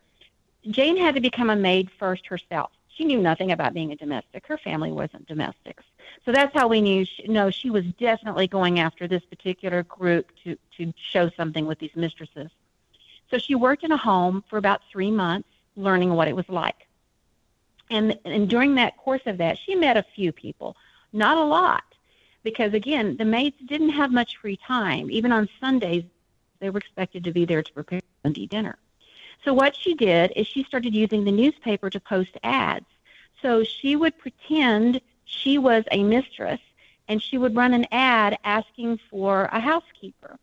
Jane 0.71 0.97
had 0.97 1.17
to 1.17 1.21
become 1.21 1.51
a 1.51 1.57
maid 1.57 1.91
first 1.99 2.27
herself. 2.27 2.71
She 2.89 3.05
knew 3.05 3.21
nothing 3.21 3.53
about 3.53 3.75
being 3.75 3.93
a 3.93 3.97
domestic. 3.97 4.47
Her 4.47 4.57
family 4.57 4.91
wasn't 4.91 5.27
domestics. 5.27 5.85
So 6.25 6.33
that's 6.33 6.55
how 6.55 6.67
we 6.69 6.81
knew, 6.81 7.05
she, 7.05 7.27
no, 7.29 7.51
she 7.51 7.71
was 7.71 7.85
definitely 7.99 8.47
going 8.47 8.79
after 8.81 9.07
this 9.07 9.25
particular 9.25 9.83
group 9.83 10.31
to, 10.45 10.57
to 10.79 10.95
show 11.13 11.29
something 11.31 11.67
with 11.67 11.79
these 11.79 11.95
mistresses. 11.95 12.51
So 13.31 13.39
she 13.39 13.55
worked 13.55 13.85
in 13.85 13.93
a 13.93 13.97
home 13.97 14.45
for 14.49 14.57
about 14.57 14.81
three 14.91 15.11
months, 15.11 15.49
learning 15.77 16.15
what 16.15 16.29
it 16.29 16.35
was 16.37 16.49
like. 16.49 16.87
And, 17.91 18.19
and 18.25 18.49
during 18.49 18.75
that 18.77 18.97
course 18.97 19.23
of 19.27 19.39
that, 19.39 19.59
she 19.59 19.75
met 19.75 19.97
a 19.97 20.05
few 20.15 20.33
people, 20.33 20.77
not 21.13 21.37
a 21.37 21.45
lot, 21.45 21.85
because 22.43 22.75
again, 22.75 23.17
the 23.17 23.25
maids 23.25 23.57
didn't 23.67 23.91
have 23.91 24.11
much 24.11 24.37
free 24.39 24.57
time. 24.57 25.11
Even 25.11 25.33
on 25.33 25.49
Sundays, 25.61 26.05
they 26.59 26.71
were 26.71 26.79
expected 26.79 27.25
to 27.25 27.33
be 27.33 27.45
there 27.45 27.63
to 27.63 27.73
prepare 27.73 28.01
Sunday 28.23 28.47
dinner. 28.47 28.79
So 29.45 29.53
what 29.53 29.77
she 29.77 29.95
did 29.95 30.33
is 30.35 30.47
she 30.47 30.65
started 30.65 30.95
using 30.95 31.25
the 31.25 31.33
newspaper 31.33 31.91
to 31.91 32.01
post 32.01 32.37
ads. 32.43 32.87
So 33.43 33.63
she 33.63 33.95
would 33.95 34.19
pretend 34.19 35.01
she 35.25 35.59
was 35.59 35.85
a 35.93 36.03
mistress 36.03 36.61
and 37.09 37.23
she 37.23 37.39
would 37.39 37.55
run 37.55 37.73
an 37.75 37.87
ad 37.93 38.39
asking 38.43 38.99
for 39.11 39.45
a 39.53 39.61
housekeeper 39.61 40.39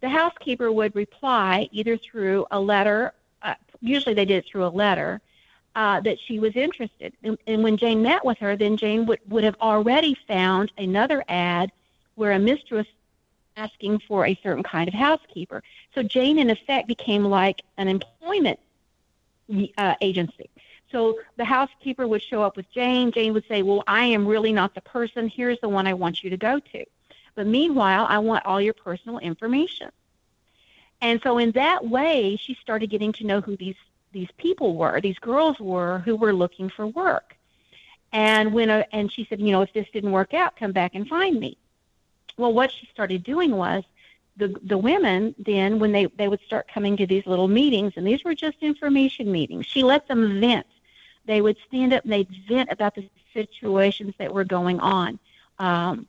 the 0.00 0.08
housekeeper 0.08 0.70
would 0.70 0.94
reply 0.94 1.68
either 1.72 1.96
through 1.96 2.46
a 2.50 2.60
letter, 2.60 3.12
uh, 3.42 3.54
usually 3.80 4.14
they 4.14 4.24
did 4.24 4.44
it 4.44 4.46
through 4.46 4.66
a 4.66 4.68
letter, 4.68 5.20
uh, 5.74 6.00
that 6.00 6.18
she 6.26 6.38
was 6.38 6.56
interested. 6.56 7.12
And, 7.22 7.38
and 7.46 7.62
when 7.62 7.76
Jane 7.76 8.02
met 8.02 8.24
with 8.24 8.38
her, 8.38 8.56
then 8.56 8.76
Jane 8.76 9.06
would, 9.06 9.20
would 9.28 9.44
have 9.44 9.56
already 9.60 10.16
found 10.26 10.72
another 10.76 11.24
ad 11.28 11.70
where 12.14 12.32
a 12.32 12.38
mistress 12.38 12.86
asking 13.56 14.00
for 14.00 14.26
a 14.26 14.38
certain 14.42 14.62
kind 14.62 14.88
of 14.88 14.94
housekeeper. 14.94 15.62
So 15.94 16.02
Jane, 16.02 16.38
in 16.38 16.50
effect, 16.50 16.88
became 16.88 17.24
like 17.24 17.62
an 17.76 17.88
employment 17.88 18.58
uh, 19.76 19.94
agency. 20.00 20.50
So 20.90 21.18
the 21.36 21.44
housekeeper 21.44 22.06
would 22.06 22.22
show 22.22 22.42
up 22.42 22.56
with 22.56 22.70
Jane. 22.72 23.12
Jane 23.12 23.32
would 23.34 23.44
say, 23.46 23.62
Well, 23.62 23.84
I 23.86 24.04
am 24.04 24.26
really 24.26 24.52
not 24.52 24.74
the 24.74 24.80
person. 24.80 25.28
Here's 25.28 25.60
the 25.60 25.68
one 25.68 25.86
I 25.86 25.94
want 25.94 26.22
you 26.22 26.30
to 26.30 26.36
go 26.36 26.60
to. 26.60 26.84
But 27.34 27.46
meanwhile, 27.46 28.06
I 28.08 28.18
want 28.18 28.46
all 28.46 28.60
your 28.60 28.74
personal 28.74 29.18
information. 29.18 29.90
And 31.00 31.20
so 31.22 31.38
in 31.38 31.52
that 31.52 31.86
way, 31.86 32.36
she 32.40 32.54
started 32.54 32.90
getting 32.90 33.12
to 33.14 33.24
know 33.24 33.40
who 33.40 33.56
these 33.56 33.76
these 34.12 34.28
people 34.36 34.76
were, 34.76 35.00
these 35.00 35.18
girls 35.18 35.58
were 35.60 35.98
who 36.00 36.16
were 36.16 36.32
looking 36.32 36.68
for 36.68 36.86
work. 36.86 37.36
And 38.12 38.52
when 38.54 38.70
a, 38.70 38.86
and 38.92 39.12
she 39.12 39.26
said, 39.28 39.40
you 39.40 39.52
know, 39.52 39.62
if 39.62 39.72
this 39.72 39.86
didn't 39.92 40.12
work 40.12 40.32
out, 40.34 40.56
come 40.56 40.72
back 40.72 40.94
and 40.94 41.06
find 41.06 41.38
me. 41.38 41.58
Well, 42.36 42.52
what 42.52 42.72
she 42.72 42.86
started 42.92 43.22
doing 43.22 43.50
was 43.50 43.84
the 44.36 44.56
the 44.62 44.78
women 44.78 45.34
then 45.38 45.78
when 45.78 45.92
they 45.92 46.06
they 46.16 46.28
would 46.28 46.40
start 46.46 46.68
coming 46.72 46.96
to 46.96 47.06
these 47.06 47.26
little 47.26 47.48
meetings 47.48 47.94
and 47.96 48.06
these 48.06 48.24
were 48.24 48.34
just 48.34 48.56
information 48.62 49.30
meetings. 49.30 49.66
She 49.66 49.82
let 49.82 50.06
them 50.08 50.40
vent. 50.40 50.66
They 51.26 51.40
would 51.42 51.58
stand 51.66 51.92
up 51.92 52.04
and 52.04 52.12
they'd 52.12 52.30
vent 52.48 52.70
about 52.70 52.94
the 52.94 53.08
situations 53.34 54.14
that 54.18 54.32
were 54.32 54.44
going 54.44 54.80
on. 54.80 55.18
Um, 55.58 56.06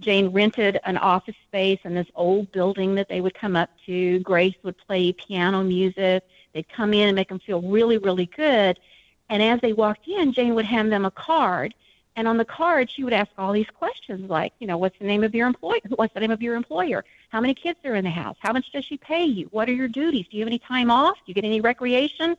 Jane 0.00 0.28
rented 0.28 0.80
an 0.84 0.96
office 0.96 1.36
space 1.46 1.78
in 1.84 1.94
this 1.94 2.06
old 2.14 2.50
building 2.52 2.94
that 2.94 3.08
they 3.08 3.20
would 3.20 3.34
come 3.34 3.56
up 3.56 3.70
to. 3.86 4.20
Grace 4.20 4.54
would 4.62 4.78
play 4.78 5.12
piano 5.12 5.62
music. 5.62 6.24
They'd 6.52 6.68
come 6.68 6.92
in 6.92 7.08
and 7.08 7.16
make 7.16 7.28
them 7.28 7.38
feel 7.38 7.62
really, 7.62 7.98
really 7.98 8.26
good. 8.26 8.78
And 9.28 9.42
as 9.42 9.60
they 9.60 9.72
walked 9.72 10.08
in, 10.08 10.32
Jane 10.32 10.54
would 10.54 10.64
hand 10.64 10.92
them 10.92 11.04
a 11.04 11.10
card. 11.10 11.74
And 12.16 12.28
on 12.28 12.36
the 12.36 12.44
card, 12.44 12.90
she 12.90 13.04
would 13.04 13.14
ask 13.14 13.30
all 13.38 13.52
these 13.52 13.70
questions 13.78 14.28
like, 14.28 14.52
you 14.58 14.66
know, 14.66 14.76
what's 14.76 14.98
the 14.98 15.06
name 15.06 15.24
of 15.24 15.34
your 15.34 15.46
employer? 15.46 15.80
What's 15.88 16.12
the 16.12 16.20
name 16.20 16.30
of 16.30 16.42
your 16.42 16.56
employer? 16.56 17.04
How 17.30 17.40
many 17.40 17.54
kids 17.54 17.78
are 17.84 17.94
in 17.94 18.04
the 18.04 18.10
house? 18.10 18.36
How 18.40 18.52
much 18.52 18.70
does 18.72 18.84
she 18.84 18.98
pay 18.98 19.24
you? 19.24 19.48
What 19.50 19.68
are 19.68 19.72
your 19.72 19.88
duties? 19.88 20.26
Do 20.30 20.36
you 20.36 20.42
have 20.42 20.48
any 20.48 20.58
time 20.58 20.90
off? 20.90 21.16
Do 21.16 21.22
you 21.26 21.34
get 21.34 21.44
any 21.44 21.62
recreation? 21.62 22.36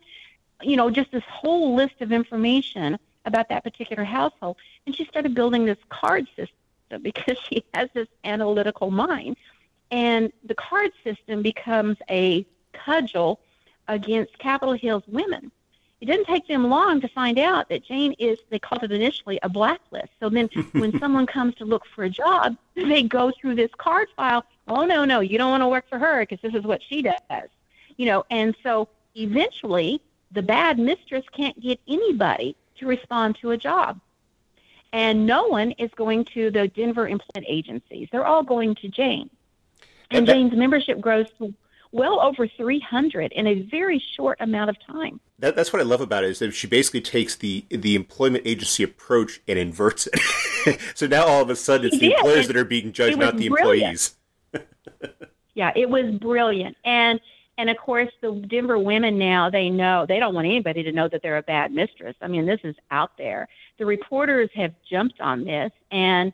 You 0.62 0.78
know, 0.78 0.91
just 0.91 1.12
this 1.12 1.23
whole 1.28 1.73
list 1.73 2.02
of 2.02 2.12
information 2.12 2.99
about 3.26 3.49
that 3.49 3.63
particular 3.63 4.04
household. 4.04 4.58
And 4.86 4.95
she 4.95 5.06
started 5.06 5.34
building 5.34 5.65
this 5.65 5.80
card 5.89 6.28
system 6.36 7.02
because 7.02 7.38
she 7.49 7.63
has 7.73 7.89
this 7.95 8.08
analytical 8.23 8.91
mind. 8.91 9.38
And 9.89 10.32
the 10.43 10.56
card 10.56 10.91
system 11.04 11.41
becomes 11.41 11.97
a 12.10 12.45
cudgel 12.73 13.39
against 13.88 14.38
Capitol 14.39 14.74
Hill's 14.74 15.04
women. 15.08 15.52
It 16.02 16.08
didn't 16.08 16.26
take 16.26 16.48
them 16.48 16.69
long 16.69 17.00
to 17.02 17.08
find 17.08 17.39
out 17.39 17.69
that 17.69 17.86
Jane 17.86 18.13
is, 18.19 18.38
they 18.50 18.60
called 18.60 18.84
it 18.84 18.91
initially 18.91 19.39
a 19.41 19.50
blacklist. 19.50 20.10
So 20.19 20.30
then 20.30 20.50
when 20.74 20.98
someone 21.00 21.26
comes 21.26 21.56
to 21.56 21.65
look 21.65 21.84
for 21.96 22.04
a 22.04 22.10
job, 22.10 22.58
they 22.76 23.04
go 23.04 23.32
through 23.39 23.56
this 23.56 23.72
card 23.78 24.10
file. 24.15 24.43
Oh, 24.67 24.86
no, 24.86 25.06
no, 25.06 25.22
you 25.22 25.38
don't 25.38 25.52
want 25.52 25.62
to 25.62 25.67
work 25.67 25.88
for 25.88 25.98
her 25.98 26.22
because 26.22 26.39
this 26.41 26.54
is 26.54 26.65
what 26.65 26.82
she 26.84 27.02
does. 27.02 27.50
You 27.96 28.08
know, 28.08 28.26
and 28.30 28.56
so 28.63 28.89
eventually 29.15 30.02
the 30.32 30.41
bad 30.41 30.80
mistress 30.80 31.24
can't 31.32 31.60
get 31.62 31.80
anybody 31.88 32.56
to 32.80 32.88
respond 32.88 33.38
to 33.41 33.52
a 33.52 33.58
job 33.58 34.00
and 34.93 35.26
no 35.26 35.48
one 35.48 35.72
is 35.72 35.89
going 35.96 36.24
to 36.24 36.52
the 36.52 36.67
Denver 36.67 37.08
employment 37.08 37.46
agencies. 37.50 38.08
They're 38.12 38.26
all 38.26 38.43
going 38.43 38.76
to 38.76 38.88
Jane. 38.88 39.30
And, 40.12 40.19
and 40.19 40.28
that, 40.28 40.34
Jane's 40.34 40.54
membership 40.54 41.02
grows 41.02 41.26
to 41.39 41.54
well 41.93 42.19
over 42.19 42.47
300 42.47 43.32
in 43.32 43.47
a 43.47 43.62
very 43.62 44.03
short 44.15 44.38
amount 44.41 44.69
of 44.69 44.75
time. 44.86 45.21
That, 45.39 45.56
that's 45.56 45.71
what 45.71 45.82
I 45.82 45.86
love 45.86 46.01
about 46.01 46.23
it 46.23 46.32
is 46.32 46.39
that 46.39 46.51
she 46.53 46.67
basically 46.67 47.01
takes 47.01 47.36
the 47.36 47.65
the 47.69 47.95
employment 47.95 48.45
agency 48.45 48.84
approach 48.84 49.41
and 49.47 49.58
inverts 49.58 50.08
it. 50.12 50.79
so 50.95 51.08
now 51.08 51.25
all 51.25 51.41
of 51.41 51.49
a 51.49 51.56
sudden 51.56 51.88
it's 51.88 51.99
the 51.99 52.13
employers 52.13 52.47
that 52.47 52.58
are 52.58 52.65
being 52.65 52.91
judged, 52.91 53.17
not 53.17 53.38
the 53.38 53.47
brilliant. 53.47 54.12
employees. 54.53 55.12
yeah, 55.53 55.71
it 55.75 55.89
was 55.89 56.12
brilliant. 56.15 56.75
And 56.84 57.21
and 57.58 57.69
of 57.69 57.77
course, 57.77 58.10
the 58.21 58.32
Denver 58.49 58.79
women 58.79 59.19
now, 59.19 59.49
they 59.49 59.69
know, 59.69 60.06
they 60.08 60.19
don't 60.19 60.34
want 60.34 60.47
anybody 60.47 60.82
to 60.84 60.91
know 60.91 61.08
that 61.08 61.21
they're 61.21 61.38
a 61.38 61.43
bad 61.43 61.71
mistress. 61.71 62.15
I 62.21 62.27
mean, 62.27 62.47
this 62.47 62.60
is 62.63 62.75
out 62.89 63.12
there. 63.17 63.47
The 63.77 63.86
reporters 63.86 64.49
have 64.56 64.73
jumped 64.89 65.21
on 65.21 65.43
this. 65.43 65.71
And 65.91 66.34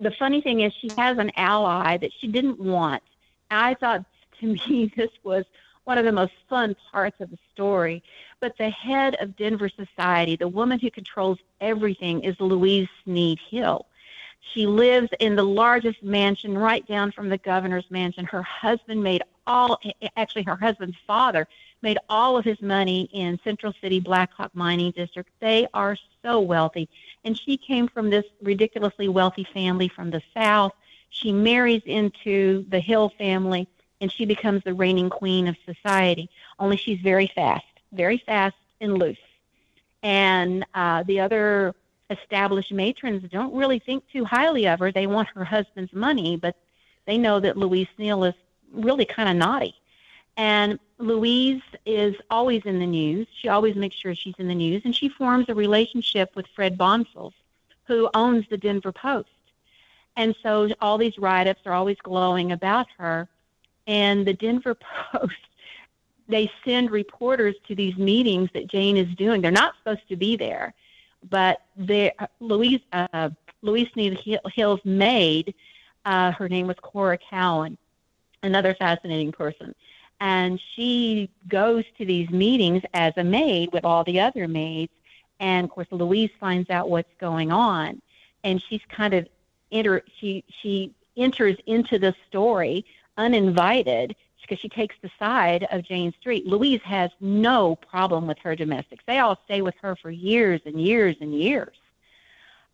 the 0.00 0.12
funny 0.18 0.40
thing 0.40 0.60
is, 0.60 0.72
she 0.80 0.88
has 0.96 1.18
an 1.18 1.30
ally 1.36 1.98
that 1.98 2.10
she 2.20 2.28
didn't 2.28 2.58
want. 2.58 3.02
I 3.50 3.74
thought 3.74 4.06
to 4.40 4.46
me, 4.46 4.92
this 4.96 5.10
was 5.22 5.44
one 5.84 5.98
of 5.98 6.04
the 6.04 6.12
most 6.12 6.32
fun 6.48 6.74
parts 6.92 7.20
of 7.20 7.30
the 7.30 7.38
story. 7.52 8.02
But 8.40 8.56
the 8.58 8.70
head 8.70 9.16
of 9.20 9.36
Denver 9.36 9.68
society, 9.68 10.36
the 10.36 10.48
woman 10.48 10.78
who 10.80 10.90
controls 10.90 11.38
everything, 11.60 12.22
is 12.22 12.38
Louise 12.40 12.88
Sneed 13.04 13.38
Hill. 13.48 13.86
She 14.52 14.66
lives 14.66 15.08
in 15.20 15.36
the 15.36 15.42
largest 15.42 16.02
mansion 16.02 16.56
right 16.56 16.86
down 16.86 17.12
from 17.12 17.28
the 17.28 17.38
governor's 17.38 17.90
mansion. 17.90 18.24
Her 18.24 18.42
husband 18.42 19.02
made 19.02 19.22
all, 19.46 19.78
actually, 20.16 20.42
her 20.44 20.56
husband's 20.56 20.96
father 21.06 21.46
made 21.82 21.98
all 22.08 22.36
of 22.36 22.44
his 22.44 22.60
money 22.62 23.08
in 23.12 23.38
Central 23.44 23.72
City 23.80 24.00
Blackhawk 24.00 24.54
Mining 24.54 24.92
District. 24.92 25.30
They 25.40 25.66
are 25.74 25.96
so 26.22 26.40
wealthy. 26.40 26.88
And 27.24 27.38
she 27.38 27.56
came 27.56 27.88
from 27.88 28.10
this 28.10 28.24
ridiculously 28.42 29.08
wealthy 29.08 29.46
family 29.52 29.88
from 29.88 30.10
the 30.10 30.22
South. 30.34 30.72
She 31.10 31.32
marries 31.32 31.82
into 31.84 32.64
the 32.68 32.80
Hill 32.80 33.12
family 33.18 33.68
and 34.00 34.10
she 34.10 34.24
becomes 34.24 34.62
the 34.64 34.74
reigning 34.74 35.10
queen 35.10 35.48
of 35.48 35.56
society. 35.64 36.28
Only 36.58 36.76
she's 36.76 37.00
very 37.00 37.30
fast, 37.34 37.64
very 37.92 38.18
fast 38.18 38.56
and 38.80 38.98
loose. 38.98 39.16
And 40.02 40.64
uh, 40.74 41.02
the 41.04 41.20
other 41.20 41.74
established 42.10 42.72
matrons 42.72 43.28
don't 43.30 43.54
really 43.54 43.78
think 43.78 44.04
too 44.12 44.24
highly 44.24 44.66
of 44.68 44.78
her. 44.78 44.92
They 44.92 45.06
want 45.06 45.28
her 45.34 45.44
husband's 45.44 45.92
money, 45.92 46.36
but 46.36 46.56
they 47.06 47.18
know 47.18 47.40
that 47.40 47.56
Louise 47.56 47.88
Neal 47.98 48.24
is 48.24 48.34
really 48.72 49.04
kind 49.04 49.28
of 49.28 49.36
naughty. 49.36 49.74
And 50.36 50.78
Louise 50.98 51.62
is 51.86 52.14
always 52.30 52.62
in 52.64 52.78
the 52.78 52.86
news. 52.86 53.26
She 53.34 53.48
always 53.48 53.74
makes 53.74 53.96
sure 53.96 54.14
she's 54.14 54.34
in 54.38 54.48
the 54.48 54.54
news, 54.54 54.82
and 54.84 54.94
she 54.94 55.08
forms 55.08 55.46
a 55.48 55.54
relationship 55.54 56.36
with 56.36 56.46
Fred 56.54 56.76
Bonfils, 56.76 57.32
who 57.86 58.10
owns 58.14 58.44
the 58.48 58.58
Denver 58.58 58.92
Post. 58.92 59.28
And 60.16 60.34
so 60.42 60.68
all 60.80 60.98
these 60.98 61.18
write-ups 61.18 61.62
are 61.66 61.72
always 61.72 61.96
glowing 62.02 62.52
about 62.52 62.86
her. 62.98 63.28
And 63.86 64.26
the 64.26 64.34
Denver 64.34 64.76
Post, 65.12 65.34
they 66.28 66.50
send 66.64 66.90
reporters 66.90 67.54
to 67.68 67.74
these 67.74 67.96
meetings 67.96 68.50
that 68.54 68.66
Jane 68.66 68.96
is 68.96 69.14
doing. 69.16 69.40
They're 69.40 69.50
not 69.50 69.74
supposed 69.78 70.08
to 70.08 70.16
be 70.16 70.36
there, 70.36 70.74
but 71.30 71.62
Louise 72.40 72.80
uh, 72.92 73.30
Louise 73.62 73.88
Sneed 73.92 74.18
Hill's 74.54 74.84
maid, 74.84 75.54
uh, 76.04 76.32
her 76.32 76.48
name 76.48 76.66
was 76.66 76.76
Cora 76.82 77.18
Cowan 77.18 77.78
another 78.46 78.74
fascinating 78.74 79.32
person. 79.32 79.74
And 80.20 80.58
she 80.74 81.28
goes 81.48 81.84
to 81.98 82.06
these 82.06 82.30
meetings 82.30 82.82
as 82.94 83.12
a 83.18 83.24
maid 83.24 83.70
with 83.72 83.84
all 83.84 84.02
the 84.04 84.20
other 84.20 84.48
maids. 84.48 84.92
And 85.40 85.64
of 85.64 85.70
course, 85.70 85.88
Louise 85.90 86.30
finds 86.40 86.70
out 86.70 86.88
what's 86.88 87.12
going 87.20 87.52
on. 87.52 88.00
And 88.42 88.62
she's 88.62 88.80
kind 88.88 89.12
of 89.12 89.28
enter, 89.70 90.02
she, 90.18 90.44
she 90.62 90.94
enters 91.18 91.56
into 91.66 91.98
the 91.98 92.14
story 92.28 92.86
uninvited 93.16 94.16
because 94.46 94.60
she 94.60 94.68
takes 94.68 94.94
the 95.02 95.10
side 95.18 95.66
of 95.70 95.82
Jane 95.82 96.12
Street. 96.20 96.46
Louise 96.46 96.80
has 96.84 97.10
no 97.20 97.76
problem 97.76 98.26
with 98.26 98.38
her 98.38 98.54
domestics. 98.54 99.02
They 99.06 99.18
all 99.18 99.38
stay 99.44 99.60
with 99.60 99.74
her 99.82 99.96
for 99.96 100.10
years 100.10 100.60
and 100.64 100.80
years 100.80 101.16
and 101.20 101.34
years. 101.34 101.76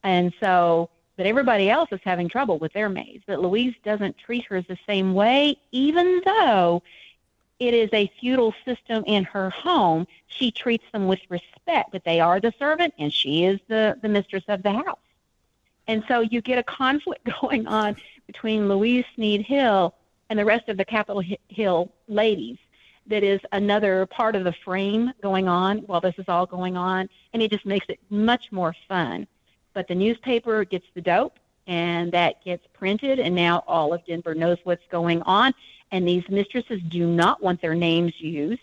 And 0.03 0.33
so, 0.41 0.91
but 1.17 1.27
everybody 1.27 1.71
else 1.71 1.89
is 1.93 2.01
having 2.05 2.29
trouble 2.29 2.59
with 2.59 2.73
their 2.73 2.89
maids. 2.89 3.25
But 3.27 3.41
Louise 3.41 3.75
doesn't 3.85 4.19
treat 4.19 4.45
her 4.47 4.61
the 4.63 4.79
same 4.87 5.15
way, 5.15 5.57
even 5.71 6.21
though 6.25 6.83
it 7.59 7.75
is 7.75 7.91
a 7.93 8.11
feudal 8.21 8.55
system 8.65 9.05
in 9.07 9.25
her 9.25 9.51
home. 9.51 10.07
She 10.27 10.51
treats 10.51 10.85
them 10.93 11.07
with 11.07 11.21
respect, 11.29 11.93
but 11.93 12.05
they 12.05 12.21
are 12.21 12.41
the 12.41 12.53
servant 12.59 12.95
and 12.99 13.13
she 13.13 13.45
is 13.45 13.61
the, 13.69 13.97
the 14.03 14.09
mistress 14.09 14.45
of 14.49 14.63
the 14.63 14.73
house. 14.73 14.99
And 15.87 16.05
so 16.09 16.21
you 16.21 16.41
get 16.41 16.59
a 16.59 16.63
conflict 16.63 17.29
going 17.41 17.67
on 17.67 17.97
between 18.27 18.69
Louise 18.69 19.05
Sneed 19.15 19.43
Hill 19.43 19.95
and 20.33 20.39
the 20.39 20.45
rest 20.47 20.71
of 20.71 20.79
the 20.79 20.85
Capitol 20.85 21.23
Hill 21.49 21.93
ladies 22.09 22.57
that 23.07 23.23
is 23.23 23.39
another 23.53 24.07
part 24.07 24.35
of 24.35 24.45
the 24.45 24.55
frame 24.65 25.13
going 25.21 25.47
on 25.47 25.81
while 25.81 26.01
this 26.01 26.15
is 26.17 26.25
all 26.27 26.47
going 26.47 26.75
on, 26.75 27.07
and 27.35 27.43
it 27.43 27.51
just 27.51 27.67
makes 27.67 27.85
it 27.91 28.01
much 28.09 28.51
more 28.51 28.75
fun. 28.89 29.27
But 29.75 29.89
the 29.89 29.95
newspaper 29.95 30.65
gets 30.65 30.87
the 30.95 31.03
dope, 31.03 31.39
and 31.67 32.11
that 32.13 32.43
gets 32.43 32.67
printed, 32.73 33.19
and 33.19 33.35
now 33.35 33.63
all 33.67 33.93
of 33.93 34.07
Denver 34.07 34.35
knows 34.35 34.57
what's 34.65 34.87
going 34.91 35.21
on. 35.23 35.53
And 35.91 36.09
these 36.09 36.27
mistresses 36.31 36.81
do 36.89 37.07
not 37.07 37.43
want 37.43 37.61
their 37.61 37.75
names 37.75 38.19
used. 38.19 38.63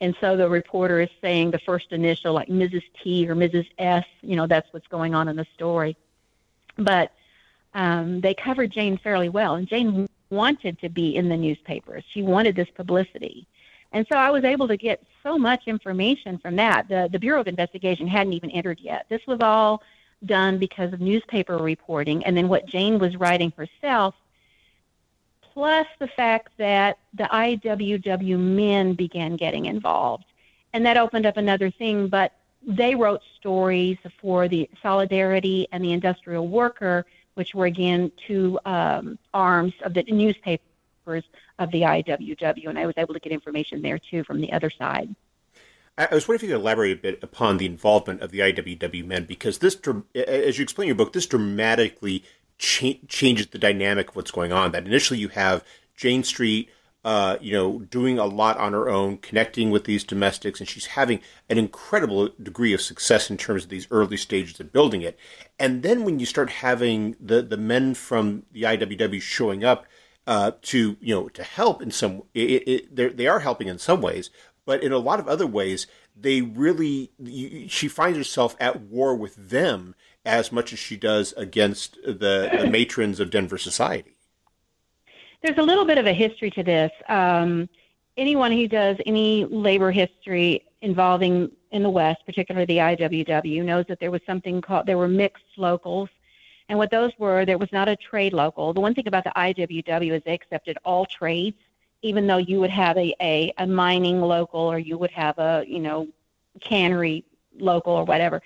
And 0.00 0.16
so 0.18 0.34
the 0.34 0.48
reporter 0.48 1.02
is 1.02 1.10
saying 1.20 1.50
the 1.50 1.58
first 1.58 1.92
initial, 1.92 2.32
like 2.32 2.48
Mrs. 2.48 2.84
T 3.04 3.28
or 3.28 3.34
Mrs. 3.34 3.68
S, 3.76 4.06
you 4.22 4.34
know, 4.34 4.46
that's 4.46 4.72
what's 4.72 4.88
going 4.88 5.14
on 5.14 5.28
in 5.28 5.36
the 5.36 5.46
story. 5.54 5.94
But 6.78 7.12
um, 7.74 8.22
they 8.22 8.32
covered 8.32 8.72
Jane 8.72 8.96
fairly 8.96 9.28
well. 9.28 9.56
And 9.56 9.68
Jane 9.68 10.08
wanted 10.32 10.80
to 10.80 10.88
be 10.88 11.14
in 11.14 11.28
the 11.28 11.36
newspapers. 11.36 12.02
She 12.08 12.22
wanted 12.22 12.56
this 12.56 12.70
publicity. 12.74 13.46
And 13.92 14.06
so 14.10 14.18
I 14.18 14.30
was 14.30 14.42
able 14.42 14.66
to 14.68 14.76
get 14.76 15.04
so 15.22 15.38
much 15.38 15.68
information 15.68 16.38
from 16.38 16.56
that. 16.56 16.88
The, 16.88 17.08
the 17.12 17.18
Bureau 17.18 17.40
of 17.40 17.46
Investigation 17.46 18.08
hadn't 18.08 18.32
even 18.32 18.50
entered 18.50 18.80
yet. 18.80 19.06
This 19.10 19.20
was 19.26 19.38
all 19.40 19.82
done 20.24 20.58
because 20.58 20.92
of 20.92 21.00
newspaper 21.00 21.58
reporting 21.58 22.24
and 22.24 22.36
then 22.36 22.48
what 22.48 22.66
Jane 22.66 22.98
was 22.98 23.16
writing 23.16 23.52
herself, 23.56 24.14
plus 25.52 25.86
the 25.98 26.08
fact 26.08 26.48
that 26.56 26.98
the 27.12 27.24
IWW 27.24 28.38
men 28.38 28.94
began 28.94 29.36
getting 29.36 29.66
involved. 29.66 30.24
And 30.72 30.86
that 30.86 30.96
opened 30.96 31.26
up 31.26 31.36
another 31.36 31.70
thing, 31.70 32.08
but 32.08 32.32
they 32.66 32.94
wrote 32.94 33.20
stories 33.36 33.98
for 34.20 34.48
the 34.48 34.70
Solidarity 34.82 35.68
and 35.72 35.84
the 35.84 35.92
Industrial 35.92 36.46
Worker 36.48 37.04
which 37.34 37.54
were 37.54 37.66
again 37.66 38.12
two 38.26 38.58
um, 38.64 39.18
arms 39.32 39.72
of 39.84 39.94
the 39.94 40.02
newspapers 40.04 41.24
of 41.58 41.70
the 41.70 41.82
IWW, 41.82 42.68
and 42.68 42.78
I 42.78 42.86
was 42.86 42.94
able 42.96 43.14
to 43.14 43.20
get 43.20 43.32
information 43.32 43.82
there 43.82 43.98
too 43.98 44.24
from 44.24 44.40
the 44.40 44.52
other 44.52 44.70
side. 44.70 45.14
I 45.98 46.08
was 46.14 46.26
wondering 46.26 46.36
if 46.36 46.42
you 46.42 46.48
could 46.56 46.62
elaborate 46.62 46.98
a 46.98 47.00
bit 47.00 47.22
upon 47.22 47.58
the 47.58 47.66
involvement 47.66 48.22
of 48.22 48.30
the 48.30 48.38
IWW 48.40 49.04
men, 49.04 49.24
because 49.24 49.58
this, 49.58 49.78
as 50.14 50.58
you 50.58 50.62
explain 50.62 50.86
in 50.86 50.88
your 50.88 50.96
book, 50.96 51.12
this 51.12 51.26
dramatically 51.26 52.24
cha- 52.56 52.98
changes 53.08 53.48
the 53.48 53.58
dynamic 53.58 54.08
of 54.08 54.16
what's 54.16 54.30
going 54.30 54.52
on. 54.52 54.72
That 54.72 54.86
initially 54.86 55.20
you 55.20 55.28
have 55.28 55.62
Jane 55.94 56.24
Street 56.24 56.70
uh, 57.04 57.36
you 57.40 57.52
know, 57.52 57.80
doing 57.80 58.18
a 58.18 58.24
lot 58.24 58.56
on 58.58 58.72
her 58.72 58.88
own, 58.88 59.18
connecting 59.18 59.70
with 59.70 59.84
these 59.84 60.04
domestics, 60.04 60.60
and 60.60 60.68
she's 60.68 60.86
having 60.86 61.20
an 61.50 61.58
incredible 61.58 62.28
degree 62.40 62.72
of 62.72 62.80
success 62.80 63.28
in 63.28 63.36
terms 63.36 63.64
of 63.64 63.70
these 63.70 63.88
early 63.90 64.16
stages 64.16 64.60
of 64.60 64.72
building 64.72 65.02
it. 65.02 65.18
And 65.58 65.82
then 65.82 66.04
when 66.04 66.20
you 66.20 66.26
start 66.26 66.50
having 66.50 67.16
the 67.18 67.42
the 67.42 67.56
men 67.56 67.94
from 67.94 68.44
the 68.52 68.62
IWW 68.62 69.20
showing 69.20 69.64
up 69.64 69.86
uh, 70.28 70.52
to 70.62 70.96
you 71.00 71.14
know 71.14 71.28
to 71.30 71.42
help 71.42 71.82
in 71.82 71.90
some, 71.90 72.22
it, 72.34 72.94
they 72.94 73.26
are 73.26 73.40
helping 73.40 73.66
in 73.66 73.78
some 73.78 74.00
ways, 74.00 74.30
but 74.64 74.82
in 74.82 74.92
a 74.92 74.98
lot 74.98 75.18
of 75.18 75.26
other 75.26 75.46
ways, 75.46 75.88
they 76.16 76.40
really 76.40 77.10
she 77.68 77.88
finds 77.88 78.16
herself 78.16 78.54
at 78.60 78.80
war 78.80 79.16
with 79.16 79.34
them 79.50 79.96
as 80.24 80.52
much 80.52 80.72
as 80.72 80.78
she 80.78 80.96
does 80.96 81.32
against 81.32 81.96
the, 82.04 82.48
the 82.60 82.68
matrons 82.70 83.18
of 83.18 83.28
Denver 83.28 83.58
society 83.58 84.11
there's 85.42 85.58
a 85.58 85.62
little 85.62 85.84
bit 85.84 85.98
of 85.98 86.06
a 86.06 86.12
history 86.12 86.50
to 86.52 86.62
this. 86.62 86.90
Um, 87.08 87.68
anyone 88.16 88.52
who 88.52 88.68
does 88.68 88.96
any 89.06 89.44
labor 89.44 89.90
history 89.90 90.64
involving 90.80 91.50
in 91.70 91.82
the 91.82 91.90
West, 91.90 92.22
particularly 92.26 92.66
the 92.66 92.78
IWW, 92.78 93.64
knows 93.64 93.84
that 93.88 93.98
there 93.98 94.10
was 94.10 94.20
something 94.26 94.60
called 94.60 94.86
there 94.86 94.98
were 94.98 95.08
mixed 95.08 95.44
locals, 95.56 96.08
and 96.68 96.78
what 96.78 96.90
those 96.90 97.12
were, 97.18 97.44
there 97.44 97.58
was 97.58 97.72
not 97.72 97.88
a 97.88 97.96
trade 97.96 98.32
local. 98.32 98.72
The 98.72 98.80
one 98.80 98.94
thing 98.94 99.08
about 99.08 99.24
the 99.24 99.32
IWW 99.36 100.12
is 100.12 100.22
they 100.24 100.34
accepted 100.34 100.78
all 100.84 101.06
trades, 101.06 101.58
even 102.02 102.26
though 102.26 102.38
you 102.38 102.60
would 102.60 102.70
have 102.70 102.96
a, 102.96 103.14
a, 103.20 103.52
a 103.58 103.66
mining 103.66 104.20
local 104.20 104.60
or 104.60 104.78
you 104.78 104.96
would 104.96 105.10
have 105.10 105.38
a 105.38 105.64
you 105.66 105.80
know 105.80 106.08
cannery 106.60 107.24
local 107.58 107.92
or 107.92 108.04
whatever. 108.04 108.42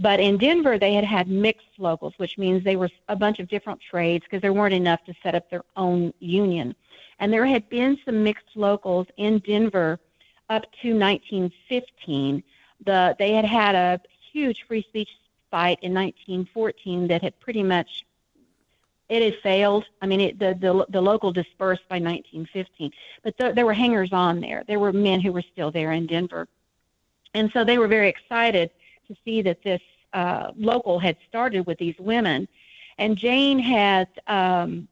But 0.00 0.20
in 0.20 0.38
Denver, 0.38 0.78
they 0.78 0.94
had 0.94 1.04
had 1.04 1.28
mixed 1.28 1.66
locals, 1.76 2.14
which 2.18 2.38
means 2.38 2.62
they 2.62 2.76
were 2.76 2.88
a 3.08 3.16
bunch 3.16 3.40
of 3.40 3.48
different 3.48 3.80
trades 3.80 4.24
because 4.24 4.40
there 4.40 4.52
weren't 4.52 4.74
enough 4.74 5.04
to 5.06 5.14
set 5.24 5.34
up 5.34 5.50
their 5.50 5.64
own 5.76 6.14
union. 6.20 6.76
And 7.18 7.32
there 7.32 7.44
had 7.44 7.68
been 7.68 7.98
some 8.04 8.22
mixed 8.22 8.54
locals 8.54 9.08
in 9.16 9.40
Denver 9.40 9.98
up 10.48 10.62
to 10.82 10.96
1915. 10.96 12.44
The, 12.84 13.16
they 13.18 13.32
had 13.32 13.44
had 13.44 13.74
a 13.74 14.00
huge 14.32 14.64
free 14.68 14.82
speech 14.82 15.08
fight 15.50 15.78
in 15.82 15.92
1914 15.92 17.08
that 17.08 17.22
had 17.22 17.38
pretty 17.40 17.64
much 17.64 18.04
it 19.08 19.22
had 19.22 19.42
failed. 19.42 19.84
I 20.00 20.06
mean, 20.06 20.20
it, 20.20 20.38
the, 20.38 20.56
the 20.60 20.86
the 20.90 21.00
local 21.00 21.32
dispersed 21.32 21.88
by 21.88 21.96
1915, 21.96 22.92
but 23.22 23.36
th- 23.38 23.54
there 23.54 23.64
were 23.64 23.72
hangers 23.72 24.12
on 24.12 24.40
there. 24.40 24.64
There 24.68 24.78
were 24.78 24.92
men 24.92 25.20
who 25.20 25.32
were 25.32 25.42
still 25.42 25.70
there 25.70 25.92
in 25.92 26.06
Denver, 26.06 26.46
and 27.32 27.50
so 27.52 27.64
they 27.64 27.78
were 27.78 27.88
very 27.88 28.10
excited 28.10 28.70
to 29.08 29.16
see 29.24 29.42
that 29.42 29.62
this 29.62 29.82
uh, 30.12 30.52
local 30.56 30.98
had 30.98 31.16
started 31.28 31.66
with 31.66 31.78
these 31.78 31.98
women. 31.98 32.48
And 32.98 33.16
Jane 33.16 33.58
had 33.58 34.08
um, 34.26 34.88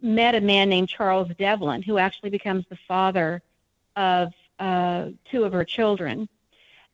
met 0.00 0.34
a 0.34 0.40
man 0.40 0.68
named 0.68 0.88
Charles 0.88 1.28
Devlin, 1.38 1.82
who 1.82 1.98
actually 1.98 2.30
becomes 2.30 2.64
the 2.68 2.78
father 2.88 3.42
of 3.96 4.32
uh, 4.58 5.08
two 5.30 5.44
of 5.44 5.52
her 5.52 5.64
children. 5.64 6.28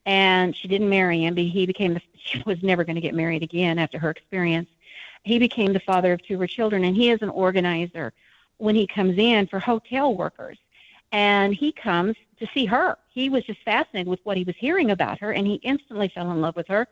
And 0.07 0.57
she 0.57 0.69
didn't 0.69 0.89
marry 0.89 1.25
him. 1.25 1.35
But 1.35 1.45
he 1.45 1.67
became 1.67 1.95
the, 1.95 2.03
she 2.17 2.43
was 2.47 2.63
never 2.63 2.85
going 2.85 2.97
to 2.97 3.03
get 3.03 3.15
married 3.15 3.43
again 3.43 3.79
after 3.79 3.99
her 3.99 4.11
experience. 4.11 4.69
He 5.23 5.39
became 5.39 5.73
the 5.73 5.81
father 5.81 6.15
of 6.15 6.23
two 6.23 6.35
of 6.35 6.41
her 6.41 6.47
children, 6.47 6.85
and 6.85 6.97
he 6.97 7.11
is 7.11 7.21
an 7.21 7.29
organizer 7.29 8.15
when 8.57 8.75
he 8.75 8.87
comes 8.87 9.19
in 9.19 9.47
for 9.47 9.59
hotel 9.59 10.15
workers. 10.15 10.59
And 11.13 11.55
he 11.55 11.73
comes 11.73 12.17
to 12.41 12.49
see 12.53 12.67
her. 12.67 12.97
He 13.09 13.29
was 13.29 13.45
just 13.45 13.63
fascinated 13.63 14.09
with 14.09 14.21
what 14.25 14.37
he 14.37 14.45
was 14.45 14.57
hearing 14.59 14.91
about 14.91 15.21
her, 15.21 15.33
and 15.33 15.47
he 15.47 15.55
instantly 15.55 16.09
fell 16.09 16.31
in 16.33 16.41
love 16.41 16.57
with 16.57 16.67
her. 16.69 16.89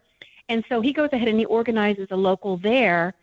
And 0.49 0.64
so 0.68 0.80
he 0.80 0.92
goes 0.92 1.11
ahead 1.12 1.28
and 1.28 1.38
he 1.38 1.44
organizes 1.46 2.09
a 2.11 2.16
local 2.16 2.57
there, 2.57 3.14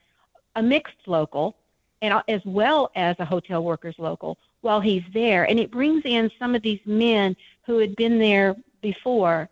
a 0.55 0.61
mixed 0.61 1.07
local, 1.07 1.55
and 2.01 2.21
as 2.27 2.41
well 2.45 2.91
as 2.95 3.15
a 3.19 3.25
hotel 3.25 3.63
workers 3.63 3.95
local 3.97 4.37
while 4.61 4.79
he's 4.79 5.03
there. 5.13 5.45
And 5.45 5.59
it 5.59 5.71
brings 5.71 6.03
in 6.05 6.29
some 6.37 6.55
of 6.55 6.61
these 6.61 6.81
men 6.85 7.35
who 7.65 7.77
had 7.79 7.95
been 7.95 8.19
there 8.19 8.55
before, 8.81 9.49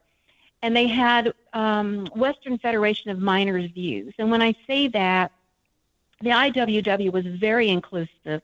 and 0.61 0.75
they 0.75 0.87
had 0.87 1.33
um, 1.53 2.05
Western 2.15 2.57
Federation 2.57 3.09
of 3.09 3.19
Miners 3.19 3.69
views. 3.71 4.13
And 4.17 4.29
when 4.29 4.41
I 4.41 4.55
say 4.67 4.87
that, 4.89 5.31
the 6.21 6.29
IWW 6.29 7.11
was 7.11 7.25
very 7.25 7.69
inclusive 7.69 8.41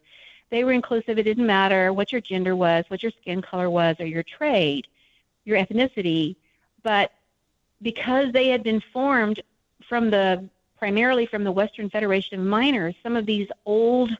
they 0.50 0.64
were 0.64 0.72
inclusive. 0.72 1.18
It 1.18 1.24
didn't 1.24 1.46
matter 1.46 1.94
what 1.94 2.12
your 2.12 2.22
gender 2.22 2.56
was, 2.56 2.86
what 2.88 3.04
your 3.04 3.12
skin 3.22 3.42
color 3.42 3.70
was, 3.70 3.96
or 4.00 4.06
your 4.06 4.24
trade, 4.24 4.88
your 5.46 5.58
ethnicity. 5.58 6.36
But 6.84 7.12
because 7.82 8.32
they 8.32 8.50
had 8.50 8.64
been 8.64 8.82
formed 8.94 9.42
from 9.88 10.10
the 10.10 10.48
primarily 10.78 11.26
from 11.26 11.44
the 11.44 11.52
Western 11.52 11.90
Federation 11.90 12.40
of 12.40 12.46
Miners, 12.46 12.96
some 13.04 13.16
of 13.16 13.26
these 13.26 13.48
old 13.66 14.12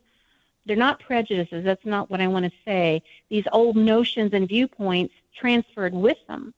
they're 0.66 0.76
not 0.76 1.00
prejudices, 1.00 1.64
that's 1.64 1.86
not 1.86 2.12
what 2.12 2.22
I 2.22 2.28
want 2.28 2.46
to 2.46 2.52
say. 2.64 3.02
These 3.30 3.46
old 3.52 3.76
notions 3.76 4.34
and 4.34 4.48
viewpoints 4.48 5.16
transferred 5.36 5.94
with 5.96 6.18
them. 6.28 6.54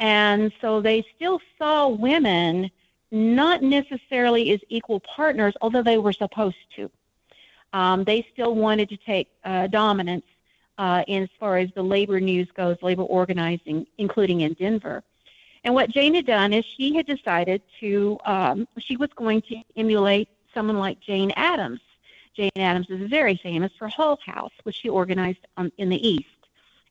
And 0.00 0.52
so 0.60 0.82
they 0.82 1.06
still 1.16 1.40
saw 1.56 1.88
women 1.88 2.70
not 3.10 3.62
necessarily 3.62 4.52
as 4.52 4.60
equal 4.68 5.00
partners, 5.00 5.54
although 5.62 5.82
they 5.82 5.96
were 5.96 6.12
supposed 6.12 6.56
to 6.76 6.90
um, 7.72 8.04
they 8.04 8.26
still 8.32 8.54
wanted 8.54 8.88
to 8.88 8.96
take 8.96 9.28
uh, 9.44 9.66
dominance 9.66 10.24
uh, 10.78 11.02
in 11.06 11.24
as 11.24 11.28
far 11.38 11.58
as 11.58 11.68
the 11.74 11.82
labor 11.82 12.20
news 12.20 12.48
goes, 12.56 12.76
labor 12.82 13.02
organizing, 13.02 13.86
including 13.98 14.42
in 14.42 14.54
Denver. 14.54 15.02
And 15.64 15.74
what 15.74 15.90
Jane 15.90 16.14
had 16.14 16.26
done 16.26 16.52
is 16.52 16.64
she 16.64 16.94
had 16.94 17.06
decided 17.06 17.62
to, 17.80 18.18
um, 18.24 18.68
she 18.78 18.96
was 18.96 19.10
going 19.16 19.42
to 19.42 19.60
emulate 19.76 20.28
someone 20.54 20.78
like 20.78 21.00
Jane 21.00 21.32
Addams. 21.32 21.80
Jane 22.34 22.50
Addams 22.56 22.88
is 22.90 23.10
very 23.10 23.36
famous 23.36 23.72
for 23.76 23.88
Hull 23.88 24.18
House, 24.24 24.52
which 24.62 24.76
she 24.76 24.88
organized 24.88 25.44
on, 25.56 25.72
in 25.78 25.88
the 25.88 26.08
East. 26.08 26.28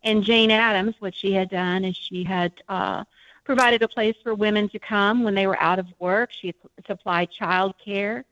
And 0.03 0.23
Jane 0.23 0.51
Addams, 0.51 0.95
what 0.99 1.15
she 1.15 1.31
had 1.31 1.49
done 1.49 1.85
is 1.85 1.95
she 1.95 2.23
had 2.23 2.51
uh, 2.67 3.05
provided 3.45 3.81
a 3.81 3.87
place 3.87 4.15
for 4.21 4.35
women 4.35 4.67
to 4.69 4.79
come 4.79 5.23
when 5.23 5.33
they 5.33 5.47
were 5.47 5.59
out 5.61 5.79
of 5.79 5.87
work. 5.99 6.31
She 6.31 6.53
supplied 6.85 7.31
child 7.31 7.75
care. 7.83 8.25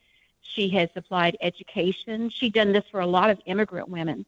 She 0.54 0.70
had 0.70 0.94
supplied 0.94 1.38
education. 1.42 2.30
She'd 2.30 2.54
done 2.54 2.72
this 2.72 2.86
for 2.92 3.00
a 3.00 3.08
lot 3.08 3.30
of 3.30 3.40
immigrant 3.46 3.90
women. 3.90 4.26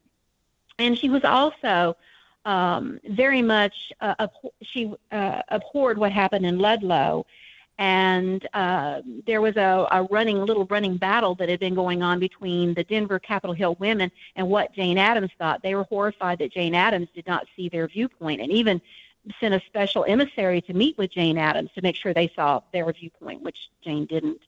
And 0.78 0.96
she 0.96 1.08
was 1.08 1.24
also 1.24 1.96
um, 2.44 3.00
very 3.08 3.42
much, 3.42 3.92
uh, 4.00 4.28
she 4.62 4.94
uh, 5.10 5.42
abhorred 5.48 5.98
what 5.98 6.12
happened 6.12 6.46
in 6.46 6.58
Ludlow. 6.58 7.26
And 7.80 8.46
uh, 8.54 9.02
there 9.26 9.40
was 9.40 9.56
a, 9.56 9.86
a 9.92 10.02
running, 10.10 10.44
little 10.44 10.66
running 10.66 10.96
battle 10.96 11.36
that 11.36 11.48
had 11.48 11.60
been 11.60 11.74
going 11.74 12.02
on 12.02 12.18
between 12.18 12.74
the 12.74 12.82
Denver 12.82 13.20
Capitol 13.20 13.54
Hill 13.54 13.76
women 13.78 14.10
and 14.34 14.48
what 14.48 14.74
Jane 14.74 14.98
Addams 14.98 15.30
thought. 15.38 15.62
They 15.62 15.76
were 15.76 15.84
horrified 15.84 16.40
that 16.40 16.52
Jane 16.52 16.74
Addams 16.74 17.08
did 17.14 17.26
not 17.26 17.46
see 17.54 17.68
their 17.68 17.86
viewpoint. 17.86 18.40
And 18.40 18.50
even 18.50 18.80
sent 19.40 19.54
a 19.54 19.60
special 19.66 20.04
emissary 20.06 20.60
to 20.62 20.72
meet 20.74 20.96
with 20.98 21.12
Jane 21.12 21.38
Addams 21.38 21.70
to 21.74 21.82
make 21.82 21.96
sure 21.96 22.12
they 22.14 22.32
saw 22.34 22.60
their 22.72 22.90
viewpoint, 22.92 23.42
which 23.42 23.68
Jane 23.82 24.06
didn't. 24.06 24.40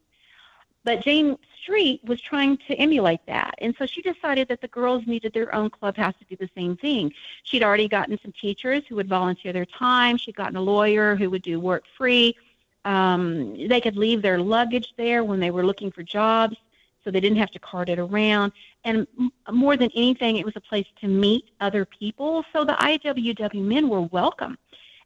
But 0.85 1.03
Jane 1.03 1.37
Street 1.63 2.01
was 2.05 2.21
trying 2.21 2.57
to 2.69 2.75
emulate 2.75 3.21
that. 3.27 3.55
And 3.59 3.75
so 3.79 3.87
she 3.87 4.01
decided 4.01 4.49
that 4.49 4.61
the 4.61 4.69
girls 4.69 5.07
needed 5.07 5.33
their 5.33 5.55
own 5.55 5.71
clubhouse 5.71 6.15
to 6.19 6.25
do 6.25 6.37
the 6.37 6.51
same 6.57 6.77
thing. 6.77 7.13
She'd 7.43 7.63
already 7.63 7.89
gotten 7.89 8.19
some 8.23 8.33
teachers 8.33 8.83
who 8.89 8.97
would 8.97 9.09
volunteer 9.09 9.53
their 9.53 9.67
time. 9.67 10.17
She'd 10.17 10.37
gotten 10.37 10.57
a 10.57 10.63
lawyer 10.63 11.17
who 11.17 11.29
would 11.31 11.43
do 11.43 11.61
work 11.61 11.85
free. 11.99 12.35
Um, 12.85 13.69
they 13.69 13.81
could 13.81 13.97
leave 13.97 14.23
their 14.23 14.39
luggage 14.39 14.95
there 14.97 15.23
when 15.23 15.39
they 15.39 15.51
were 15.51 15.67
looking 15.67 15.91
for 15.91 16.03
jobs 16.03 16.57
so 17.05 17.11
they 17.11 17.21
didn't 17.21 17.39
have 17.39 17.51
to 17.53 17.59
cart 17.59 17.89
it 17.89 17.99
around. 17.99 18.53
And 18.85 19.07
more 19.51 19.77
than 19.77 19.91
anything, 19.95 20.37
it 20.37 20.45
was 20.45 20.57
a 20.57 20.61
place 20.61 20.87
to 21.01 21.09
meet 21.09 21.51
other 21.61 21.85
people. 21.85 22.45
So 22.53 22.65
the 22.65 22.75
IWW 22.75 23.63
men 23.63 23.89
were 23.89 24.03
welcome. 24.03 24.59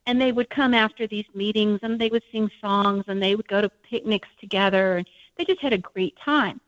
And 0.06 0.20
they 0.20 0.32
would 0.32 0.50
come 0.50 0.74
after 0.74 1.06
these 1.06 1.24
meetings 1.34 1.80
and 1.82 1.98
they 1.98 2.10
would 2.10 2.24
sing 2.30 2.50
songs 2.60 3.04
and 3.08 3.22
they 3.22 3.36
would 3.36 3.48
go 3.48 3.62
to 3.62 3.68
picnics 3.68 4.28
together. 4.38 4.98
And 4.98 5.08
they 5.36 5.44
just 5.44 5.60
had 5.60 5.72
a 5.72 5.78
great 5.78 6.16
time. 6.16 6.60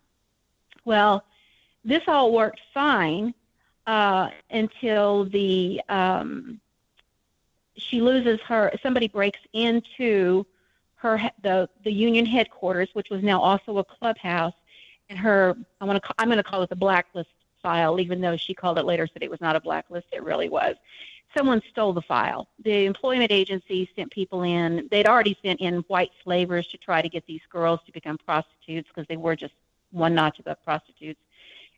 Well, 0.84 1.24
this 1.84 2.02
all 2.06 2.32
worked 2.32 2.60
fine 2.74 3.34
uh, 3.86 4.30
until 4.50 5.24
the 5.26 5.80
um, 5.88 6.60
she 7.76 8.00
loses 8.00 8.40
her. 8.42 8.72
Somebody 8.82 9.08
breaks 9.08 9.40
into 9.52 10.46
her 10.96 11.20
the 11.42 11.68
the 11.84 11.92
union 11.92 12.26
headquarters, 12.26 12.88
which 12.94 13.10
was 13.10 13.22
now 13.22 13.40
also 13.40 13.78
a 13.78 13.84
clubhouse, 13.84 14.54
and 15.08 15.18
her 15.18 15.56
I 15.80 15.84
want 15.84 16.02
to 16.02 16.14
I'm 16.18 16.28
going 16.28 16.38
to 16.38 16.42
call 16.42 16.62
it 16.62 16.68
the 16.68 16.76
blacklist 16.76 17.30
file, 17.62 18.00
even 18.00 18.20
though 18.20 18.36
she 18.36 18.54
called 18.54 18.78
it 18.78 18.84
later 18.84 19.06
said 19.06 19.22
it 19.22 19.30
was 19.30 19.40
not 19.40 19.56
a 19.56 19.60
blacklist. 19.60 20.06
It 20.12 20.22
really 20.22 20.48
was. 20.48 20.76
Someone 21.36 21.62
stole 21.70 21.92
the 21.92 22.02
file. 22.02 22.48
The 22.64 22.86
employment 22.86 23.30
agency 23.30 23.90
sent 23.94 24.10
people 24.10 24.42
in. 24.42 24.88
They'd 24.90 25.06
already 25.06 25.36
sent 25.42 25.60
in 25.60 25.80
white 25.88 26.12
slavers 26.22 26.66
to 26.68 26.78
try 26.78 27.02
to 27.02 27.08
get 27.08 27.26
these 27.26 27.42
girls 27.50 27.80
to 27.86 27.92
become 27.92 28.18
prostitutes 28.18 28.88
because 28.88 29.06
they 29.08 29.16
were 29.16 29.36
just 29.36 29.54
one 29.90 30.14
notch 30.14 30.38
above 30.38 30.62
prostitutes. 30.64 31.20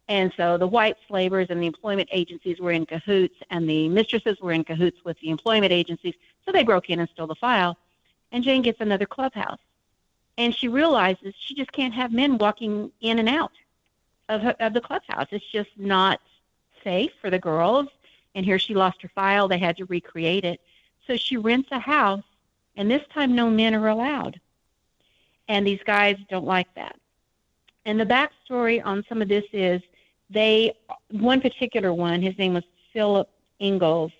And 0.06 0.32
so 0.36 0.56
the 0.56 0.66
white 0.66 0.96
slavers 1.06 1.48
and 1.50 1.60
the 1.62 1.66
employment 1.66 2.08
agencies 2.12 2.60
were 2.60 2.72
in 2.72 2.86
cahoots, 2.86 3.36
and 3.50 3.68
the 3.68 3.88
mistresses 3.88 4.40
were 4.40 4.52
in 4.52 4.64
cahoots 4.64 5.04
with 5.04 5.18
the 5.20 5.28
employment 5.28 5.72
agencies. 5.72 6.14
So 6.44 6.52
they 6.52 6.62
broke 6.62 6.88
in 6.88 7.00
and 7.00 7.08
stole 7.10 7.26
the 7.26 7.34
file. 7.34 7.76
And 8.32 8.44
Jane 8.44 8.62
gets 8.62 8.80
another 8.80 9.06
clubhouse 9.06 9.58
and 10.38 10.54
she 10.54 10.68
realizes 10.68 11.34
she 11.36 11.54
just 11.54 11.72
can't 11.72 11.92
have 11.92 12.12
men 12.12 12.38
walking 12.38 12.90
in 13.00 13.18
and 13.18 13.28
out 13.28 13.52
of, 14.28 14.40
her, 14.40 14.54
of 14.60 14.72
the 14.72 14.80
clubhouse. 14.80 15.26
It's 15.32 15.44
just 15.50 15.70
not 15.76 16.20
safe 16.84 17.10
for 17.20 17.28
the 17.28 17.38
girls. 17.38 17.88
And 18.38 18.46
here 18.46 18.60
she 18.60 18.72
lost 18.72 19.02
her 19.02 19.10
file. 19.16 19.48
They 19.48 19.58
had 19.58 19.76
to 19.78 19.84
recreate 19.86 20.44
it. 20.44 20.60
So 21.08 21.16
she 21.16 21.36
rents 21.36 21.70
a 21.72 21.80
house, 21.80 22.22
and 22.76 22.88
this 22.88 23.02
time 23.12 23.34
no 23.34 23.50
men 23.50 23.74
are 23.74 23.88
allowed. 23.88 24.40
And 25.48 25.66
these 25.66 25.82
guys 25.84 26.16
don't 26.30 26.46
like 26.46 26.72
that. 26.76 26.94
And 27.84 27.98
the 27.98 28.06
backstory 28.06 28.80
on 28.84 29.04
some 29.08 29.22
of 29.22 29.26
this 29.28 29.42
is 29.52 29.82
they, 30.30 30.72
one 31.10 31.40
particular 31.40 31.92
one, 31.92 32.22
his 32.22 32.38
name 32.38 32.54
was 32.54 32.62
Philip 32.92 33.28
Ingalls, 33.60 34.12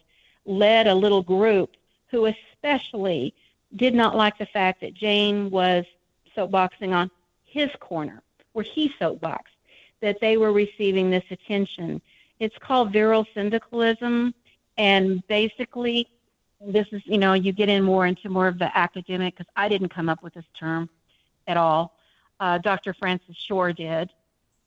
led 0.44 0.88
a 0.88 0.94
little 0.96 1.22
group 1.22 1.76
who 2.10 2.26
especially 2.26 3.32
did 3.76 3.94
not 3.94 4.16
like 4.16 4.36
the 4.36 4.46
fact 4.46 4.80
that 4.80 4.94
Jane 4.94 5.48
was 5.48 5.84
soapboxing 6.36 6.92
on 6.92 7.08
his 7.44 7.70
corner, 7.78 8.20
where 8.52 8.64
he 8.64 8.92
soapboxed, 8.98 9.54
that 10.00 10.18
they 10.20 10.36
were 10.36 10.52
receiving 10.52 11.08
this 11.08 11.24
attention. 11.30 12.02
It's 12.40 12.56
called 12.58 12.92
virile 12.92 13.26
syndicalism, 13.34 14.34
and 14.76 15.26
basically, 15.26 16.08
this 16.60 16.86
is, 16.92 17.02
you 17.04 17.18
know, 17.18 17.32
you 17.34 17.52
get 17.52 17.68
in 17.68 17.82
more 17.82 18.06
into 18.06 18.28
more 18.28 18.46
of 18.46 18.58
the 18.58 18.76
academic, 18.76 19.36
because 19.36 19.50
I 19.56 19.68
didn't 19.68 19.88
come 19.88 20.08
up 20.08 20.22
with 20.22 20.34
this 20.34 20.44
term 20.58 20.88
at 21.46 21.56
all. 21.56 21.96
Uh, 22.40 22.58
Dr. 22.58 22.94
Francis 22.94 23.36
Shor 23.36 23.72
did. 23.72 24.10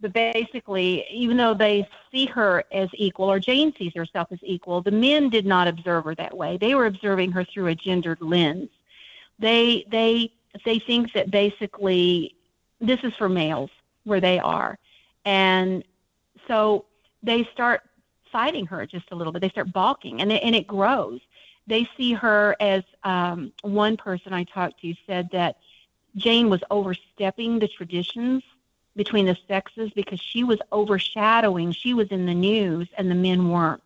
But 0.01 0.13
basically, 0.13 1.05
even 1.11 1.37
though 1.37 1.53
they 1.53 1.87
see 2.11 2.25
her 2.25 2.63
as 2.71 2.89
equal, 2.93 3.31
or 3.31 3.39
Jane 3.39 3.71
sees 3.77 3.93
herself 3.95 4.29
as 4.31 4.39
equal, 4.41 4.81
the 4.81 4.91
men 4.91 5.29
did 5.29 5.45
not 5.45 5.67
observe 5.67 6.05
her 6.05 6.15
that 6.15 6.35
way. 6.35 6.57
They 6.57 6.73
were 6.73 6.87
observing 6.87 7.31
her 7.33 7.45
through 7.45 7.67
a 7.67 7.75
gendered 7.75 8.19
lens. 8.19 8.69
They 9.37 9.85
they 9.91 10.33
they 10.65 10.79
think 10.79 11.13
that 11.13 11.29
basically 11.29 12.35
this 12.79 12.99
is 13.03 13.13
for 13.13 13.29
males 13.29 13.69
where 14.03 14.19
they 14.19 14.39
are. 14.39 14.79
And 15.23 15.83
so 16.47 16.85
they 17.23 17.43
start 17.53 17.81
fighting 18.31 18.65
her 18.67 18.85
just 18.85 19.11
a 19.11 19.15
little 19.15 19.33
bit. 19.33 19.41
They 19.41 19.49
start 19.49 19.71
balking 19.71 20.21
and 20.21 20.31
it, 20.31 20.43
and 20.43 20.55
it 20.55 20.67
grows. 20.67 21.19
They 21.67 21.87
see 21.97 22.13
her 22.13 22.55
as 22.59 22.83
um, 23.03 23.51
one 23.61 23.97
person 23.97 24.33
I 24.33 24.43
talked 24.45 24.81
to 24.81 24.93
said 25.05 25.29
that 25.31 25.57
Jane 26.15 26.49
was 26.49 26.61
overstepping 26.69 27.59
the 27.59 27.67
traditions 27.67 28.43
between 28.95 29.25
the 29.25 29.37
sexes 29.47 29.91
because 29.95 30.19
she 30.19 30.43
was 30.43 30.59
overshadowing. 30.71 31.71
She 31.71 31.93
was 31.93 32.09
in 32.09 32.25
the 32.25 32.33
news 32.33 32.87
and 32.97 33.09
the 33.09 33.15
men 33.15 33.49
weren't. 33.49 33.83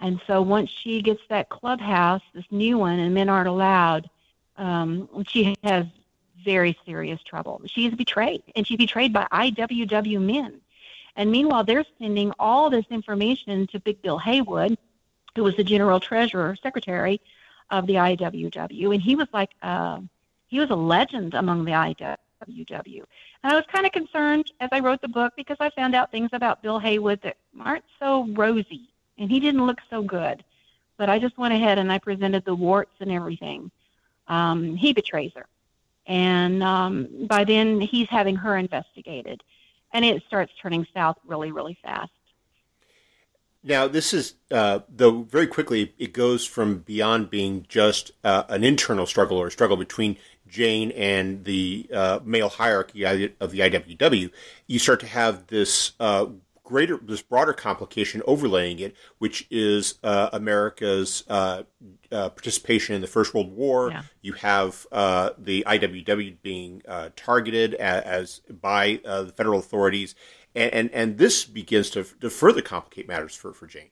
And 0.00 0.20
so 0.26 0.42
once 0.42 0.70
she 0.70 1.00
gets 1.00 1.22
that 1.28 1.48
clubhouse, 1.48 2.22
this 2.34 2.44
new 2.50 2.76
one, 2.76 2.98
and 2.98 3.14
men 3.14 3.28
aren't 3.28 3.48
allowed, 3.48 4.10
um, 4.56 5.08
she 5.28 5.54
has 5.62 5.86
very 6.44 6.76
serious 6.84 7.22
trouble. 7.22 7.62
She's 7.66 7.94
betrayed, 7.94 8.42
and 8.56 8.66
she's 8.66 8.78
betrayed 8.78 9.12
by 9.12 9.28
IWW 9.32 10.20
men. 10.20 10.60
And 11.16 11.30
meanwhile, 11.30 11.64
they're 11.64 11.84
sending 11.98 12.32
all 12.38 12.70
this 12.70 12.86
information 12.90 13.66
to 13.68 13.80
Big 13.80 14.00
Bill 14.02 14.18
Haywood, 14.18 14.78
who 15.34 15.44
was 15.44 15.56
the 15.56 15.64
general 15.64 16.00
treasurer, 16.00 16.56
secretary 16.62 17.20
of 17.70 17.86
the 17.86 17.94
IWW, 17.94 18.92
and 18.92 19.02
he 19.02 19.16
was 19.16 19.28
like, 19.32 19.50
uh, 19.62 20.00
he 20.46 20.60
was 20.60 20.70
a 20.70 20.76
legend 20.76 21.34
among 21.34 21.64
the 21.64 21.72
IWW. 21.72 23.02
And 23.42 23.52
I 23.52 23.54
was 23.54 23.64
kind 23.72 23.86
of 23.86 23.92
concerned 23.92 24.52
as 24.60 24.68
I 24.72 24.80
wrote 24.80 25.00
the 25.00 25.08
book 25.08 25.32
because 25.36 25.56
I 25.60 25.70
found 25.70 25.94
out 25.94 26.10
things 26.10 26.30
about 26.32 26.62
Bill 26.62 26.78
Haywood 26.78 27.20
that 27.22 27.36
aren't 27.60 27.84
so 27.98 28.26
rosy, 28.32 28.90
and 29.18 29.30
he 29.30 29.40
didn't 29.40 29.66
look 29.66 29.78
so 29.88 30.02
good. 30.02 30.44
But 30.98 31.08
I 31.08 31.18
just 31.18 31.38
went 31.38 31.54
ahead 31.54 31.78
and 31.78 31.90
I 31.90 31.98
presented 31.98 32.44
the 32.44 32.54
warts 32.54 32.92
and 33.00 33.10
everything 33.10 33.70
um, 34.28 34.76
he 34.76 34.92
betrays 34.92 35.32
her. 35.34 35.46
And 36.06 36.62
um, 36.62 37.26
by 37.26 37.44
then, 37.44 37.80
he's 37.80 38.08
having 38.08 38.36
her 38.36 38.56
investigated. 38.56 39.42
And 39.92 40.04
it 40.04 40.22
starts 40.26 40.52
turning 40.60 40.86
south 40.94 41.16
really, 41.26 41.52
really 41.52 41.78
fast. 41.82 42.10
Now, 43.64 43.86
this 43.86 44.12
is, 44.12 44.34
uh, 44.50 44.80
though, 44.88 45.22
very 45.22 45.46
quickly, 45.46 45.94
it 45.96 46.12
goes 46.12 46.44
from 46.44 46.78
beyond 46.78 47.30
being 47.30 47.64
just 47.68 48.10
uh, 48.24 48.42
an 48.48 48.64
internal 48.64 49.06
struggle 49.06 49.36
or 49.36 49.46
a 49.46 49.50
struggle 49.52 49.76
between 49.76 50.16
Jane 50.48 50.90
and 50.92 51.44
the 51.44 51.88
uh, 51.94 52.18
male 52.24 52.48
hierarchy 52.48 53.04
of 53.04 53.52
the 53.52 53.60
IWW. 53.60 54.30
You 54.66 54.78
start 54.80 55.00
to 55.00 55.06
have 55.06 55.46
this 55.46 55.92
uh, 56.00 56.26
greater, 56.64 56.96
this 56.96 57.22
broader 57.22 57.52
complication 57.52 58.22
overlaying 58.26 58.78
it, 58.78 58.94
which 59.18 59.46
is 59.50 59.98
uh, 60.02 60.30
America's 60.32 61.24
uh, 61.28 61.62
uh, 62.10 62.28
participation 62.30 62.94
in 62.94 63.00
the 63.00 63.06
First 63.06 63.34
World 63.34 63.52
War. 63.52 63.90
Yeah. 63.90 64.02
You 64.20 64.32
have 64.34 64.86
uh, 64.92 65.30
the 65.38 65.64
IWW 65.66 66.36
being 66.42 66.82
uh, 66.86 67.10
targeted 67.16 67.74
as, 67.74 68.02
as 68.04 68.54
by 68.60 69.00
uh, 69.04 69.22
the 69.22 69.32
federal 69.32 69.58
authorities, 69.58 70.14
and, 70.54 70.72
and, 70.72 70.90
and 70.92 71.18
this 71.18 71.44
begins 71.44 71.90
to, 71.90 72.04
to 72.20 72.30
further 72.30 72.62
complicate 72.62 73.08
matters 73.08 73.34
for, 73.34 73.52
for 73.52 73.66
Jane. 73.66 73.90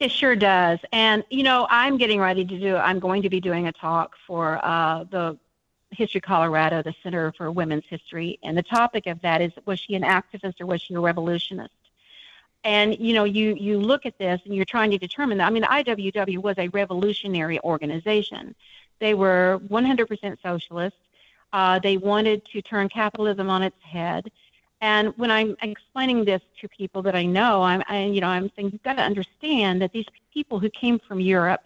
It 0.00 0.12
sure 0.12 0.36
does, 0.36 0.78
and 0.92 1.24
you 1.28 1.42
know 1.42 1.66
I'm 1.68 1.96
getting 1.96 2.20
ready 2.20 2.44
to 2.44 2.60
do. 2.60 2.76
I'm 2.76 3.00
going 3.00 3.20
to 3.22 3.28
be 3.28 3.40
doing 3.40 3.66
a 3.66 3.72
talk 3.72 4.14
for 4.28 4.60
the 5.10 5.36
History 5.90 6.20
Colorado, 6.20 6.82
the 6.82 6.94
Center 7.02 7.32
for 7.32 7.50
Women's 7.50 7.84
History, 7.88 8.38
and 8.42 8.56
the 8.56 8.62
topic 8.62 9.06
of 9.06 9.20
that 9.22 9.40
is 9.40 9.52
was 9.64 9.80
she 9.80 9.94
an 9.94 10.02
activist 10.02 10.60
or 10.60 10.66
was 10.66 10.82
she 10.82 10.94
a 10.94 11.00
revolutionist? 11.00 11.72
And 12.64 12.98
you 12.98 13.14
know, 13.14 13.24
you 13.24 13.54
you 13.54 13.78
look 13.78 14.04
at 14.04 14.18
this 14.18 14.40
and 14.44 14.54
you're 14.54 14.64
trying 14.64 14.90
to 14.90 14.98
determine 14.98 15.38
that. 15.38 15.46
I 15.46 15.50
mean, 15.50 15.62
the 15.62 15.68
IWW 15.68 16.38
was 16.38 16.56
a 16.58 16.68
revolutionary 16.68 17.60
organization. 17.60 18.54
They 18.98 19.14
were 19.14 19.60
100% 19.68 20.42
socialist. 20.42 20.96
Uh, 21.52 21.78
they 21.78 21.96
wanted 21.96 22.44
to 22.46 22.60
turn 22.60 22.88
capitalism 22.88 23.48
on 23.48 23.62
its 23.62 23.80
head. 23.82 24.30
And 24.80 25.12
when 25.16 25.30
I'm 25.30 25.56
explaining 25.62 26.24
this 26.24 26.42
to 26.60 26.68
people 26.68 27.02
that 27.02 27.16
I 27.16 27.24
know, 27.24 27.62
I'm, 27.62 27.82
I, 27.88 28.04
you 28.04 28.20
know, 28.20 28.28
I'm 28.28 28.50
saying 28.54 28.70
you've 28.72 28.82
got 28.82 28.96
to 28.96 29.02
understand 29.02 29.82
that 29.82 29.92
these 29.92 30.06
people 30.32 30.60
who 30.60 30.70
came 30.70 30.98
from 30.98 31.20
Europe, 31.20 31.62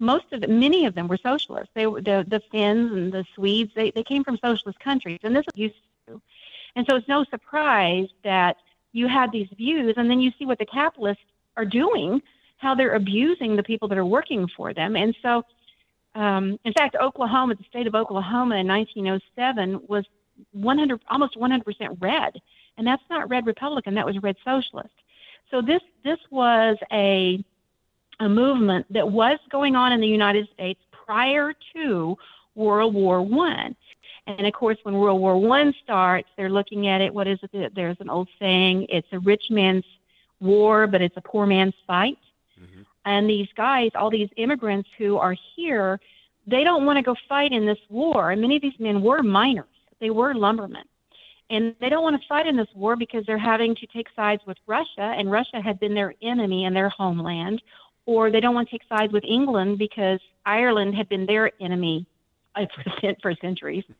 most 0.00 0.32
of 0.32 0.48
many 0.48 0.86
of 0.86 0.94
them 0.94 1.06
were 1.06 1.18
socialists. 1.18 1.70
They 1.74 1.86
were 1.86 2.00
the 2.00 2.24
the 2.26 2.40
Finns 2.50 2.90
and 2.92 3.12
the 3.12 3.24
Swedes. 3.34 3.72
They 3.74 3.90
they 3.90 4.02
came 4.02 4.24
from 4.24 4.38
socialist 4.38 4.80
countries, 4.80 5.20
and 5.22 5.36
this 5.36 5.44
was 5.46 5.56
used 5.56 5.76
to. 6.08 6.20
And 6.74 6.86
so 6.88 6.96
it's 6.96 7.06
no 7.08 7.24
surprise 7.24 8.08
that 8.24 8.56
you 8.92 9.06
had 9.06 9.30
these 9.30 9.48
views, 9.56 9.94
and 9.96 10.10
then 10.10 10.20
you 10.20 10.32
see 10.38 10.46
what 10.46 10.58
the 10.58 10.66
capitalists 10.66 11.22
are 11.56 11.64
doing, 11.64 12.22
how 12.56 12.74
they're 12.74 12.94
abusing 12.94 13.56
the 13.56 13.62
people 13.62 13.88
that 13.88 13.98
are 13.98 14.06
working 14.06 14.48
for 14.48 14.72
them. 14.72 14.96
And 14.96 15.14
so, 15.22 15.44
um, 16.14 16.58
in 16.64 16.72
fact, 16.72 16.96
Oklahoma, 16.96 17.54
the 17.54 17.64
state 17.64 17.86
of 17.86 17.94
Oklahoma 17.94 18.56
in 18.56 18.66
1907 18.66 19.82
was 19.86 20.04
100, 20.52 21.00
almost 21.08 21.36
100% 21.36 21.96
red, 22.00 22.40
and 22.78 22.86
that's 22.86 23.02
not 23.10 23.28
red 23.28 23.46
Republican. 23.46 23.94
That 23.94 24.06
was 24.06 24.20
red 24.22 24.36
socialist. 24.44 24.94
So 25.50 25.60
this 25.60 25.82
this 26.04 26.18
was 26.30 26.76
a 26.92 27.44
a 28.20 28.28
movement 28.28 28.86
that 28.90 29.10
was 29.10 29.38
going 29.50 29.74
on 29.74 29.92
in 29.92 30.00
the 30.00 30.06
United 30.06 30.48
States 30.52 30.80
prior 30.92 31.52
to 31.74 32.16
World 32.54 32.94
War 32.94 33.22
One. 33.22 33.74
And 34.26 34.46
of 34.46 34.52
course, 34.52 34.76
when 34.84 34.94
World 34.94 35.20
War 35.20 35.38
One 35.38 35.74
starts, 35.82 36.28
they're 36.36 36.50
looking 36.50 36.86
at 36.86 37.00
it. 37.00 37.12
What 37.12 37.26
is 37.26 37.38
it? 37.42 37.74
There's 37.74 37.96
an 38.00 38.10
old 38.10 38.28
saying: 38.38 38.86
"It's 38.88 39.08
a 39.12 39.18
rich 39.18 39.44
man's 39.50 39.84
war, 40.40 40.86
but 40.86 41.00
it's 41.00 41.16
a 41.16 41.22
poor 41.22 41.46
man's 41.46 41.74
fight." 41.86 42.18
Mm-hmm. 42.60 42.82
And 43.06 43.28
these 43.28 43.48
guys, 43.56 43.90
all 43.94 44.10
these 44.10 44.28
immigrants 44.36 44.88
who 44.98 45.16
are 45.16 45.34
here, 45.56 45.98
they 46.46 46.62
don't 46.62 46.84
want 46.84 46.98
to 46.98 47.02
go 47.02 47.16
fight 47.28 47.52
in 47.52 47.66
this 47.66 47.78
war. 47.88 48.30
And 48.30 48.40
many 48.40 48.56
of 48.56 48.62
these 48.62 48.78
men 48.78 49.02
were 49.02 49.22
miners; 49.22 49.66
they 49.98 50.10
were 50.10 50.34
lumbermen, 50.34 50.84
and 51.48 51.74
they 51.80 51.88
don't 51.88 52.02
want 52.02 52.20
to 52.20 52.28
fight 52.28 52.46
in 52.46 52.56
this 52.56 52.68
war 52.74 52.94
because 52.96 53.24
they're 53.26 53.38
having 53.38 53.74
to 53.76 53.86
take 53.86 54.08
sides 54.14 54.42
with 54.46 54.58
Russia, 54.66 55.14
and 55.16 55.30
Russia 55.30 55.60
had 55.60 55.80
been 55.80 55.94
their 55.94 56.14
enemy 56.22 56.66
in 56.66 56.74
their 56.74 56.90
homeland, 56.90 57.62
or 58.06 58.30
they 58.30 58.40
don't 58.40 58.54
want 58.54 58.68
to 58.68 58.78
take 58.78 58.88
sides 58.88 59.12
with 59.12 59.24
England 59.24 59.78
because 59.78 60.20
Ireland 60.46 60.94
had 60.94 61.08
been 61.08 61.26
their 61.26 61.52
enemy 61.60 62.06
uh, 62.54 62.66
for 63.22 63.34
centuries. 63.40 63.84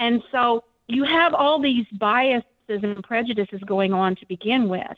And 0.00 0.24
so 0.32 0.64
you 0.88 1.04
have 1.04 1.34
all 1.34 1.60
these 1.60 1.86
biases 1.92 2.44
and 2.68 3.00
prejudices 3.04 3.60
going 3.64 3.92
on 3.92 4.16
to 4.16 4.26
begin 4.26 4.68
with. 4.68 4.96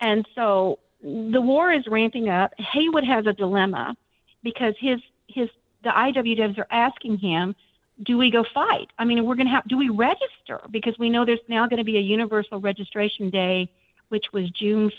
And 0.00 0.24
so 0.36 0.78
the 1.02 1.40
war 1.40 1.72
is 1.72 1.84
ramping 1.88 2.28
up. 2.28 2.52
Haywood 2.58 3.02
has 3.02 3.26
a 3.26 3.32
dilemma 3.32 3.96
because 4.44 4.74
his 4.78 5.00
his 5.26 5.48
the 5.82 5.90
IWWs 5.90 6.56
are 6.58 6.68
asking 6.70 7.18
him, 7.18 7.56
do 8.04 8.16
we 8.16 8.30
go 8.30 8.44
fight? 8.54 8.88
I 8.98 9.04
mean, 9.04 9.24
we're 9.24 9.34
going 9.34 9.48
to 9.48 9.52
have 9.52 9.66
do 9.66 9.76
we 9.76 9.88
register 9.88 10.60
because 10.70 10.96
we 10.98 11.10
know 11.10 11.24
there's 11.24 11.40
now 11.48 11.66
going 11.66 11.78
to 11.78 11.84
be 11.84 11.96
a 11.96 12.00
universal 12.00 12.60
registration 12.60 13.30
day 13.30 13.68
which 14.08 14.26
was 14.32 14.48
June 14.50 14.90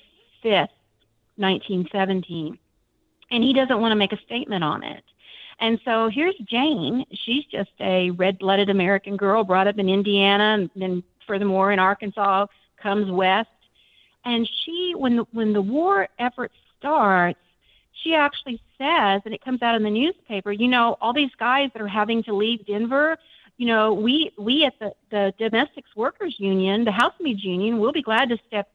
5th, 0.43 0.69
1917. 1.37 2.59
And 3.31 3.43
he 3.43 3.53
doesn't 3.53 3.79
want 3.79 3.91
to 3.91 3.95
make 3.95 4.13
a 4.13 4.21
statement 4.25 4.63
on 4.63 4.83
it. 4.83 5.03
And 5.59 5.79
so 5.83 6.09
here's 6.09 6.35
Jane. 6.45 7.05
She's 7.11 7.45
just 7.45 7.71
a 7.79 8.11
red 8.11 8.39
blooded 8.39 8.69
American 8.69 9.17
girl 9.17 9.43
brought 9.43 9.67
up 9.67 9.77
in 9.77 9.89
Indiana 9.89 10.57
and 10.59 10.69
then 10.75 11.03
furthermore 11.27 11.71
in 11.71 11.79
Arkansas, 11.79 12.47
comes 12.81 13.11
west. 13.11 13.49
And 14.25 14.49
she, 14.63 14.93
when 14.95 15.17
the, 15.17 15.25
when 15.31 15.53
the 15.53 15.61
war 15.61 16.07
effort 16.17 16.51
starts, 16.77 17.39
she 18.03 18.15
actually 18.15 18.61
says, 18.77 19.21
and 19.25 19.33
it 19.33 19.43
comes 19.43 19.61
out 19.61 19.75
in 19.75 19.83
the 19.83 19.89
newspaper, 19.89 20.51
you 20.51 20.67
know, 20.67 20.97
all 21.01 21.13
these 21.13 21.33
guys 21.37 21.69
that 21.73 21.81
are 21.81 21.87
having 21.87 22.23
to 22.23 22.33
leave 22.33 22.65
Denver, 22.65 23.17
you 23.57 23.67
know, 23.67 23.93
we, 23.93 24.31
we 24.37 24.65
at 24.65 24.79
the, 24.79 24.93
the 25.11 25.33
Domestics 25.37 25.95
Workers 25.95 26.35
Union, 26.39 26.85
the 26.85 26.91
housemaids 26.91 27.43
union, 27.43 27.79
we'll 27.79 27.91
be 27.91 28.01
glad 28.01 28.29
to 28.29 28.37
step 28.47 28.69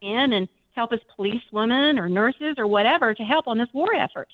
in 0.00 0.32
and 0.32 0.48
help 0.74 0.92
as 0.92 1.00
policewomen 1.14 1.98
or 1.98 2.08
nurses 2.08 2.54
or 2.58 2.66
whatever 2.66 3.14
to 3.14 3.22
help 3.22 3.46
on 3.46 3.58
this 3.58 3.68
war 3.72 3.94
effort. 3.94 4.28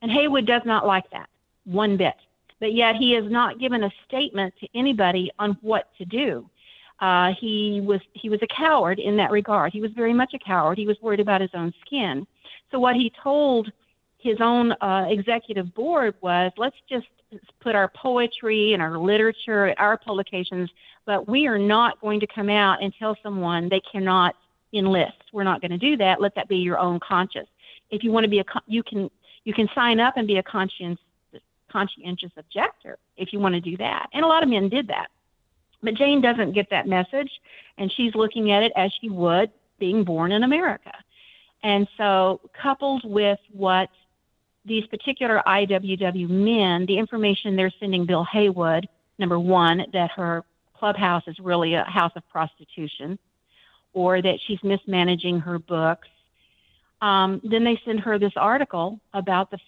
And 0.00 0.10
Haywood 0.10 0.46
does 0.46 0.62
not 0.64 0.86
like 0.86 1.08
that 1.10 1.28
one 1.64 1.96
bit. 1.96 2.14
But 2.60 2.74
yet 2.74 2.96
he 2.96 3.12
has 3.12 3.24
not 3.30 3.58
given 3.58 3.84
a 3.84 3.90
statement 4.06 4.54
to 4.60 4.68
anybody 4.74 5.30
on 5.38 5.58
what 5.62 5.88
to 5.98 6.04
do. 6.04 6.48
Uh, 7.00 7.32
he 7.40 7.80
was 7.84 8.00
he 8.12 8.28
was 8.28 8.38
a 8.42 8.46
coward 8.46 9.00
in 9.00 9.16
that 9.16 9.32
regard. 9.32 9.72
He 9.72 9.80
was 9.80 9.90
very 9.92 10.12
much 10.12 10.34
a 10.34 10.38
coward. 10.38 10.78
He 10.78 10.86
was 10.86 10.96
worried 11.02 11.18
about 11.18 11.40
his 11.40 11.50
own 11.54 11.74
skin. 11.84 12.24
So 12.70 12.78
what 12.78 12.94
he 12.94 13.12
told 13.22 13.72
his 14.18 14.36
own 14.40 14.72
uh, 14.80 15.06
executive 15.08 15.74
board 15.74 16.14
was, 16.20 16.52
let's 16.56 16.76
just 16.88 17.06
put 17.60 17.74
our 17.74 17.88
poetry 17.88 18.72
and 18.72 18.80
our 18.80 18.96
literature, 18.98 19.74
our 19.78 19.98
publications, 19.98 20.70
but 21.04 21.28
we 21.28 21.46
are 21.46 21.58
not 21.58 22.00
going 22.00 22.20
to 22.20 22.26
come 22.26 22.48
out 22.48 22.82
and 22.82 22.94
tell 22.96 23.16
someone 23.22 23.68
they 23.68 23.80
cannot 23.90 24.36
enlist. 24.72 25.24
We're 25.32 25.44
not 25.44 25.60
going 25.60 25.70
to 25.70 25.78
do 25.78 25.96
that. 25.98 26.20
Let 26.20 26.34
that 26.34 26.48
be 26.48 26.56
your 26.56 26.78
own 26.78 27.00
conscience. 27.00 27.48
If 27.90 28.02
you 28.02 28.10
want 28.10 28.24
to 28.24 28.30
be 28.30 28.40
a, 28.40 28.44
you 28.66 28.82
can 28.82 29.10
you 29.44 29.52
can 29.52 29.68
sign 29.74 30.00
up 30.00 30.16
and 30.16 30.26
be 30.26 30.36
a 30.36 30.42
conscientious, 30.42 31.02
conscientious 31.70 32.30
objector 32.36 32.98
if 33.16 33.32
you 33.32 33.40
want 33.40 33.54
to 33.54 33.60
do 33.60 33.76
that. 33.78 34.08
And 34.12 34.24
a 34.24 34.28
lot 34.28 34.42
of 34.42 34.48
men 34.48 34.68
did 34.68 34.88
that. 34.88 35.08
But 35.82 35.94
Jane 35.94 36.20
doesn't 36.20 36.52
get 36.52 36.70
that 36.70 36.86
message, 36.86 37.30
and 37.76 37.92
she's 37.92 38.14
looking 38.14 38.52
at 38.52 38.62
it 38.62 38.72
as 38.76 38.92
she 39.00 39.08
would 39.08 39.50
being 39.80 40.04
born 40.04 40.30
in 40.30 40.44
America. 40.44 40.92
And 41.64 41.88
so, 41.96 42.40
coupled 42.60 43.02
with 43.04 43.40
what 43.52 43.88
these 44.64 44.86
particular 44.86 45.42
IWW 45.46 46.28
men, 46.28 46.86
the 46.86 46.98
information 46.98 47.56
they're 47.56 47.72
sending 47.80 48.06
Bill 48.06 48.24
Haywood, 48.24 48.88
number 49.18 49.38
one, 49.38 49.84
that 49.92 50.12
her 50.12 50.44
clubhouse 50.74 51.24
is 51.26 51.38
really 51.40 51.74
a 51.74 51.84
house 51.84 52.12
of 52.16 52.28
prostitution, 52.28 53.18
or 53.92 54.22
that 54.22 54.38
she's 54.46 54.62
mismanaging 54.62 55.40
her 55.40 55.58
books, 55.58 56.08
um, 57.00 57.40
then 57.44 57.64
they 57.64 57.80
send 57.84 58.00
her 58.00 58.18
this 58.18 58.32
article 58.36 59.00
about 59.12 59.50
the 59.50 59.58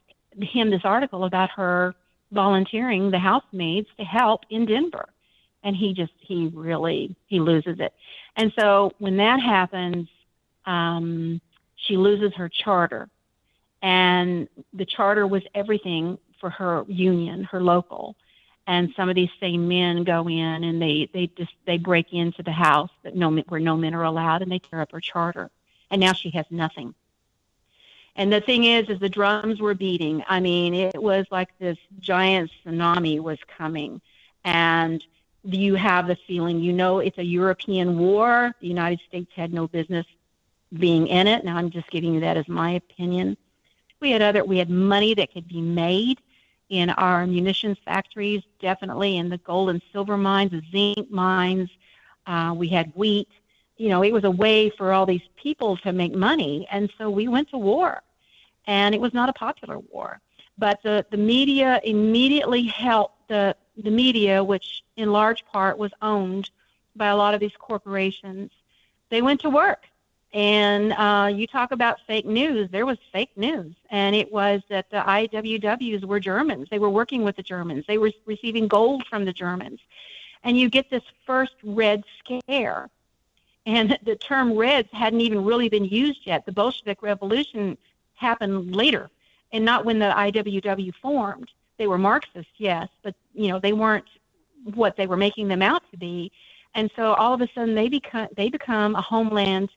him 0.44 0.70
this 0.70 0.84
article 0.84 1.24
about 1.24 1.50
her 1.50 1.94
volunteering 2.32 3.10
the 3.10 3.18
housemaids 3.18 3.88
to 3.98 4.04
help 4.04 4.42
in 4.50 4.66
Denver, 4.66 5.08
and 5.62 5.76
he 5.76 5.94
just 5.94 6.12
he 6.18 6.50
really 6.54 7.14
he 7.26 7.40
loses 7.40 7.78
it. 7.80 7.92
And 8.36 8.52
so 8.58 8.92
when 8.98 9.16
that 9.18 9.40
happens, 9.40 10.08
um, 10.66 11.40
she 11.76 11.96
loses 11.96 12.34
her 12.34 12.48
charter, 12.48 13.08
and 13.82 14.48
the 14.72 14.84
charter 14.84 15.26
was 15.26 15.42
everything 15.54 16.18
for 16.40 16.50
her 16.50 16.84
union, 16.88 17.44
her 17.44 17.62
local. 17.62 18.16
And 18.66 18.92
some 18.96 19.10
of 19.10 19.14
these 19.14 19.30
same 19.40 19.68
men 19.68 20.04
go 20.04 20.26
in 20.28 20.64
and 20.64 20.80
they 20.80 21.10
they 21.12 21.26
just 21.26 21.52
they 21.66 21.76
break 21.76 22.12
into 22.12 22.42
the 22.42 22.52
house 22.52 22.90
that 23.02 23.14
no 23.14 23.30
where 23.48 23.60
no 23.60 23.76
men 23.76 23.94
are 23.94 24.04
allowed, 24.04 24.42
and 24.42 24.50
they 24.50 24.58
tear 24.58 24.80
up 24.80 24.92
her 24.92 25.00
charter, 25.00 25.50
and 25.90 26.00
now 26.00 26.12
she 26.14 26.30
has 26.30 26.46
nothing 26.50 26.94
and 28.16 28.32
the 28.32 28.40
thing 28.40 28.64
is, 28.64 28.88
is 28.88 29.00
the 29.00 29.08
drums 29.08 29.60
were 29.60 29.74
beating. 29.74 30.22
I 30.28 30.40
mean, 30.40 30.74
it 30.74 31.02
was 31.02 31.26
like 31.30 31.48
this 31.58 31.78
giant 31.98 32.50
tsunami 32.64 33.20
was 33.20 33.38
coming, 33.58 34.00
and 34.44 35.04
you 35.42 35.74
have 35.74 36.06
the 36.06 36.16
feeling, 36.26 36.60
you 36.60 36.72
know, 36.72 37.00
it's 37.00 37.18
a 37.18 37.24
European 37.24 37.98
war. 37.98 38.54
The 38.60 38.68
United 38.68 39.00
States 39.08 39.30
had 39.34 39.52
no 39.52 39.66
business 39.66 40.06
being 40.72 41.08
in 41.08 41.26
it. 41.26 41.44
Now, 41.44 41.56
I'm 41.56 41.70
just 41.70 41.90
giving 41.90 42.14
you 42.14 42.20
that 42.20 42.36
as 42.36 42.48
my 42.48 42.72
opinion. 42.72 43.36
We 44.00 44.12
had 44.12 44.22
other, 44.22 44.44
we 44.44 44.58
had 44.58 44.70
money 44.70 45.14
that 45.14 45.32
could 45.32 45.48
be 45.48 45.60
made 45.60 46.20
in 46.68 46.90
our 46.90 47.26
munitions 47.26 47.78
factories, 47.84 48.42
definitely 48.60 49.16
in 49.16 49.28
the 49.28 49.38
gold 49.38 49.70
and 49.70 49.82
silver 49.92 50.16
mines, 50.16 50.50
the 50.50 50.62
zinc 50.70 51.10
mines. 51.10 51.70
Uh, 52.26 52.54
we 52.56 52.68
had 52.68 52.90
wheat 52.94 53.28
you 53.76 53.88
know, 53.88 54.02
it 54.02 54.12
was 54.12 54.24
a 54.24 54.30
way 54.30 54.70
for 54.70 54.92
all 54.92 55.06
these 55.06 55.26
people 55.36 55.76
to 55.78 55.92
make 55.92 56.14
money. 56.14 56.66
And 56.70 56.92
so 56.96 57.10
we 57.10 57.28
went 57.28 57.50
to 57.50 57.58
war. 57.58 58.02
And 58.66 58.94
it 58.94 59.00
was 59.00 59.12
not 59.12 59.28
a 59.28 59.32
popular 59.32 59.78
war. 59.78 60.20
But 60.56 60.80
the, 60.82 61.04
the 61.10 61.16
media 61.16 61.80
immediately 61.84 62.64
helped 62.64 63.28
the, 63.28 63.56
the 63.76 63.90
media, 63.90 64.42
which 64.42 64.84
in 64.96 65.12
large 65.12 65.44
part 65.46 65.76
was 65.76 65.90
owned 66.00 66.50
by 66.94 67.08
a 67.08 67.16
lot 67.16 67.34
of 67.34 67.40
these 67.40 67.56
corporations. 67.58 68.52
They 69.10 69.20
went 69.20 69.40
to 69.40 69.50
work. 69.50 69.86
And 70.34 70.92
uh, 70.94 71.30
you 71.32 71.46
talk 71.46 71.70
about 71.70 72.00
fake 72.08 72.26
news. 72.26 72.68
There 72.68 72.84
was 72.84 72.98
fake 73.12 73.30
news, 73.36 73.72
and 73.90 74.16
it 74.16 74.32
was 74.32 74.62
that 74.68 74.90
the 74.90 74.96
IWWs 74.96 76.04
were 76.04 76.18
Germans. 76.18 76.66
They 76.70 76.80
were 76.80 76.90
working 76.90 77.22
with 77.22 77.36
the 77.36 77.42
Germans. 77.42 77.84
They 77.86 77.98
were 77.98 78.10
receiving 78.26 78.66
gold 78.66 79.06
from 79.06 79.24
the 79.24 79.32
Germans, 79.32 79.78
and 80.42 80.58
you 80.58 80.68
get 80.68 80.90
this 80.90 81.04
first 81.24 81.54
Red 81.62 82.02
Scare, 82.18 82.90
and 83.64 83.96
the 84.04 84.16
term 84.16 84.56
Reds 84.56 84.88
hadn't 84.90 85.20
even 85.20 85.44
really 85.44 85.68
been 85.68 85.84
used 85.84 86.26
yet. 86.26 86.44
The 86.44 86.52
Bolshevik 86.52 87.00
Revolution 87.00 87.78
happened 88.16 88.74
later, 88.74 89.10
and 89.52 89.64
not 89.64 89.84
when 89.84 90.00
the 90.00 90.12
IWW 90.16 90.94
formed. 90.96 91.48
They 91.78 91.86
were 91.86 91.98
Marxists, 91.98 92.54
yes, 92.56 92.88
but 93.04 93.14
you 93.34 93.48
know 93.48 93.60
they 93.60 93.72
weren't 93.72 94.08
what 94.74 94.96
they 94.96 95.06
were 95.06 95.16
making 95.16 95.46
them 95.46 95.62
out 95.62 95.88
to 95.92 95.96
be. 95.96 96.32
And 96.74 96.90
so 96.96 97.14
all 97.14 97.32
of 97.32 97.40
a 97.40 97.48
sudden 97.54 97.76
they 97.76 97.88
become 97.88 98.26
they 98.36 98.48
become 98.48 98.96
a 98.96 99.00
homeland 99.00 99.70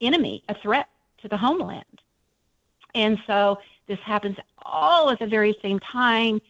enemy, 0.00 0.42
a 0.48 0.54
threat 0.54 0.88
to 1.22 1.28
the 1.28 1.36
homeland. 1.36 1.84
And 2.94 3.20
so 3.26 3.58
this 3.86 3.98
happens 4.00 4.36
all 4.64 5.10
at 5.10 5.18
the 5.18 5.26
very 5.26 5.56
same 5.62 5.78
time 5.80 6.40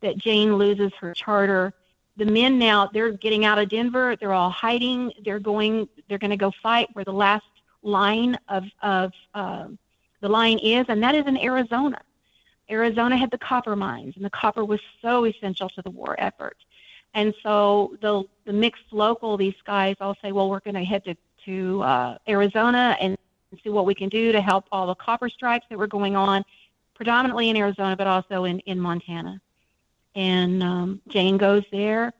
that 0.00 0.16
Jane 0.16 0.56
loses 0.56 0.92
her 1.00 1.12
charter 1.14 1.74
the 2.20 2.26
men 2.26 2.58
now 2.58 2.86
they're 2.92 3.12
getting 3.12 3.46
out 3.46 3.58
of 3.58 3.70
Denver. 3.70 4.14
They're 4.14 4.34
all 4.34 4.50
hiding. 4.50 5.12
They're 5.24 5.40
going. 5.40 5.88
They're 6.08 6.18
going 6.18 6.30
to 6.30 6.36
go 6.36 6.52
fight 6.62 6.88
where 6.92 7.04
the 7.04 7.12
last 7.14 7.46
line 7.82 8.38
of 8.48 8.64
of 8.82 9.12
uh, 9.32 9.68
the 10.20 10.28
line 10.28 10.58
is, 10.58 10.84
and 10.88 11.02
that 11.02 11.14
is 11.14 11.26
in 11.26 11.38
Arizona. 11.38 11.98
Arizona 12.70 13.16
had 13.16 13.30
the 13.30 13.38
copper 13.38 13.74
mines, 13.74 14.16
and 14.16 14.24
the 14.24 14.30
copper 14.30 14.64
was 14.64 14.80
so 15.00 15.24
essential 15.24 15.70
to 15.70 15.82
the 15.82 15.90
war 15.90 16.14
effort. 16.18 16.58
And 17.14 17.32
so 17.42 17.96
the 18.02 18.24
the 18.44 18.52
mixed 18.52 18.92
local, 18.92 19.38
these 19.38 19.54
guys 19.64 19.96
all 20.00 20.16
say, 20.20 20.30
well, 20.30 20.50
we're 20.50 20.60
going 20.60 20.74
to 20.74 20.84
head 20.84 21.04
to 21.04 21.16
to 21.44 21.82
uh, 21.82 22.18
Arizona 22.28 22.96
and 23.00 23.16
see 23.62 23.70
what 23.70 23.86
we 23.86 23.94
can 23.94 24.08
do 24.08 24.32
to 24.32 24.40
help 24.40 24.66
all 24.70 24.86
the 24.86 24.94
copper 24.94 25.28
strikes 25.28 25.66
that 25.68 25.78
were 25.78 25.86
going 25.86 26.16
on, 26.16 26.44
predominantly 26.94 27.50
in 27.50 27.56
Arizona, 27.56 27.96
but 27.96 28.06
also 28.06 28.44
in 28.44 28.60
in 28.60 28.78
Montana. 28.78 29.40
And 30.14 30.62
um, 30.62 31.00
Jane 31.08 31.36
goes 31.36 31.64
there. 31.70 32.12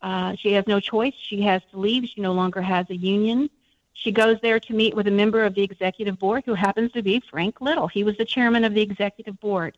Uh, 0.00 0.34
she 0.36 0.52
has 0.52 0.66
no 0.66 0.80
choice. 0.80 1.14
She 1.16 1.42
has 1.42 1.62
to 1.70 1.78
leave. 1.78 2.08
She 2.08 2.20
no 2.20 2.32
longer 2.32 2.60
has 2.60 2.88
a 2.90 2.96
union. 2.96 3.50
She 3.94 4.10
goes 4.10 4.38
there 4.42 4.58
to 4.58 4.72
meet 4.72 4.94
with 4.94 5.06
a 5.06 5.12
member 5.12 5.44
of 5.44 5.54
the 5.54 5.62
executive 5.62 6.18
board 6.18 6.42
who 6.44 6.54
happens 6.54 6.90
to 6.92 7.02
be 7.02 7.20
Frank 7.30 7.60
Little. 7.60 7.86
He 7.86 8.02
was 8.02 8.16
the 8.16 8.24
chairman 8.24 8.64
of 8.64 8.74
the 8.74 8.80
executive 8.80 9.38
board. 9.38 9.76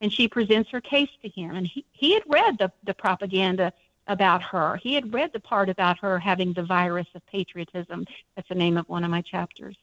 And 0.00 0.12
she 0.12 0.26
presents 0.28 0.68
her 0.70 0.80
case 0.80 1.10
to 1.22 1.28
him. 1.28 1.54
And 1.54 1.66
he, 1.66 1.84
he 1.92 2.12
had 2.12 2.24
read 2.26 2.58
the, 2.58 2.72
the 2.84 2.92
propaganda 2.92 3.72
about 4.06 4.42
her. 4.42 4.76
He 4.76 4.94
had 4.94 5.12
read 5.12 5.32
the 5.32 5.40
part 5.40 5.68
about 5.68 5.98
her 6.00 6.18
having 6.18 6.52
the 6.52 6.62
virus 6.62 7.06
of 7.14 7.24
patriotism. 7.26 8.04
That's 8.34 8.48
the 8.48 8.54
name 8.54 8.76
of 8.76 8.88
one 8.88 9.04
of 9.04 9.10
my 9.10 9.22
chapters. 9.22 9.76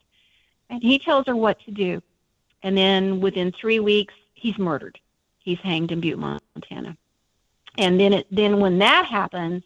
And 0.69 0.83
he 0.83 0.99
tells 0.99 1.25
her 1.27 1.35
what 1.35 1.59
to 1.65 1.71
do. 1.71 2.01
And 2.63 2.77
then 2.77 3.21
within 3.21 3.51
three 3.51 3.79
weeks, 3.79 4.13
he's 4.33 4.57
murdered. 4.57 4.99
He's 5.39 5.59
hanged 5.59 5.91
in 5.91 6.01
Butte, 6.01 6.19
Montana. 6.19 6.97
And 7.77 7.99
then, 7.99 8.13
it, 8.13 8.27
then 8.29 8.59
when 8.59 8.77
that 8.79 9.05
happens, 9.05 9.63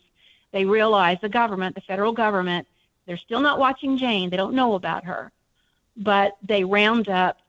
they 0.51 0.65
realize 0.65 1.17
the 1.21 1.29
government, 1.29 1.75
the 1.75 1.81
federal 1.81 2.11
government, 2.11 2.67
they're 3.05 3.17
still 3.17 3.41
not 3.41 3.59
watching 3.59 3.97
Jane. 3.97 4.29
They 4.29 4.37
don't 4.37 4.53
know 4.53 4.75
about 4.75 5.03
her. 5.05 5.31
But 5.97 6.37
they 6.43 6.63
round 6.63 7.09
up 7.09 7.39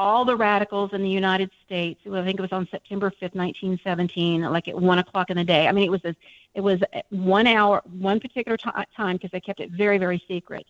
all 0.00 0.24
the 0.24 0.34
radicals 0.34 0.94
in 0.94 1.02
the 1.02 1.10
United 1.10 1.50
States. 1.66 2.00
I 2.10 2.24
think 2.24 2.38
it 2.38 2.42
was 2.42 2.52
on 2.52 2.66
September 2.70 3.10
5th, 3.10 3.34
1917, 3.34 4.42
like 4.44 4.66
at 4.66 4.80
one 4.80 4.98
o'clock 4.98 5.28
in 5.28 5.36
the 5.36 5.44
day. 5.44 5.68
I 5.68 5.72
mean, 5.72 5.84
it 5.84 5.90
was 5.90 6.02
a, 6.06 6.16
it 6.54 6.62
was 6.62 6.80
one 7.10 7.46
hour, 7.46 7.82
one 7.84 8.18
particular 8.18 8.56
t- 8.56 8.70
time 8.96 9.16
because 9.16 9.30
they 9.30 9.40
kept 9.40 9.60
it 9.60 9.70
very, 9.72 9.98
very 9.98 10.24
secret. 10.26 10.64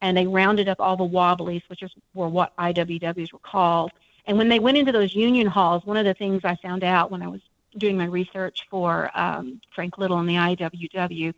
And 0.00 0.16
they 0.16 0.26
rounded 0.26 0.70
up 0.70 0.80
all 0.80 0.96
the 0.96 1.04
wobblies, 1.04 1.62
which 1.68 1.82
is, 1.82 1.90
were 2.14 2.30
what 2.30 2.56
IWWs 2.56 3.34
were 3.34 3.38
called. 3.40 3.92
And 4.26 4.38
when 4.38 4.48
they 4.48 4.58
went 4.58 4.78
into 4.78 4.90
those 4.90 5.14
union 5.14 5.46
halls, 5.48 5.84
one 5.84 5.98
of 5.98 6.06
the 6.06 6.14
things 6.14 6.40
I 6.42 6.56
found 6.56 6.82
out 6.82 7.10
when 7.10 7.22
I 7.22 7.28
was 7.28 7.42
doing 7.76 7.98
my 7.98 8.06
research 8.06 8.66
for 8.70 9.10
um, 9.14 9.60
Frank 9.74 9.98
Little 9.98 10.18
and 10.18 10.28
the 10.28 10.36
IWW, 10.36 11.34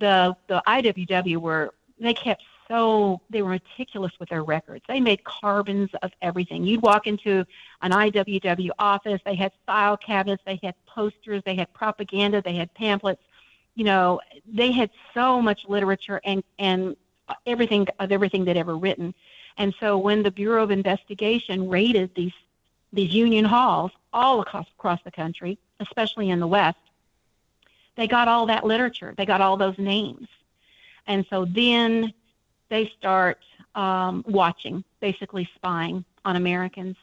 the 0.00 0.36
the 0.48 0.60
IWW 0.66 1.36
were 1.36 1.72
they 2.00 2.14
kept 2.14 2.42
so 2.68 3.20
they 3.30 3.42
were 3.42 3.50
meticulous 3.50 4.12
with 4.18 4.28
their 4.28 4.42
records. 4.42 4.84
They 4.88 5.00
made 5.00 5.22
carbons 5.24 5.90
of 6.02 6.12
everything. 6.22 6.64
You'd 6.64 6.82
walk 6.82 7.06
into 7.06 7.44
an 7.82 7.90
IWW 7.90 8.70
office, 8.78 9.20
they 9.24 9.34
had 9.34 9.52
file 9.66 9.96
cabinets, 9.96 10.42
they 10.46 10.58
had 10.62 10.74
posters, 10.86 11.42
they 11.44 11.54
had 11.54 11.72
propaganda, 11.74 12.42
they 12.42 12.54
had 12.54 12.72
pamphlets. 12.74 13.22
You 13.74 13.84
know, 13.84 14.20
they 14.46 14.70
had 14.72 14.90
so 15.12 15.42
much 15.42 15.66
literature 15.68 16.20
and 16.24 16.42
and 16.58 16.96
everything 17.46 17.86
of 17.98 18.12
everything 18.12 18.44
they'd 18.44 18.56
ever 18.56 18.76
written. 18.76 19.14
And 19.56 19.74
so 19.80 19.98
when 19.98 20.22
the 20.22 20.30
Bureau 20.30 20.62
of 20.62 20.70
Investigation 20.70 21.68
raided 21.68 22.14
these 22.14 22.32
these 22.92 23.12
union 23.12 23.44
halls 23.44 23.90
all 24.12 24.40
across 24.40 24.66
across 24.78 25.00
the 25.04 25.10
country, 25.10 25.58
especially 25.80 26.30
in 26.30 26.40
the 26.40 26.46
West, 26.46 26.78
they 27.96 28.06
got 28.06 28.28
all 28.28 28.46
that 28.46 28.64
literature. 28.64 29.14
They 29.16 29.26
got 29.26 29.40
all 29.40 29.56
those 29.56 29.78
names. 29.78 30.28
And 31.06 31.26
so 31.28 31.44
then 31.44 32.12
they 32.74 32.90
start 32.98 33.38
um, 33.76 34.24
watching, 34.26 34.82
basically 35.00 35.48
spying 35.54 36.04
on 36.24 36.34
Americans. 36.34 36.96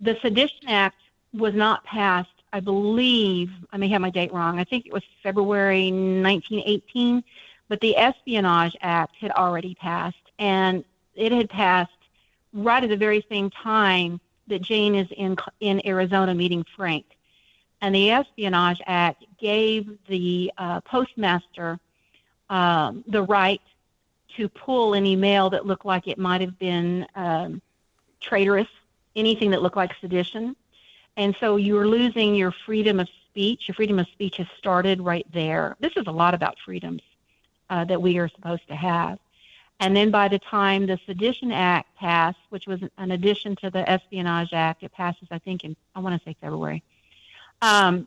The 0.00 0.16
Sedition 0.22 0.68
Act 0.68 1.00
was 1.34 1.52
not 1.52 1.82
passed, 1.84 2.30
I 2.52 2.60
believe, 2.60 3.50
I 3.72 3.76
may 3.76 3.88
have 3.88 4.00
my 4.00 4.10
date 4.10 4.32
wrong, 4.32 4.60
I 4.60 4.64
think 4.64 4.86
it 4.86 4.92
was 4.92 5.02
February 5.20 5.90
1918, 5.90 7.24
but 7.68 7.80
the 7.80 7.96
Espionage 7.96 8.76
Act 8.82 9.16
had 9.16 9.32
already 9.32 9.74
passed, 9.74 10.30
and 10.38 10.84
it 11.16 11.32
had 11.32 11.50
passed 11.50 11.90
right 12.52 12.82
at 12.82 12.88
the 12.88 12.96
very 12.96 13.26
same 13.28 13.50
time 13.50 14.20
that 14.46 14.62
Jane 14.62 14.94
is 14.94 15.08
in, 15.16 15.36
in 15.58 15.84
Arizona 15.86 16.34
meeting 16.34 16.64
Frank. 16.76 17.04
And 17.82 17.92
the 17.94 18.12
Espionage 18.12 18.80
Act 18.86 19.24
gave 19.38 19.90
the 20.06 20.52
uh, 20.56 20.80
postmaster 20.82 21.80
um, 22.48 23.04
the 23.08 23.22
right 23.22 23.60
to 24.36 24.48
pull 24.48 24.94
any 24.94 25.16
mail 25.16 25.50
that 25.50 25.66
looked 25.66 25.84
like 25.84 26.06
it 26.08 26.18
might 26.18 26.40
have 26.40 26.58
been 26.58 27.06
um, 27.14 27.60
traitorous, 28.20 28.68
anything 29.16 29.50
that 29.50 29.62
looked 29.62 29.76
like 29.76 29.92
sedition. 30.00 30.56
And 31.16 31.34
so 31.40 31.56
you're 31.56 31.88
losing 31.88 32.34
your 32.34 32.52
freedom 32.64 33.00
of 33.00 33.08
speech. 33.28 33.68
Your 33.68 33.74
freedom 33.74 33.98
of 33.98 34.06
speech 34.08 34.36
has 34.36 34.46
started 34.58 35.00
right 35.00 35.26
there. 35.32 35.76
This 35.80 35.92
is 35.96 36.06
a 36.06 36.12
lot 36.12 36.34
about 36.34 36.56
freedoms 36.64 37.02
uh, 37.68 37.84
that 37.84 38.00
we 38.00 38.18
are 38.18 38.28
supposed 38.28 38.66
to 38.68 38.74
have. 38.74 39.18
And 39.80 39.96
then 39.96 40.10
by 40.10 40.28
the 40.28 40.38
time 40.38 40.86
the 40.86 40.98
Sedition 41.06 41.50
Act 41.52 41.96
passed, 41.96 42.38
which 42.50 42.66
was 42.66 42.80
an 42.98 43.10
addition 43.12 43.56
to 43.56 43.70
the 43.70 43.88
Espionage 43.88 44.52
Act, 44.52 44.82
it 44.82 44.92
passes, 44.92 45.28
I 45.30 45.38
think, 45.38 45.64
in, 45.64 45.74
I 45.94 46.00
want 46.00 46.20
to 46.20 46.28
say 46.28 46.36
February, 46.40 46.82
um, 47.62 48.06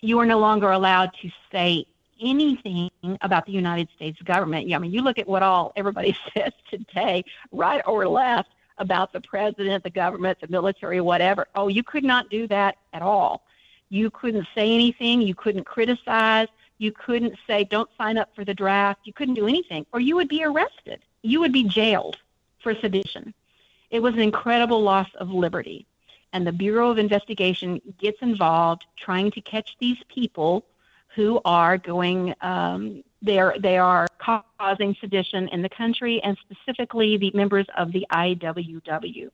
you 0.00 0.18
are 0.20 0.26
no 0.26 0.38
longer 0.38 0.70
allowed 0.70 1.10
to 1.22 1.30
say 1.50 1.86
anything 2.20 2.90
about 3.20 3.46
the 3.46 3.52
United 3.52 3.88
States 3.94 4.20
government. 4.22 4.68
Yeah, 4.68 4.76
I 4.76 4.78
mean, 4.80 4.92
you 4.92 5.02
look 5.02 5.18
at 5.18 5.26
what 5.26 5.42
all 5.42 5.72
everybody 5.76 6.16
says 6.34 6.52
today, 6.70 7.24
right 7.52 7.82
or 7.86 8.06
left, 8.08 8.50
about 8.78 9.12
the 9.12 9.20
president, 9.20 9.84
the 9.84 9.90
government, 9.90 10.36
the 10.40 10.48
military, 10.48 11.00
whatever. 11.00 11.46
Oh, 11.54 11.68
you 11.68 11.84
could 11.84 12.02
not 12.02 12.28
do 12.28 12.48
that 12.48 12.76
at 12.92 13.02
all. 13.02 13.44
You 13.88 14.10
couldn't 14.10 14.48
say 14.52 14.72
anything. 14.72 15.22
You 15.22 15.34
couldn't 15.34 15.64
criticize. 15.64 16.48
You 16.78 16.90
couldn't 16.90 17.36
say, 17.46 17.62
don't 17.62 17.88
sign 17.96 18.18
up 18.18 18.34
for 18.34 18.44
the 18.44 18.52
draft. 18.52 19.02
You 19.04 19.12
couldn't 19.12 19.34
do 19.34 19.46
anything, 19.46 19.86
or 19.92 20.00
you 20.00 20.16
would 20.16 20.28
be 20.28 20.42
arrested. 20.42 21.00
You 21.22 21.38
would 21.40 21.52
be 21.52 21.62
jailed 21.62 22.16
for 22.60 22.74
sedition. 22.74 23.32
It 23.90 24.00
was 24.00 24.14
an 24.14 24.20
incredible 24.20 24.82
loss 24.82 25.08
of 25.20 25.30
liberty 25.30 25.86
and 26.34 26.44
the 26.44 26.52
Bureau 26.52 26.90
of 26.90 26.98
Investigation 26.98 27.80
gets 27.98 28.20
involved 28.20 28.84
trying 28.96 29.30
to 29.30 29.40
catch 29.40 29.76
these 29.78 29.98
people 30.08 30.66
who 31.14 31.40
are 31.44 31.78
going 31.78 32.34
um, 32.40 33.02
they 33.22 33.38
are 33.38 33.54
they 33.58 33.78
are 33.78 34.06
causing 34.58 34.96
sedition 35.00 35.48
in 35.48 35.62
the 35.62 35.68
country 35.68 36.20
and 36.22 36.36
specifically 36.38 37.16
the 37.16 37.30
members 37.34 37.66
of 37.76 37.92
the 37.92 38.06
IWW. 38.12 39.30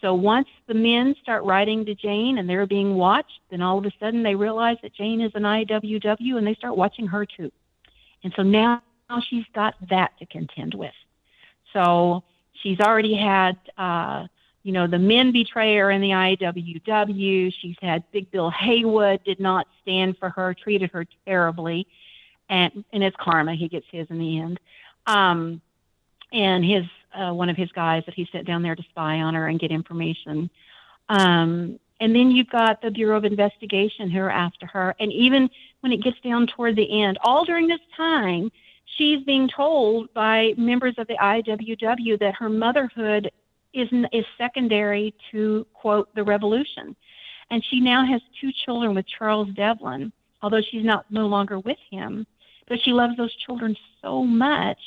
So 0.00 0.14
once 0.14 0.48
the 0.66 0.74
men 0.74 1.16
start 1.20 1.44
writing 1.44 1.84
to 1.86 1.94
Jane 1.94 2.38
and 2.38 2.48
they're 2.48 2.66
being 2.66 2.94
watched, 2.94 3.40
then 3.50 3.62
all 3.62 3.78
of 3.78 3.86
a 3.86 3.92
sudden 3.98 4.22
they 4.22 4.34
realize 4.34 4.76
that 4.82 4.94
Jane 4.94 5.20
is 5.20 5.32
an 5.34 5.42
IWW 5.42 6.36
and 6.36 6.46
they 6.46 6.54
start 6.54 6.76
watching 6.76 7.06
her 7.08 7.26
too. 7.26 7.50
And 8.22 8.32
so 8.36 8.42
now 8.42 8.82
she's 9.28 9.44
got 9.54 9.74
that 9.88 10.16
to 10.18 10.26
contend 10.26 10.74
with. 10.74 10.94
So 11.72 12.22
she's 12.62 12.78
already 12.80 13.14
had 13.14 13.56
uh, 13.76 14.26
you 14.62 14.72
know, 14.72 14.86
the 14.86 14.98
men 14.98 15.32
betray 15.32 15.76
her 15.76 15.90
in 15.90 16.00
the 16.00 16.10
IWW. 16.10 17.52
She's 17.60 17.76
had 17.80 18.04
Big 18.12 18.30
Bill 18.30 18.50
Haywood 18.50 19.24
did 19.24 19.40
not 19.40 19.66
stand 19.82 20.18
for 20.18 20.30
her, 20.30 20.54
treated 20.54 20.90
her 20.90 21.06
terribly, 21.26 21.86
and 22.48 22.84
and 22.92 23.02
it's 23.02 23.16
karma. 23.18 23.54
He 23.54 23.68
gets 23.68 23.86
his 23.90 24.06
in 24.10 24.18
the 24.18 24.38
end. 24.40 24.60
Um, 25.06 25.60
and 26.32 26.64
his 26.64 26.84
uh, 27.14 27.32
one 27.32 27.48
of 27.48 27.56
his 27.56 27.72
guys 27.72 28.02
that 28.06 28.14
he 28.14 28.28
sent 28.30 28.46
down 28.46 28.62
there 28.62 28.76
to 28.76 28.82
spy 28.90 29.20
on 29.20 29.34
her 29.34 29.48
and 29.48 29.58
get 29.58 29.70
information. 29.70 30.50
Um, 31.08 31.78
and 32.00 32.14
then 32.14 32.30
you've 32.30 32.50
got 32.50 32.80
the 32.80 32.90
Bureau 32.90 33.16
of 33.16 33.24
Investigation 33.24 34.10
who 34.10 34.20
are 34.20 34.30
after 34.30 34.66
her. 34.66 34.94
And 35.00 35.12
even 35.12 35.50
when 35.80 35.92
it 35.92 36.02
gets 36.02 36.20
down 36.20 36.46
toward 36.46 36.76
the 36.76 37.02
end, 37.02 37.18
all 37.22 37.44
during 37.44 37.66
this 37.66 37.80
time, 37.96 38.52
she's 38.96 39.24
being 39.24 39.48
told 39.48 40.12
by 40.14 40.54
members 40.56 40.94
of 40.98 41.06
the 41.06 41.16
IWW 41.16 42.18
that 42.20 42.34
her 42.36 42.48
motherhood 42.48 43.30
is 43.78 43.88
is 44.12 44.24
secondary 44.36 45.14
to 45.30 45.66
quote 45.74 46.14
the 46.14 46.24
revolution, 46.24 46.96
and 47.50 47.64
she 47.64 47.80
now 47.80 48.04
has 48.04 48.20
two 48.40 48.52
children 48.52 48.94
with 48.94 49.06
Charles 49.06 49.48
Devlin, 49.50 50.12
although 50.42 50.60
she's 50.60 50.84
not 50.84 51.06
no 51.10 51.26
longer 51.26 51.58
with 51.58 51.78
him. 51.90 52.26
But 52.66 52.80
she 52.80 52.92
loves 52.92 53.16
those 53.16 53.34
children 53.34 53.76
so 54.02 54.22
much, 54.24 54.78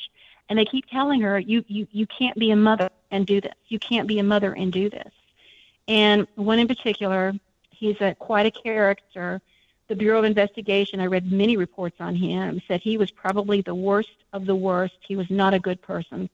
and 0.48 0.58
they 0.58 0.64
keep 0.64 0.86
telling 0.86 1.20
her, 1.20 1.38
"You 1.38 1.64
you 1.66 1.86
you 1.90 2.06
can't 2.06 2.38
be 2.38 2.50
a 2.50 2.56
mother 2.56 2.90
and 3.10 3.26
do 3.26 3.40
this. 3.40 3.54
You 3.68 3.78
can't 3.78 4.06
be 4.06 4.18
a 4.18 4.24
mother 4.24 4.52
and 4.52 4.72
do 4.72 4.88
this." 4.88 5.12
And 5.88 6.26
one 6.36 6.60
in 6.60 6.68
particular, 6.68 7.34
he's 7.70 8.00
a 8.00 8.14
quite 8.14 8.46
a 8.46 8.50
character. 8.50 9.40
The 9.88 9.96
Bureau 9.96 10.20
of 10.20 10.24
Investigation, 10.24 11.00
I 11.00 11.06
read 11.06 11.32
many 11.32 11.56
reports 11.56 11.96
on 12.00 12.14
him, 12.14 12.62
said 12.68 12.80
he 12.80 12.96
was 12.96 13.10
probably 13.10 13.60
the 13.60 13.74
worst 13.74 14.16
of 14.32 14.46
the 14.46 14.54
worst. 14.54 14.94
He 15.00 15.16
was 15.16 15.28
not 15.28 15.54
a 15.54 15.58
good 15.58 15.82
person. 15.82 16.30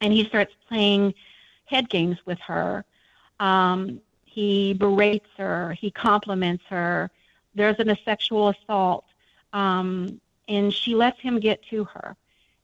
And 0.00 0.12
he 0.12 0.24
starts 0.26 0.52
playing 0.68 1.14
head 1.68 1.88
games 1.88 2.18
with 2.24 2.38
her. 2.40 2.84
Um, 3.40 4.00
he 4.24 4.74
berates 4.74 5.28
her. 5.36 5.72
He 5.72 5.90
compliments 5.90 6.64
her. 6.68 7.10
There's 7.54 7.78
an, 7.78 7.90
a 7.90 7.96
sexual 8.04 8.48
assault. 8.48 9.04
Um, 9.52 10.20
and 10.48 10.72
she 10.72 10.94
lets 10.94 11.20
him 11.20 11.40
get 11.40 11.62
to 11.70 11.84
her 11.84 12.16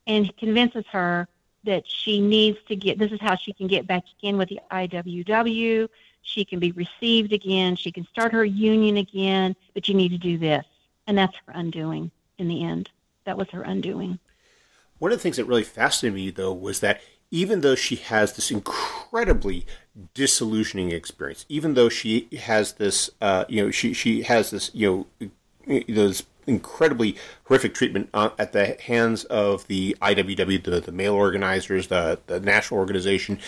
and 0.06 0.34
convinces 0.36 0.84
her 0.90 1.28
that 1.64 1.84
she 1.86 2.20
needs 2.20 2.58
to 2.68 2.76
get 2.76 2.98
this 2.98 3.10
is 3.10 3.20
how 3.20 3.36
she 3.36 3.52
can 3.52 3.66
get 3.66 3.86
back 3.86 4.04
in 4.22 4.36
with 4.36 4.48
the 4.48 4.60
IWW. 4.70 5.88
She 6.22 6.44
can 6.44 6.58
be 6.58 6.72
received 6.72 7.32
again. 7.32 7.76
She 7.76 7.92
can 7.92 8.06
start 8.06 8.32
her 8.32 8.44
union 8.44 8.96
again, 8.96 9.54
but 9.74 9.88
you 9.88 9.94
need 9.94 10.10
to 10.10 10.18
do 10.18 10.38
this. 10.38 10.64
And 11.06 11.16
that's 11.16 11.36
her 11.46 11.52
undoing 11.54 12.10
in 12.38 12.48
the 12.48 12.64
end. 12.64 12.90
That 13.24 13.36
was 13.36 13.48
her 13.50 13.62
undoing. 13.62 14.18
One 14.98 15.12
of 15.12 15.18
the 15.18 15.22
things 15.22 15.36
that 15.36 15.44
really 15.44 15.64
fascinated 15.64 16.14
me, 16.14 16.30
though, 16.30 16.52
was 16.52 16.80
that 16.80 17.02
even 17.34 17.62
though 17.62 17.74
she 17.74 17.96
has 17.96 18.34
this 18.34 18.52
incredibly 18.52 19.66
disillusioning 20.14 20.92
experience, 20.92 21.44
even 21.48 21.74
though 21.74 21.88
she 21.88 22.28
has 22.44 22.74
this, 22.74 23.10
uh, 23.20 23.44
you 23.48 23.60
know, 23.60 23.72
she 23.72 23.92
she 23.92 24.22
has 24.22 24.52
this, 24.52 24.70
you 24.72 25.08
know, 25.68 25.80
those 25.88 26.22
incredibly 26.46 27.16
horrific 27.44 27.74
treatment 27.74 28.08
uh, 28.14 28.30
at 28.38 28.52
the 28.52 28.76
hands 28.80 29.24
of 29.24 29.66
the 29.66 29.96
IWW, 30.00 30.62
the, 30.62 30.80
the 30.80 30.92
male 30.92 31.14
organizers, 31.14 31.88
the, 31.88 32.18
the 32.26 32.40
national 32.40 32.80
organization. 32.80 33.38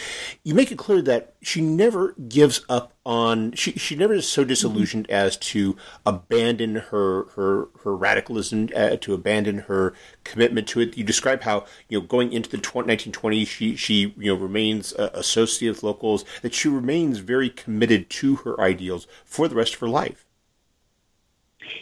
You 0.45 0.55
make 0.55 0.71
it 0.71 0.79
clear 0.79 1.03
that 1.03 1.35
she 1.41 1.61
never 1.61 2.15
gives 2.29 2.65
up 2.69 2.93
on. 3.05 3.53
She, 3.53 3.73
she 3.73 3.97
never 3.97 4.15
is 4.15 4.29
so 4.29 4.45
disillusioned 4.45 5.11
as 5.11 5.37
to 5.39 5.77
abandon 6.05 6.77
her 6.77 7.25
her 7.31 7.69
her 7.85 7.97
radicalism, 7.97 8.69
uh, 8.75 8.97
to 8.97 9.15
abandon 9.15 9.59
her 9.61 9.95
commitment 10.25 10.69
to 10.69 10.81
it. 10.81 10.97
You 10.97 11.05
describe 11.05 11.43
how 11.43 11.65
you 11.89 12.01
know 12.01 12.07
going 12.07 12.33
into 12.33 12.51
the 12.51 12.59
1920s, 12.59 13.47
she 13.47 13.77
she 13.77 14.15
you 14.19 14.35
know 14.35 14.41
remains 14.41 14.93
uh, 14.95 15.11
associated 15.15 15.77
with 15.77 15.83
locals. 15.83 16.25
That 16.43 16.55
she 16.55 16.69
remains 16.69 17.19
very 17.19 17.49
committed 17.49 18.11
to 18.11 18.37
her 18.37 18.61
ideals 18.61 19.07
for 19.25 19.49
the 19.49 19.55
rest 19.55 19.75
of 19.75 19.81
her 19.81 19.89
life. 19.89 20.26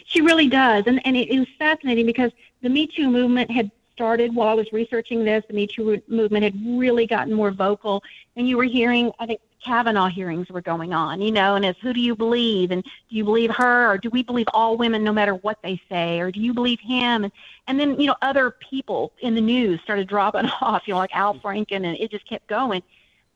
She 0.05 0.21
really 0.21 0.47
does, 0.47 0.83
and 0.87 1.05
and 1.05 1.15
it, 1.15 1.29
it 1.29 1.39
was 1.39 1.47
fascinating 1.57 2.05
because 2.05 2.31
the 2.61 2.69
Me 2.69 2.87
Too 2.87 3.09
movement 3.09 3.51
had 3.51 3.71
started 3.93 4.35
while 4.35 4.49
I 4.49 4.53
was 4.53 4.71
researching 4.73 5.23
this. 5.23 5.43
The 5.47 5.53
Me 5.53 5.67
Too 5.67 6.01
movement 6.07 6.43
had 6.43 6.55
really 6.65 7.07
gotten 7.07 7.33
more 7.33 7.51
vocal, 7.51 8.03
and 8.35 8.47
you 8.47 8.57
were 8.57 8.63
hearing, 8.63 9.11
I 9.19 9.25
think, 9.25 9.41
Kavanaugh 9.63 10.07
hearings 10.07 10.49
were 10.49 10.61
going 10.61 10.93
on, 10.93 11.21
you 11.21 11.31
know, 11.31 11.55
and 11.55 11.65
it's 11.65 11.79
who 11.79 11.91
do 11.91 11.99
you 11.99 12.15
believe, 12.15 12.69
and 12.69 12.83
do 12.83 13.15
you 13.15 13.23
believe 13.23 13.49
her, 13.49 13.91
or 13.91 13.97
do 13.97 14.09
we 14.11 14.21
believe 14.21 14.45
all 14.53 14.77
women 14.77 15.03
no 15.03 15.11
matter 15.11 15.33
what 15.33 15.57
they 15.63 15.81
say, 15.89 16.19
or 16.19 16.31
do 16.31 16.39
you 16.39 16.53
believe 16.53 16.79
him? 16.79 17.23
And 17.23 17.31
and 17.67 17.79
then 17.79 17.99
you 17.99 18.05
know 18.05 18.15
other 18.21 18.51
people 18.51 19.11
in 19.21 19.33
the 19.33 19.41
news 19.41 19.81
started 19.81 20.07
dropping 20.07 20.45
off, 20.61 20.83
you 20.85 20.93
know, 20.93 20.99
like 20.99 21.15
Al 21.15 21.35
Franken, 21.35 21.85
and 21.85 21.97
it 21.97 22.11
just 22.11 22.27
kept 22.29 22.47
going. 22.47 22.83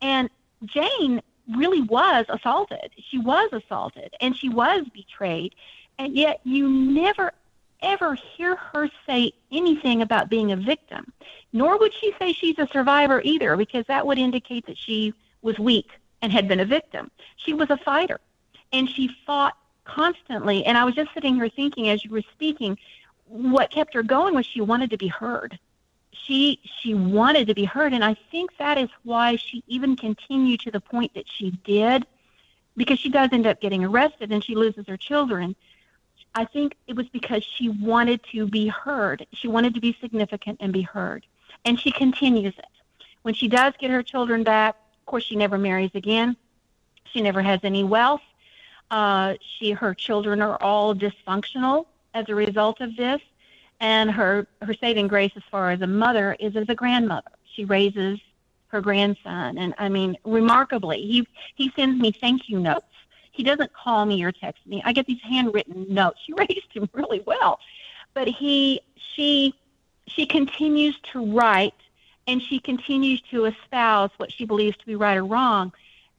And 0.02 0.30
Jane 0.66 1.22
really 1.56 1.82
was 1.82 2.26
assaulted. 2.30 2.92
She 3.10 3.18
was 3.18 3.50
assaulted, 3.52 4.14
and 4.22 4.36
she 4.36 4.50
was 4.50 4.86
betrayed, 4.94 5.56
and 6.00 6.16
yet 6.16 6.40
you 6.44 6.68
never 6.70 7.34
ever 7.82 8.16
hear 8.16 8.56
her 8.56 8.90
say 9.06 9.32
anything 9.52 10.02
about 10.02 10.30
being 10.30 10.52
a 10.52 10.56
victim, 10.56 11.14
nor 11.54 11.78
would 11.78 11.94
she 11.94 12.14
say 12.20 12.34
she's 12.34 12.58
a 12.58 12.68
survivor 12.74 13.22
either, 13.24 13.56
because 13.56 13.86
that 13.88 14.06
would 14.06 14.18
indicate 14.18 14.66
that 14.66 14.78
she 14.78 15.14
was 15.42 15.58
weak 15.60 15.90
and 16.22 16.32
had 16.32 16.48
been 16.48 16.60
a 16.60 16.66
victim. 16.66 17.10
She 17.38 17.54
was 17.54 17.70
a 17.70 17.78
fighter, 17.78 18.20
and 18.74 18.90
she 18.90 19.10
fought 19.26 19.56
constantly. 19.86 20.66
And 20.66 20.78
I 20.78 20.84
was 20.84 20.96
just 20.96 21.14
sitting 21.14 21.36
here 21.36 21.50
thinking 21.50 21.90
as 21.90 22.04
you 22.04 22.12
were 22.12 22.24
speaking, 22.34 22.78
what 23.26 23.72
kept 23.72 23.94
her 23.94 24.04
going 24.04 24.36
was 24.36 24.46
she 24.46 24.62
wanted 24.62 24.90
to 24.90 24.98
be 24.98 25.08
heard. 25.08 25.58
She 26.12 26.60
she 26.82 26.94
wanted 26.94 27.48
to 27.48 27.54
be 27.54 27.66
heard, 27.66 27.94
and 27.94 28.04
I 28.04 28.16
think 28.32 28.58
that 28.58 28.78
is 28.78 28.90
why 29.04 29.38
she 29.38 29.64
even 29.68 29.96
continued 29.96 30.60
to 30.62 30.72
the 30.72 30.82
point 30.82 31.14
that 31.14 31.26
she 31.30 31.52
did, 31.64 32.06
because 32.76 33.00
she 33.00 33.10
does 33.10 33.30
end 33.32 33.48
up 33.48 33.62
getting 33.62 33.86
arrested 33.86 34.32
and 34.32 34.44
she 34.44 34.56
loses 34.56 34.86
her 34.88 34.98
children 34.98 35.56
I 36.36 36.46
think 36.46 36.76
it 36.88 36.96
was 36.96 37.08
because 37.10 37.44
she 37.44 37.70
wanted 37.70 38.22
to 38.32 38.48
be 38.48 38.68
heard. 38.68 39.26
She 39.34 39.48
wanted 39.48 39.74
to 39.74 39.82
be 39.82 39.98
significant 40.00 40.58
and 40.62 40.72
be 40.72 40.82
heard. 40.82 41.26
And 41.66 41.80
she 41.80 41.92
continues 41.92 42.54
it. 42.58 42.66
When 43.24 43.34
she 43.34 43.48
does 43.48 43.74
get 43.80 43.90
her 43.92 44.04
children 44.04 44.44
back, 44.44 44.76
of 45.00 45.06
course, 45.06 45.24
she 45.24 45.36
never 45.36 45.58
marries 45.58 45.92
again. 45.94 46.38
She 47.06 47.22
never 47.22 47.42
has 47.42 47.60
any 47.64 47.84
wealth. 47.84 48.22
Uh, 48.92 49.36
she, 49.42 49.72
her 49.72 49.94
children 49.94 50.42
are 50.42 50.58
all 50.62 50.96
dysfunctional 50.96 51.86
as 52.14 52.30
a 52.30 52.36
result 52.36 52.82
of 52.82 52.96
this. 52.96 53.22
And 53.80 54.12
her, 54.12 54.48
her 54.62 54.74
saving 54.74 55.08
grace 55.08 55.32
as 55.36 55.44
far 55.50 55.72
as 55.72 55.82
a 55.82 55.88
mother 55.88 56.36
is 56.40 56.56
as 56.56 56.68
a 56.70 56.76
grandmother. 56.76 57.32
She 57.56 57.66
raises 57.66 58.20
her 58.68 58.82
grandson. 58.82 59.58
And 59.58 59.74
I 59.78 59.90
mean, 59.90 60.18
remarkably, 60.24 61.02
he, 61.02 61.28
he 61.56 61.72
sends 61.76 62.00
me 62.00 62.12
thank 62.12 62.50
you 62.50 62.60
notes 62.60 62.86
he 63.40 63.44
doesn't 63.44 63.72
call 63.72 64.06
me 64.06 64.22
or 64.22 64.34
text 64.34 64.68
me. 64.68 64.82
I 64.84 64.92
get 64.92 65.06
these 65.06 65.22
handwritten 65.22 65.86
notes. 65.88 66.20
She 66.26 66.34
raised 66.34 66.74
him 66.74 66.90
really 66.92 67.22
well. 67.26 67.58
But 68.14 68.28
he 68.28 68.82
she 69.16 69.56
she 70.08 70.26
continues 70.26 71.00
to 71.14 71.26
write 71.26 71.82
and 72.28 72.42
she 72.42 72.60
continues 72.60 73.22
to 73.32 73.46
espouse 73.46 74.12
what 74.18 74.30
she 74.30 74.44
believes 74.44 74.76
to 74.76 74.86
be 74.86 74.96
right 74.96 75.16
or 75.16 75.24
wrong. 75.24 75.72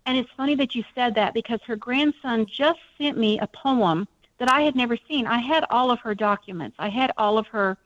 And 0.07 0.17
it's 0.17 0.31
funny 0.35 0.55
that 0.55 0.75
you 0.75 0.83
said 0.95 1.15
that 1.17 1.35
because 1.35 1.61
her 1.67 1.77
grandson 1.77 2.47
just 2.47 2.81
sent 2.97 3.19
me 3.19 3.39
a 3.39 3.47
poem 3.47 4.09
that 4.39 4.51
I 4.51 4.63
had 4.63 4.75
never 4.75 4.97
seen. 5.07 5.27
I 5.27 5.41
had 5.41 5.67
all 5.69 5.91
of 5.91 6.01
her 6.01 6.15
documents. 6.15 6.77
I 6.79 6.89
had 6.89 7.13
all 7.19 7.37
of 7.37 7.47
her 7.49 7.77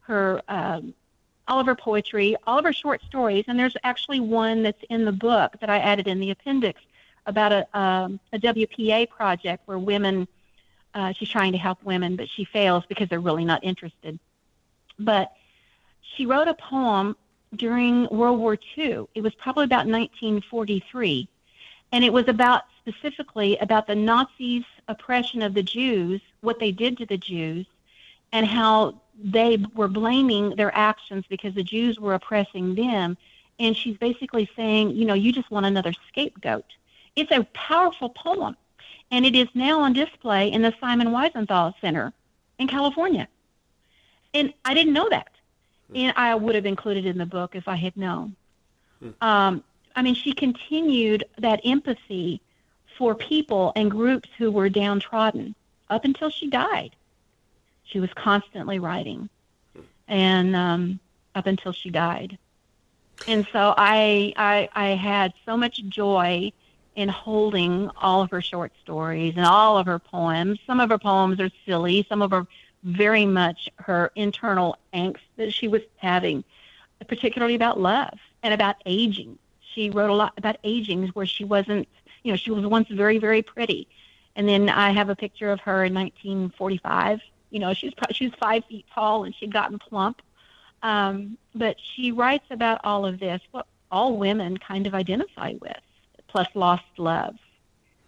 her 0.00 0.42
um, 0.48 0.94
all 1.46 1.60
of 1.60 1.66
her 1.66 1.76
poetry, 1.76 2.34
all 2.44 2.58
of 2.58 2.64
her 2.64 2.72
short 2.72 3.02
stories, 3.04 3.44
and 3.46 3.56
there's 3.56 3.76
actually 3.84 4.18
one 4.18 4.64
that's 4.64 4.82
in 4.90 5.04
the 5.04 5.12
book 5.12 5.52
that 5.60 5.70
I 5.70 5.78
added 5.78 6.08
in 6.08 6.18
the 6.18 6.32
appendix 6.32 6.80
about 7.26 7.52
a, 7.52 7.78
um, 7.78 8.20
a 8.32 8.38
WPA 8.38 9.08
project 9.08 9.62
where 9.66 9.78
women, 9.78 10.28
uh, 10.94 11.12
she's 11.12 11.28
trying 11.28 11.52
to 11.52 11.58
help 11.58 11.82
women, 11.84 12.16
but 12.16 12.28
she 12.28 12.44
fails 12.44 12.84
because 12.88 13.08
they're 13.08 13.20
really 13.20 13.44
not 13.44 13.62
interested. 13.64 14.18
But 14.98 15.32
she 16.00 16.26
wrote 16.26 16.48
a 16.48 16.54
poem 16.54 17.16
during 17.56 18.06
World 18.08 18.38
War 18.38 18.58
II. 18.76 19.06
It 19.14 19.22
was 19.22 19.34
probably 19.34 19.64
about 19.64 19.86
1943. 19.86 21.28
And 21.92 22.04
it 22.04 22.12
was 22.12 22.28
about 22.28 22.62
specifically 22.80 23.56
about 23.58 23.86
the 23.86 23.94
Nazis' 23.94 24.64
oppression 24.88 25.42
of 25.42 25.54
the 25.54 25.62
Jews, 25.62 26.20
what 26.40 26.58
they 26.58 26.72
did 26.72 26.98
to 26.98 27.06
the 27.06 27.16
Jews, 27.16 27.66
and 28.32 28.46
how 28.46 29.00
they 29.22 29.64
were 29.74 29.88
blaming 29.88 30.56
their 30.56 30.74
actions 30.76 31.24
because 31.28 31.54
the 31.54 31.62
Jews 31.62 32.00
were 32.00 32.14
oppressing 32.14 32.74
them. 32.74 33.16
And 33.60 33.76
she's 33.76 33.96
basically 33.96 34.50
saying, 34.56 34.90
you 34.90 35.04
know, 35.04 35.14
you 35.14 35.32
just 35.32 35.50
want 35.50 35.66
another 35.66 35.92
scapegoat. 36.08 36.64
It's 37.16 37.30
a 37.30 37.44
powerful 37.52 38.08
poem, 38.08 38.56
and 39.10 39.24
it 39.24 39.34
is 39.34 39.48
now 39.54 39.80
on 39.80 39.92
display 39.92 40.50
in 40.50 40.62
the 40.62 40.74
Simon 40.80 41.08
Wiesenthal 41.08 41.74
Center 41.80 42.12
in 42.58 42.68
California. 42.68 43.28
And 44.32 44.52
I 44.64 44.74
didn't 44.74 44.92
know 44.92 45.08
that. 45.10 45.30
Hmm. 45.90 45.96
And 45.96 46.14
I 46.16 46.34
would 46.34 46.54
have 46.54 46.66
included 46.66 47.06
it 47.06 47.10
in 47.10 47.18
the 47.18 47.26
book 47.26 47.54
if 47.54 47.68
I 47.68 47.76
had 47.76 47.96
known. 47.96 48.34
Hmm. 49.00 49.10
Um, 49.20 49.64
I 49.94 50.02
mean, 50.02 50.14
she 50.14 50.32
continued 50.32 51.24
that 51.38 51.60
empathy 51.64 52.40
for 52.98 53.14
people 53.14 53.72
and 53.76 53.90
groups 53.90 54.28
who 54.38 54.50
were 54.50 54.68
downtrodden 54.68 55.54
up 55.90 56.04
until 56.04 56.30
she 56.30 56.48
died. 56.48 56.96
She 57.84 58.00
was 58.00 58.10
constantly 58.14 58.78
writing, 58.78 59.28
hmm. 59.74 59.82
and 60.08 60.56
um, 60.56 61.00
up 61.34 61.46
until 61.46 61.72
she 61.72 61.90
died. 61.90 62.38
And 63.28 63.46
so 63.52 63.74
I, 63.76 64.32
I, 64.36 64.68
I 64.74 64.88
had 64.96 65.32
so 65.46 65.56
much 65.56 65.84
joy 65.88 66.52
in 66.96 67.08
holding 67.08 67.90
all 67.96 68.22
of 68.22 68.30
her 68.30 68.42
short 68.42 68.72
stories 68.82 69.34
and 69.36 69.44
all 69.44 69.76
of 69.76 69.86
her 69.86 69.98
poems. 69.98 70.58
Some 70.66 70.80
of 70.80 70.90
her 70.90 70.98
poems 70.98 71.40
are 71.40 71.50
silly, 71.66 72.06
some 72.08 72.22
of 72.22 72.30
her 72.30 72.46
very 72.82 73.24
much 73.24 73.68
her 73.76 74.12
internal 74.14 74.76
angst 74.92 75.20
that 75.36 75.52
she 75.52 75.68
was 75.68 75.82
having, 75.96 76.44
particularly 77.08 77.54
about 77.54 77.80
love 77.80 78.18
and 78.42 78.54
about 78.54 78.76
aging. 78.86 79.38
She 79.74 79.90
wrote 79.90 80.10
a 80.10 80.14
lot 80.14 80.34
about 80.36 80.58
aging 80.64 81.08
where 81.08 81.26
she 81.26 81.44
wasn't, 81.44 81.88
you 82.22 82.32
know, 82.32 82.36
she 82.36 82.50
was 82.50 82.64
once 82.66 82.88
very, 82.88 83.18
very 83.18 83.42
pretty. 83.42 83.88
And 84.36 84.48
then 84.48 84.68
I 84.68 84.90
have 84.90 85.08
a 85.08 85.16
picture 85.16 85.50
of 85.50 85.60
her 85.60 85.84
in 85.84 85.94
1945. 85.94 87.20
You 87.50 87.60
know, 87.60 87.72
she 87.72 87.86
was, 87.86 87.94
she 88.16 88.26
was 88.26 88.34
five 88.38 88.64
feet 88.66 88.84
tall 88.94 89.24
and 89.24 89.34
she'd 89.34 89.52
gotten 89.52 89.78
plump. 89.78 90.20
Um, 90.82 91.38
but 91.54 91.76
she 91.80 92.12
writes 92.12 92.44
about 92.50 92.80
all 92.84 93.06
of 93.06 93.18
this, 93.18 93.40
what 93.50 93.66
all 93.90 94.16
women 94.16 94.58
kind 94.58 94.86
of 94.86 94.94
identify 94.94 95.54
with 95.60 95.80
plus 96.34 96.48
lost 96.54 96.82
love. 96.98 97.36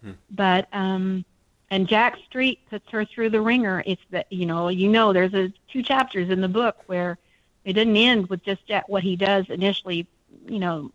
Hmm. 0.03 0.11
But 0.29 0.67
um, 0.73 1.23
and 1.71 1.87
Jack 1.87 2.17
Street 2.25 2.59
puts 2.69 2.89
her 2.91 3.05
through 3.05 3.29
the 3.29 3.39
ringer. 3.39 3.81
It's 3.85 4.01
that 4.11 4.29
you 4.29 4.45
know 4.45 4.67
you 4.67 4.89
know 4.89 5.13
there's 5.13 5.33
a 5.33 5.53
two 5.71 5.81
chapters 5.81 6.29
in 6.29 6.41
the 6.41 6.49
book 6.49 6.75
where 6.87 7.17
it 7.63 7.73
doesn't 7.73 7.95
end 7.95 8.27
with 8.27 8.43
just 8.43 8.67
Jack, 8.67 8.89
what 8.89 9.01
he 9.01 9.15
does 9.15 9.45
initially, 9.49 10.07
you 10.45 10.59
know, 10.59 10.91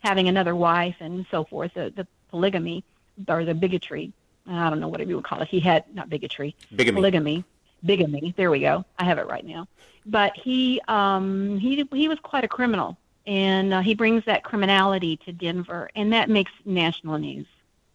having 0.00 0.26
another 0.26 0.56
wife 0.56 0.96
and 0.98 1.24
so 1.30 1.44
forth, 1.44 1.74
the, 1.74 1.92
the 1.94 2.06
polygamy 2.30 2.84
or 3.28 3.44
the 3.44 3.54
bigotry. 3.54 4.12
I 4.48 4.68
don't 4.68 4.80
know 4.80 4.88
whatever 4.88 5.10
you 5.10 5.16
would 5.16 5.24
call 5.24 5.40
it. 5.40 5.46
He 5.46 5.60
had 5.60 5.84
not 5.94 6.10
bigotry, 6.10 6.56
bigamy. 6.74 6.96
polygamy, 6.96 7.44
bigamy. 7.84 8.34
There 8.36 8.50
we 8.50 8.58
go. 8.58 8.84
I 8.98 9.04
have 9.04 9.18
it 9.18 9.28
right 9.28 9.46
now. 9.46 9.68
But 10.04 10.36
he 10.36 10.80
um, 10.88 11.58
he 11.58 11.86
he 11.92 12.08
was 12.08 12.18
quite 12.18 12.42
a 12.42 12.48
criminal 12.48 12.98
and 13.26 13.74
uh, 13.74 13.80
he 13.80 13.94
brings 13.94 14.24
that 14.24 14.44
criminality 14.44 15.16
to 15.18 15.32
Denver, 15.32 15.90
and 15.94 16.12
that 16.12 16.28
makes 16.28 16.52
national 16.64 17.18
news. 17.18 17.46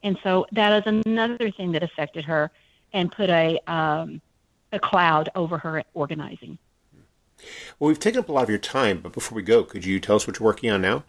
And 0.03 0.17
so 0.23 0.45
that 0.51 0.87
is 0.87 1.01
another 1.05 1.51
thing 1.51 1.71
that 1.73 1.83
affected 1.83 2.23
her 2.25 2.51
and 2.93 3.11
put 3.11 3.29
a 3.29 3.59
um, 3.67 4.21
a 4.71 4.79
cloud 4.79 5.29
over 5.35 5.57
her 5.57 5.83
organizing. 5.93 6.57
Well, 7.79 7.89
we've 7.89 7.99
taken 7.99 8.19
up 8.19 8.29
a 8.29 8.31
lot 8.31 8.43
of 8.43 8.49
your 8.49 8.57
time, 8.57 8.99
but 9.01 9.13
before 9.13 9.35
we 9.35 9.43
go, 9.43 9.63
could 9.63 9.85
you 9.85 9.99
tell 9.99 10.15
us 10.15 10.27
what 10.27 10.39
you're 10.39 10.45
working 10.45 10.71
on 10.71 10.81
now? 10.81 11.03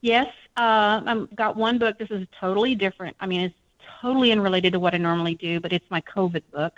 Yes, 0.00 0.28
uh, 0.56 1.00
I've 1.06 1.34
got 1.34 1.56
one 1.56 1.78
book. 1.78 1.98
This 1.98 2.10
is 2.10 2.26
totally 2.38 2.74
different. 2.74 3.16
I 3.18 3.26
mean, 3.26 3.40
it's 3.40 3.54
totally 4.00 4.32
unrelated 4.32 4.74
to 4.74 4.80
what 4.80 4.94
I 4.94 4.98
normally 4.98 5.34
do, 5.34 5.60
but 5.60 5.72
it's 5.72 5.90
my 5.90 6.00
COVID 6.02 6.42
book. 6.52 6.74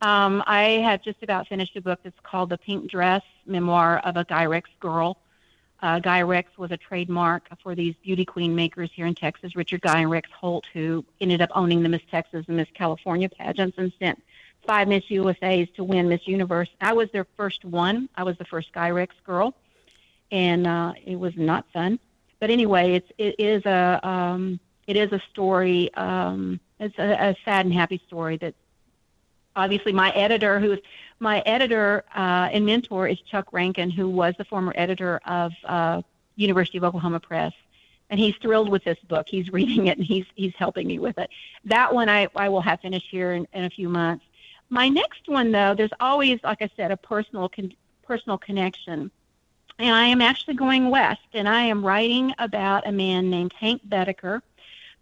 Um, 0.00 0.44
I 0.46 0.80
have 0.84 1.02
just 1.02 1.22
about 1.22 1.48
finished 1.48 1.76
a 1.76 1.80
book 1.80 2.00
that's 2.04 2.18
called 2.22 2.50
The 2.50 2.58
Pink 2.58 2.90
Dress 2.90 3.22
Memoir 3.46 3.98
of 3.98 4.16
a 4.16 4.24
Guy 4.24 4.46
Rex 4.46 4.70
Girl. 4.78 5.18
Uh, 5.80 5.98
Guy 5.98 6.22
Rex 6.22 6.56
was 6.56 6.70
a 6.70 6.76
trademark 6.76 7.48
for 7.62 7.74
these 7.74 7.94
beauty 8.02 8.24
queen 8.24 8.54
makers 8.54 8.90
here 8.94 9.06
in 9.06 9.14
Texas, 9.14 9.56
Richard 9.56 9.80
Guy 9.80 10.00
and 10.00 10.10
Rex 10.10 10.28
Holt, 10.32 10.66
who 10.72 11.04
ended 11.20 11.40
up 11.40 11.50
owning 11.54 11.82
the 11.82 11.88
Miss 11.88 12.02
Texas 12.10 12.44
and 12.48 12.56
Miss 12.56 12.68
California 12.74 13.28
pageants 13.28 13.78
and 13.78 13.92
sent 13.98 14.22
five 14.66 14.88
Miss 14.88 15.04
USAs 15.04 15.72
to 15.74 15.84
win 15.84 16.08
Miss 16.08 16.26
Universe. 16.26 16.68
I 16.80 16.92
was 16.92 17.10
their 17.12 17.26
first 17.36 17.64
one. 17.64 18.08
I 18.16 18.24
was 18.24 18.36
the 18.38 18.44
first 18.44 18.72
Guy 18.72 18.90
Rex 18.90 19.14
girl, 19.24 19.54
and 20.30 20.66
uh, 20.66 20.94
it 21.04 21.16
was 21.16 21.36
not 21.36 21.64
fun. 21.72 21.98
But 22.40 22.50
anyway, 22.50 22.94
it's 22.94 23.10
it 23.18 23.36
is 23.38 23.64
a 23.64 24.00
um, 24.06 24.60
it 24.86 24.96
is 24.96 25.12
a 25.12 25.20
story. 25.30 25.92
Um, 25.94 26.60
it's 26.80 26.98
a, 26.98 27.30
a 27.30 27.36
sad 27.44 27.66
and 27.66 27.74
happy 27.74 28.00
story 28.06 28.36
that 28.38 28.54
obviously 29.58 29.92
my 29.92 30.10
editor, 30.12 30.60
who 30.60 30.72
is 30.72 30.78
my 31.18 31.40
editor 31.40 32.04
uh, 32.14 32.48
and 32.52 32.64
mentor, 32.64 33.08
is 33.08 33.20
Chuck 33.20 33.52
Rankin, 33.52 33.90
who 33.90 34.08
was 34.08 34.34
the 34.38 34.44
former 34.44 34.72
editor 34.76 35.20
of 35.26 35.52
uh, 35.64 36.02
University 36.36 36.78
of 36.78 36.84
Oklahoma 36.84 37.20
Press, 37.20 37.52
and 38.08 38.18
he's 38.18 38.36
thrilled 38.36 38.68
with 38.68 38.84
this 38.84 38.98
book. 39.08 39.26
He's 39.28 39.52
reading 39.58 39.88
it 39.88 39.98
and 39.98 40.06
he's 40.06 40.26
he's 40.34 40.54
helping 40.56 40.86
me 40.86 40.98
with 40.98 41.18
it. 41.18 41.28
That 41.64 41.92
one 41.92 42.08
I 42.08 42.28
I 42.36 42.48
will 42.48 42.62
have 42.62 42.80
finished 42.80 43.08
here 43.10 43.32
in, 43.32 43.46
in 43.52 43.64
a 43.64 43.70
few 43.70 43.88
months. 43.88 44.24
My 44.70 44.88
next 44.88 45.28
one, 45.28 45.50
though, 45.50 45.74
there's 45.74 45.90
always, 45.98 46.40
like 46.44 46.60
I 46.60 46.70
said, 46.76 46.90
a 46.90 46.96
personal 46.96 47.48
con- 47.48 47.74
personal 48.06 48.38
connection. 48.38 49.10
And 49.78 49.94
I 49.94 50.06
am 50.06 50.20
actually 50.20 50.54
going 50.54 50.90
west, 50.90 51.28
and 51.34 51.48
I 51.48 51.62
am 51.62 51.84
writing 51.84 52.34
about 52.38 52.86
a 52.86 52.92
man 52.92 53.30
named 53.30 53.52
Hank 53.52 53.80
Boedeker, 53.88 54.42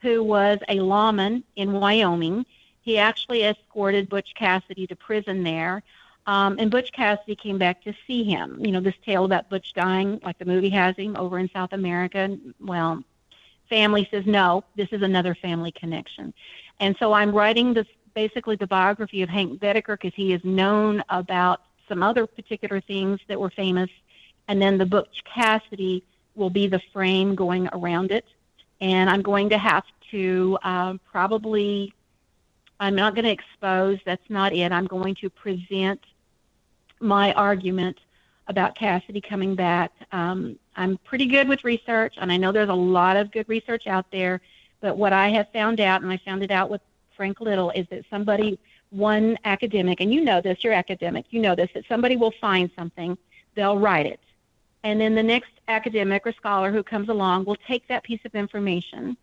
who 0.00 0.22
was 0.22 0.58
a 0.68 0.80
lawman 0.80 1.42
in 1.56 1.72
Wyoming. 1.72 2.44
He 2.86 2.98
actually 2.98 3.42
escorted 3.42 4.08
Butch 4.08 4.32
Cassidy 4.36 4.86
to 4.86 4.94
prison 4.94 5.42
there. 5.42 5.82
Um, 6.28 6.56
and 6.60 6.70
Butch 6.70 6.92
Cassidy 6.92 7.34
came 7.34 7.58
back 7.58 7.82
to 7.82 7.92
see 8.06 8.22
him. 8.22 8.64
You 8.64 8.70
know, 8.70 8.80
this 8.80 8.94
tale 9.04 9.24
about 9.24 9.50
Butch 9.50 9.74
dying, 9.74 10.20
like 10.22 10.38
the 10.38 10.44
movie 10.44 10.70
has 10.70 10.96
him, 10.96 11.16
over 11.16 11.40
in 11.40 11.50
South 11.52 11.72
America. 11.72 12.38
Well, 12.60 13.02
family 13.68 14.06
says, 14.12 14.24
no, 14.24 14.62
this 14.76 14.88
is 14.92 15.02
another 15.02 15.34
family 15.34 15.72
connection. 15.72 16.32
And 16.78 16.94
so 17.00 17.12
I'm 17.12 17.32
writing 17.32 17.74
this 17.74 17.88
basically 18.14 18.54
the 18.54 18.68
biography 18.68 19.20
of 19.22 19.28
Hank 19.28 19.58
Boedeker 19.60 19.96
because 19.96 20.14
he 20.14 20.32
is 20.32 20.44
known 20.44 21.02
about 21.08 21.62
some 21.88 22.04
other 22.04 22.24
particular 22.24 22.80
things 22.80 23.18
that 23.26 23.38
were 23.38 23.50
famous. 23.50 23.90
And 24.46 24.62
then 24.62 24.78
the 24.78 24.86
Butch 24.86 25.24
Cassidy 25.24 26.04
will 26.36 26.50
be 26.50 26.68
the 26.68 26.80
frame 26.92 27.34
going 27.34 27.68
around 27.72 28.12
it. 28.12 28.26
And 28.80 29.10
I'm 29.10 29.22
going 29.22 29.50
to 29.50 29.58
have 29.58 29.84
to 30.12 30.56
um, 30.62 31.00
probably, 31.10 31.92
I'm 32.78 32.94
not 32.94 33.14
going 33.14 33.24
to 33.24 33.30
expose, 33.30 33.98
that's 34.04 34.28
not 34.28 34.52
it. 34.52 34.72
I'm 34.72 34.86
going 34.86 35.14
to 35.16 35.30
present 35.30 36.00
my 37.00 37.32
argument 37.32 37.98
about 38.48 38.74
Cassidy 38.74 39.20
coming 39.20 39.54
back. 39.54 39.92
Um, 40.12 40.58
I'm 40.76 40.98
pretty 40.98 41.26
good 41.26 41.48
with 41.48 41.64
research, 41.64 42.14
and 42.18 42.30
I 42.30 42.36
know 42.36 42.52
there's 42.52 42.68
a 42.68 42.74
lot 42.74 43.16
of 43.16 43.32
good 43.32 43.48
research 43.48 43.86
out 43.86 44.06
there. 44.10 44.40
But 44.80 44.96
what 44.96 45.12
I 45.12 45.30
have 45.30 45.48
found 45.52 45.80
out, 45.80 46.02
and 46.02 46.12
I 46.12 46.18
found 46.18 46.42
it 46.42 46.50
out 46.50 46.70
with 46.70 46.80
Frank 47.16 47.40
Little, 47.40 47.70
is 47.70 47.86
that 47.90 48.04
somebody, 48.10 48.58
one 48.90 49.38
academic, 49.44 50.00
and 50.00 50.12
you 50.12 50.22
know 50.22 50.40
this, 50.40 50.62
you're 50.62 50.72
academic, 50.74 51.26
you 51.30 51.40
know 51.40 51.54
this, 51.54 51.70
that 51.74 51.84
somebody 51.88 52.16
will 52.16 52.32
find 52.40 52.70
something, 52.76 53.16
they'll 53.54 53.78
write 53.78 54.06
it. 54.06 54.20
And 54.84 55.00
then 55.00 55.14
the 55.14 55.22
next 55.22 55.50
academic 55.66 56.26
or 56.26 56.32
scholar 56.32 56.70
who 56.70 56.82
comes 56.82 57.08
along 57.08 57.46
will 57.46 57.56
take 57.66 57.88
that 57.88 58.04
piece 58.04 58.20
of 58.24 58.34
information 58.34 59.16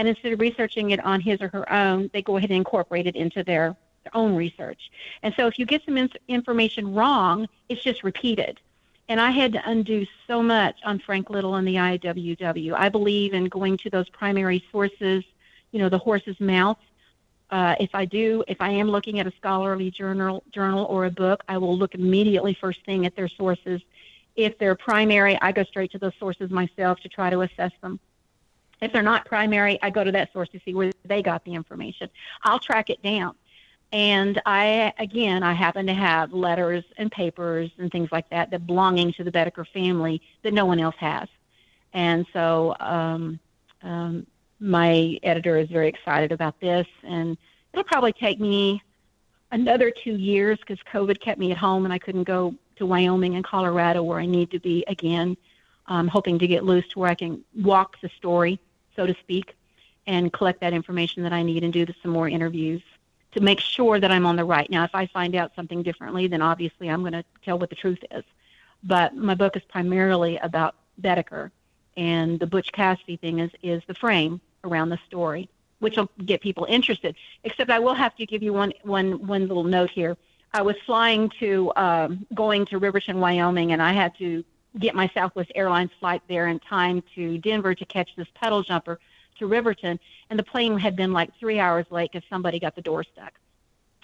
and 0.00 0.08
instead 0.08 0.32
of 0.32 0.40
researching 0.40 0.92
it 0.92 1.04
on 1.04 1.20
his 1.20 1.42
or 1.42 1.48
her 1.48 1.70
own, 1.70 2.08
they 2.14 2.22
go 2.22 2.38
ahead 2.38 2.48
and 2.48 2.56
incorporate 2.56 3.06
it 3.06 3.16
into 3.16 3.44
their, 3.44 3.76
their 4.02 4.16
own 4.16 4.34
research. 4.34 4.90
And 5.22 5.34
so 5.36 5.46
if 5.46 5.58
you 5.58 5.66
get 5.66 5.84
some 5.84 5.98
in- 5.98 6.08
information 6.26 6.94
wrong, 6.94 7.46
it's 7.68 7.82
just 7.82 8.02
repeated. 8.02 8.58
And 9.10 9.20
I 9.20 9.30
had 9.30 9.52
to 9.52 9.68
undo 9.68 10.06
so 10.26 10.42
much 10.42 10.78
on 10.86 11.00
Frank 11.00 11.28
Little 11.28 11.56
and 11.56 11.68
the 11.68 11.74
IWW. 11.74 12.72
I 12.72 12.88
believe 12.88 13.34
in 13.34 13.44
going 13.44 13.76
to 13.76 13.90
those 13.90 14.08
primary 14.08 14.64
sources, 14.72 15.22
you 15.70 15.78
know, 15.78 15.90
the 15.90 15.98
horse's 15.98 16.40
mouth, 16.40 16.78
uh, 17.50 17.74
if 17.78 17.90
I 17.92 18.06
do, 18.06 18.42
if 18.48 18.62
I 18.62 18.70
am 18.70 18.88
looking 18.88 19.20
at 19.20 19.26
a 19.26 19.32
scholarly 19.36 19.90
journal, 19.90 20.42
journal 20.50 20.86
or 20.86 21.04
a 21.04 21.10
book, 21.10 21.42
I 21.46 21.58
will 21.58 21.76
look 21.76 21.94
immediately 21.94 22.56
first 22.58 22.86
thing 22.86 23.04
at 23.04 23.14
their 23.16 23.28
sources. 23.28 23.82
If 24.34 24.56
they're 24.56 24.76
primary, 24.76 25.38
I 25.42 25.52
go 25.52 25.64
straight 25.64 25.92
to 25.92 25.98
those 25.98 26.14
sources 26.18 26.50
myself 26.50 27.00
to 27.00 27.10
try 27.10 27.28
to 27.28 27.42
assess 27.42 27.72
them. 27.82 28.00
If 28.80 28.92
they're 28.92 29.02
not 29.02 29.26
primary, 29.26 29.78
I 29.82 29.90
go 29.90 30.04
to 30.04 30.12
that 30.12 30.32
source 30.32 30.48
to 30.50 30.60
see 30.64 30.74
where 30.74 30.90
they 31.04 31.22
got 31.22 31.44
the 31.44 31.54
information. 31.54 32.08
I'll 32.42 32.58
track 32.58 32.90
it 32.90 33.02
down. 33.02 33.34
And 33.92 34.40
I, 34.46 34.92
again, 34.98 35.42
I 35.42 35.52
happen 35.52 35.86
to 35.86 35.94
have 35.94 36.32
letters 36.32 36.84
and 36.96 37.10
papers 37.10 37.70
and 37.78 37.90
things 37.90 38.08
like 38.12 38.28
that 38.30 38.50
that 38.50 38.66
belonging 38.66 39.12
to 39.14 39.24
the 39.24 39.32
Boedeker 39.32 39.64
family 39.64 40.22
that 40.42 40.54
no 40.54 40.64
one 40.64 40.78
else 40.78 40.94
has. 40.98 41.28
And 41.92 42.24
so 42.32 42.76
um, 42.78 43.40
um, 43.82 44.26
my 44.60 45.18
editor 45.22 45.56
is 45.56 45.68
very 45.68 45.88
excited 45.88 46.30
about 46.30 46.60
this, 46.60 46.86
and 47.02 47.36
it'll 47.72 47.84
probably 47.84 48.12
take 48.12 48.38
me 48.38 48.82
another 49.50 49.90
two 49.90 50.16
years 50.16 50.58
because 50.58 50.78
COVID 50.92 51.20
kept 51.20 51.40
me 51.40 51.50
at 51.50 51.58
home 51.58 51.84
and 51.84 51.92
I 51.92 51.98
couldn't 51.98 52.24
go 52.24 52.54
to 52.76 52.86
Wyoming 52.86 53.34
and 53.34 53.44
Colorado 53.44 54.02
where 54.02 54.20
I 54.20 54.26
need 54.26 54.50
to 54.52 54.60
be 54.60 54.84
again. 54.86 55.36
I'm 55.86 56.06
hoping 56.06 56.38
to 56.38 56.46
get 56.46 56.64
loose 56.64 56.86
to 56.90 57.00
where 57.00 57.10
I 57.10 57.16
can 57.16 57.44
walk 57.56 58.00
the 58.00 58.08
story, 58.16 58.60
so 59.00 59.06
to 59.06 59.14
speak, 59.20 59.56
and 60.06 60.30
collect 60.30 60.60
that 60.60 60.74
information 60.74 61.22
that 61.22 61.32
I 61.32 61.42
need 61.42 61.64
and 61.64 61.72
do 61.72 61.86
some 62.02 62.10
more 62.10 62.28
interviews 62.28 62.82
to 63.32 63.40
make 63.40 63.60
sure 63.60 63.98
that 63.98 64.10
I'm 64.10 64.26
on 64.26 64.36
the 64.36 64.44
right. 64.44 64.68
Now, 64.68 64.84
if 64.84 64.94
I 64.94 65.06
find 65.06 65.34
out 65.34 65.52
something 65.56 65.82
differently, 65.82 66.26
then 66.26 66.42
obviously 66.42 66.90
I'm 66.90 67.00
going 67.00 67.12
to 67.12 67.24
tell 67.44 67.58
what 67.58 67.70
the 67.70 67.76
truth 67.76 68.02
is. 68.10 68.24
But 68.82 69.16
my 69.16 69.34
book 69.34 69.56
is 69.56 69.62
primarily 69.68 70.36
about 70.38 70.74
Boedeker, 71.00 71.50
and 71.96 72.38
the 72.38 72.46
Butch 72.46 72.72
Cassidy 72.72 73.16
thing 73.16 73.38
is 73.38 73.50
is 73.62 73.82
the 73.86 73.94
frame 73.94 74.40
around 74.64 74.90
the 74.90 74.98
story, 75.06 75.48
which 75.78 75.96
will 75.96 76.10
get 76.26 76.42
people 76.42 76.66
interested. 76.68 77.14
Except 77.44 77.70
I 77.70 77.78
will 77.78 77.94
have 77.94 78.14
to 78.16 78.26
give 78.26 78.42
you 78.42 78.52
one 78.52 78.72
one 78.82 79.26
one 79.26 79.48
little 79.48 79.64
note 79.64 79.90
here. 79.90 80.16
I 80.52 80.62
was 80.62 80.76
flying 80.84 81.30
to 81.40 81.72
um, 81.76 82.26
going 82.34 82.66
to 82.66 82.78
Riverton, 82.78 83.20
Wyoming, 83.20 83.72
and 83.72 83.80
I 83.80 83.92
had 83.92 84.16
to 84.18 84.44
get 84.78 84.94
my 84.94 85.10
Southwest 85.14 85.50
Airlines 85.54 85.90
flight 85.98 86.22
there 86.28 86.48
in 86.48 86.58
time 86.60 87.02
to 87.14 87.38
Denver 87.38 87.74
to 87.74 87.84
catch 87.84 88.14
this 88.16 88.28
pedal 88.34 88.62
jumper 88.62 88.98
to 89.38 89.46
Riverton, 89.46 89.98
and 90.28 90.38
the 90.38 90.42
plane 90.42 90.78
had 90.78 90.96
been 90.96 91.12
like 91.12 91.30
three 91.38 91.58
hours 91.58 91.86
late 91.90 92.12
because 92.12 92.28
somebody 92.28 92.58
got 92.58 92.74
the 92.74 92.82
door 92.82 93.04
stuck. 93.04 93.32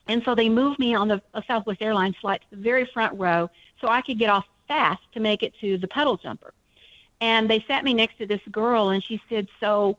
And 0.09 0.23
so 0.25 0.35
they 0.35 0.49
moved 0.49 0.79
me 0.79 0.95
on 0.95 1.09
the 1.09 1.23
Southwest 1.47 1.83
Airlines 1.83 2.17
flight 2.21 2.43
to 2.43 2.57
the 2.57 2.63
very 2.63 2.87
front 2.87 3.19
row 3.19 3.51
so 3.81 3.89
I 3.89 4.03
could 4.03 4.19
get 4.19 4.31
off 4.31 4.47
fast 4.69 5.03
to 5.15 5.21
make 5.21 5.43
it 5.43 5.53
to 5.61 5.79
the 5.79 5.89
pedal 5.89 6.17
jumper. 6.17 6.55
And 7.21 7.49
they 7.49 7.65
sat 7.67 7.85
me 7.85 7.95
next 7.95 8.19
to 8.19 8.27
this 8.27 8.41
girl, 8.51 8.91
and 8.91 9.03
she 9.03 9.21
said, 9.29 9.49
So 9.61 9.99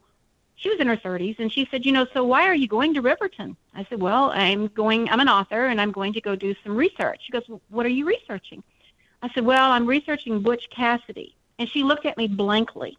she 0.57 0.70
was 0.70 0.80
in 0.80 0.88
her 0.88 0.97
30s 0.97 1.39
and 1.39 1.51
she 1.51 1.68
said, 1.70 1.86
"You 1.86 1.91
know, 1.91 2.07
so 2.13 2.24
why 2.24 2.47
are 2.47 2.55
you 2.55 2.68
going 2.68 2.93
to 2.95 3.01
Riverton?" 3.01 3.55
I 3.76 3.86
said, 3.89 4.01
"Well, 4.01 4.32
I'm 4.34 4.68
going 4.68 5.09
I'm 5.09 5.20
an 5.20 5.30
author 5.30 5.68
and 5.68 5.80
I'm 5.80 5.91
going 5.91 6.13
to 6.13 6.22
go 6.22 6.36
do 6.36 6.55
some 6.63 6.76
research." 6.76 7.22
She 7.26 7.32
goes, 7.32 7.43
"What 7.70 7.86
are 7.86 7.89
you 7.89 8.05
researching?" 8.05 8.63
I 9.22 9.30
said, 9.34 9.45
"Well, 9.45 9.72
I'm 9.72 9.86
researching 9.86 10.41
Butch 10.41 10.70
Cassidy." 10.70 11.36
And 11.59 11.68
she 11.70 11.84
looked 11.84 12.05
at 12.05 12.18
me 12.18 12.28
blankly. 12.28 12.97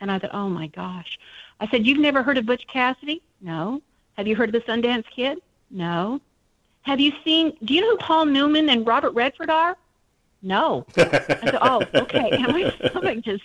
And 0.00 0.10
I 0.10 0.18
thought, 0.18 0.34
"Oh 0.34 0.48
my 0.48 0.66
gosh." 0.68 1.18
I 1.60 1.68
said, 1.68 1.86
"You've 1.86 1.98
never 1.98 2.22
heard 2.22 2.38
of 2.38 2.46
Butch 2.46 2.66
Cassidy?" 2.66 3.22
"No." 3.40 3.82
"Have 4.16 4.26
you 4.26 4.36
heard 4.36 4.54
of 4.54 4.64
the 4.64 4.72
Sundance 4.72 5.08
Kid?" 5.10 5.38
"No." 5.70 6.20
"Have 6.82 7.00
you 7.00 7.12
seen 7.24 7.56
Do 7.64 7.74
you 7.74 7.80
know 7.80 7.90
who 7.90 7.96
Paul 7.98 8.26
Newman 8.26 8.68
and 8.68 8.86
Robert 8.86 9.12
Redford 9.12 9.50
are?" 9.50 9.76
No. 10.42 10.84
I 10.96 11.02
said, 11.42 11.58
"Oh, 11.60 11.82
okay." 11.94 12.30
And 12.32 12.52
my 12.52 12.70
stomach 12.88 13.24
just 13.24 13.44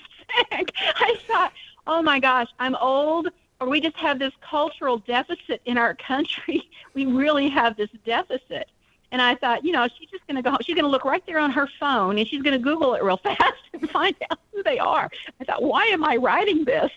sank. 0.50 0.72
I 0.78 1.16
thought, 1.28 1.54
"Oh 1.88 2.02
my 2.02 2.20
gosh, 2.20 2.50
I'm 2.60 2.76
old 2.76 3.30
or 3.60 3.68
we 3.68 3.82
just 3.82 3.98
have 3.98 4.20
this 4.20 4.34
cultural 4.42 5.00
deficit 5.00 5.62
in 5.66 5.78
our 5.78 5.96
country. 5.96 6.70
We 6.96 7.06
really 7.06 7.50
have 7.50 7.78
this 7.78 7.92
deficit. 8.04 8.68
And 9.12 9.22
I 9.22 9.36
thought, 9.36 9.66
you 9.66 9.72
know, 9.72 9.88
she's 9.98 10.10
just 10.10 10.26
going 10.28 10.36
to 10.36 10.42
go, 10.42 10.56
she's 10.62 10.76
going 10.76 10.86
to 10.86 10.90
look 10.90 11.04
right 11.04 11.26
there 11.26 11.40
on 11.40 11.52
her 11.52 11.68
phone 11.80 12.18
and 12.20 12.28
she's 12.28 12.42
going 12.42 12.58
to 12.58 12.64
Google 12.64 12.94
it 12.94 13.04
real 13.04 13.18
fast 13.24 13.54
and 13.74 13.90
find 13.90 14.16
out 14.30 14.40
who 14.54 14.62
they 14.64 14.78
are. 14.78 15.10
I 15.42 15.44
thought, 15.46 15.64
why 15.64 15.86
am 15.86 16.04
I 16.04 16.18
writing 16.18 16.64
this? 16.66 16.92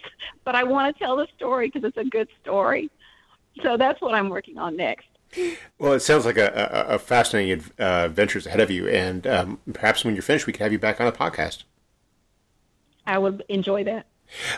But 0.45 0.55
I 0.55 0.65
want 0.65 0.95
to 0.95 0.99
tell 0.99 1.17
the 1.17 1.27
story 1.37 1.69
because 1.69 1.85
it's 1.85 1.97
a 1.97 2.05
good 2.05 2.29
story. 2.43 2.91
So 3.63 3.77
that's 3.77 4.01
what 4.01 4.15
I'm 4.15 4.29
working 4.29 4.59
on 4.59 4.77
next. 4.77 5.07
Well, 5.79 5.95
it 5.95 6.01
sounds 6.01 6.27
like 6.27 6.37
a, 6.37 6.89
a, 6.91 6.95
a 6.95 6.99
fascinating 6.99 7.65
uh, 7.79 8.09
ventures 8.09 8.47
ahead 8.47 8.61
of 8.61 8.71
you. 8.71 8.89
And 8.89 9.27
um, 9.27 9.59
perhaps 9.73 10.05
when 10.05 10.15
you're 10.15 10.23
finished, 10.23 10.47
we 10.47 10.53
can 10.53 10.63
have 10.65 10.73
you 10.73 10.79
back 10.79 11.01
on 11.01 11.07
the 11.07 11.13
podcast. 11.13 11.65
I 13.07 13.19
would 13.19 13.43
enjoy 13.49 13.85
that. 13.85 14.07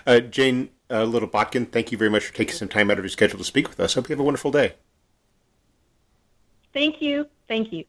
Uh, 0.07 0.21
Jane 0.21 0.71
uh, 0.91 1.05
Little 1.05 1.29
Botkin, 1.29 1.67
thank 1.67 1.93
you 1.93 1.99
very 1.99 2.11
much 2.11 2.25
for 2.25 2.35
taking 2.35 2.55
some 2.55 2.69
time 2.69 2.91
out 2.91 2.99
of 2.99 3.05
your 3.05 3.11
schedule 3.11 3.39
to 3.39 3.45
speak 3.45 3.69
with 3.69 3.81
us. 3.81 3.95
Hope 3.95 4.09
you 4.09 4.13
have 4.13 4.21
a 4.21 4.25
wonderful 4.25 4.51
day. 4.51 4.75
Thank 6.73 7.01
you. 7.01 7.27
Thank 7.49 7.73
you. 7.73 7.85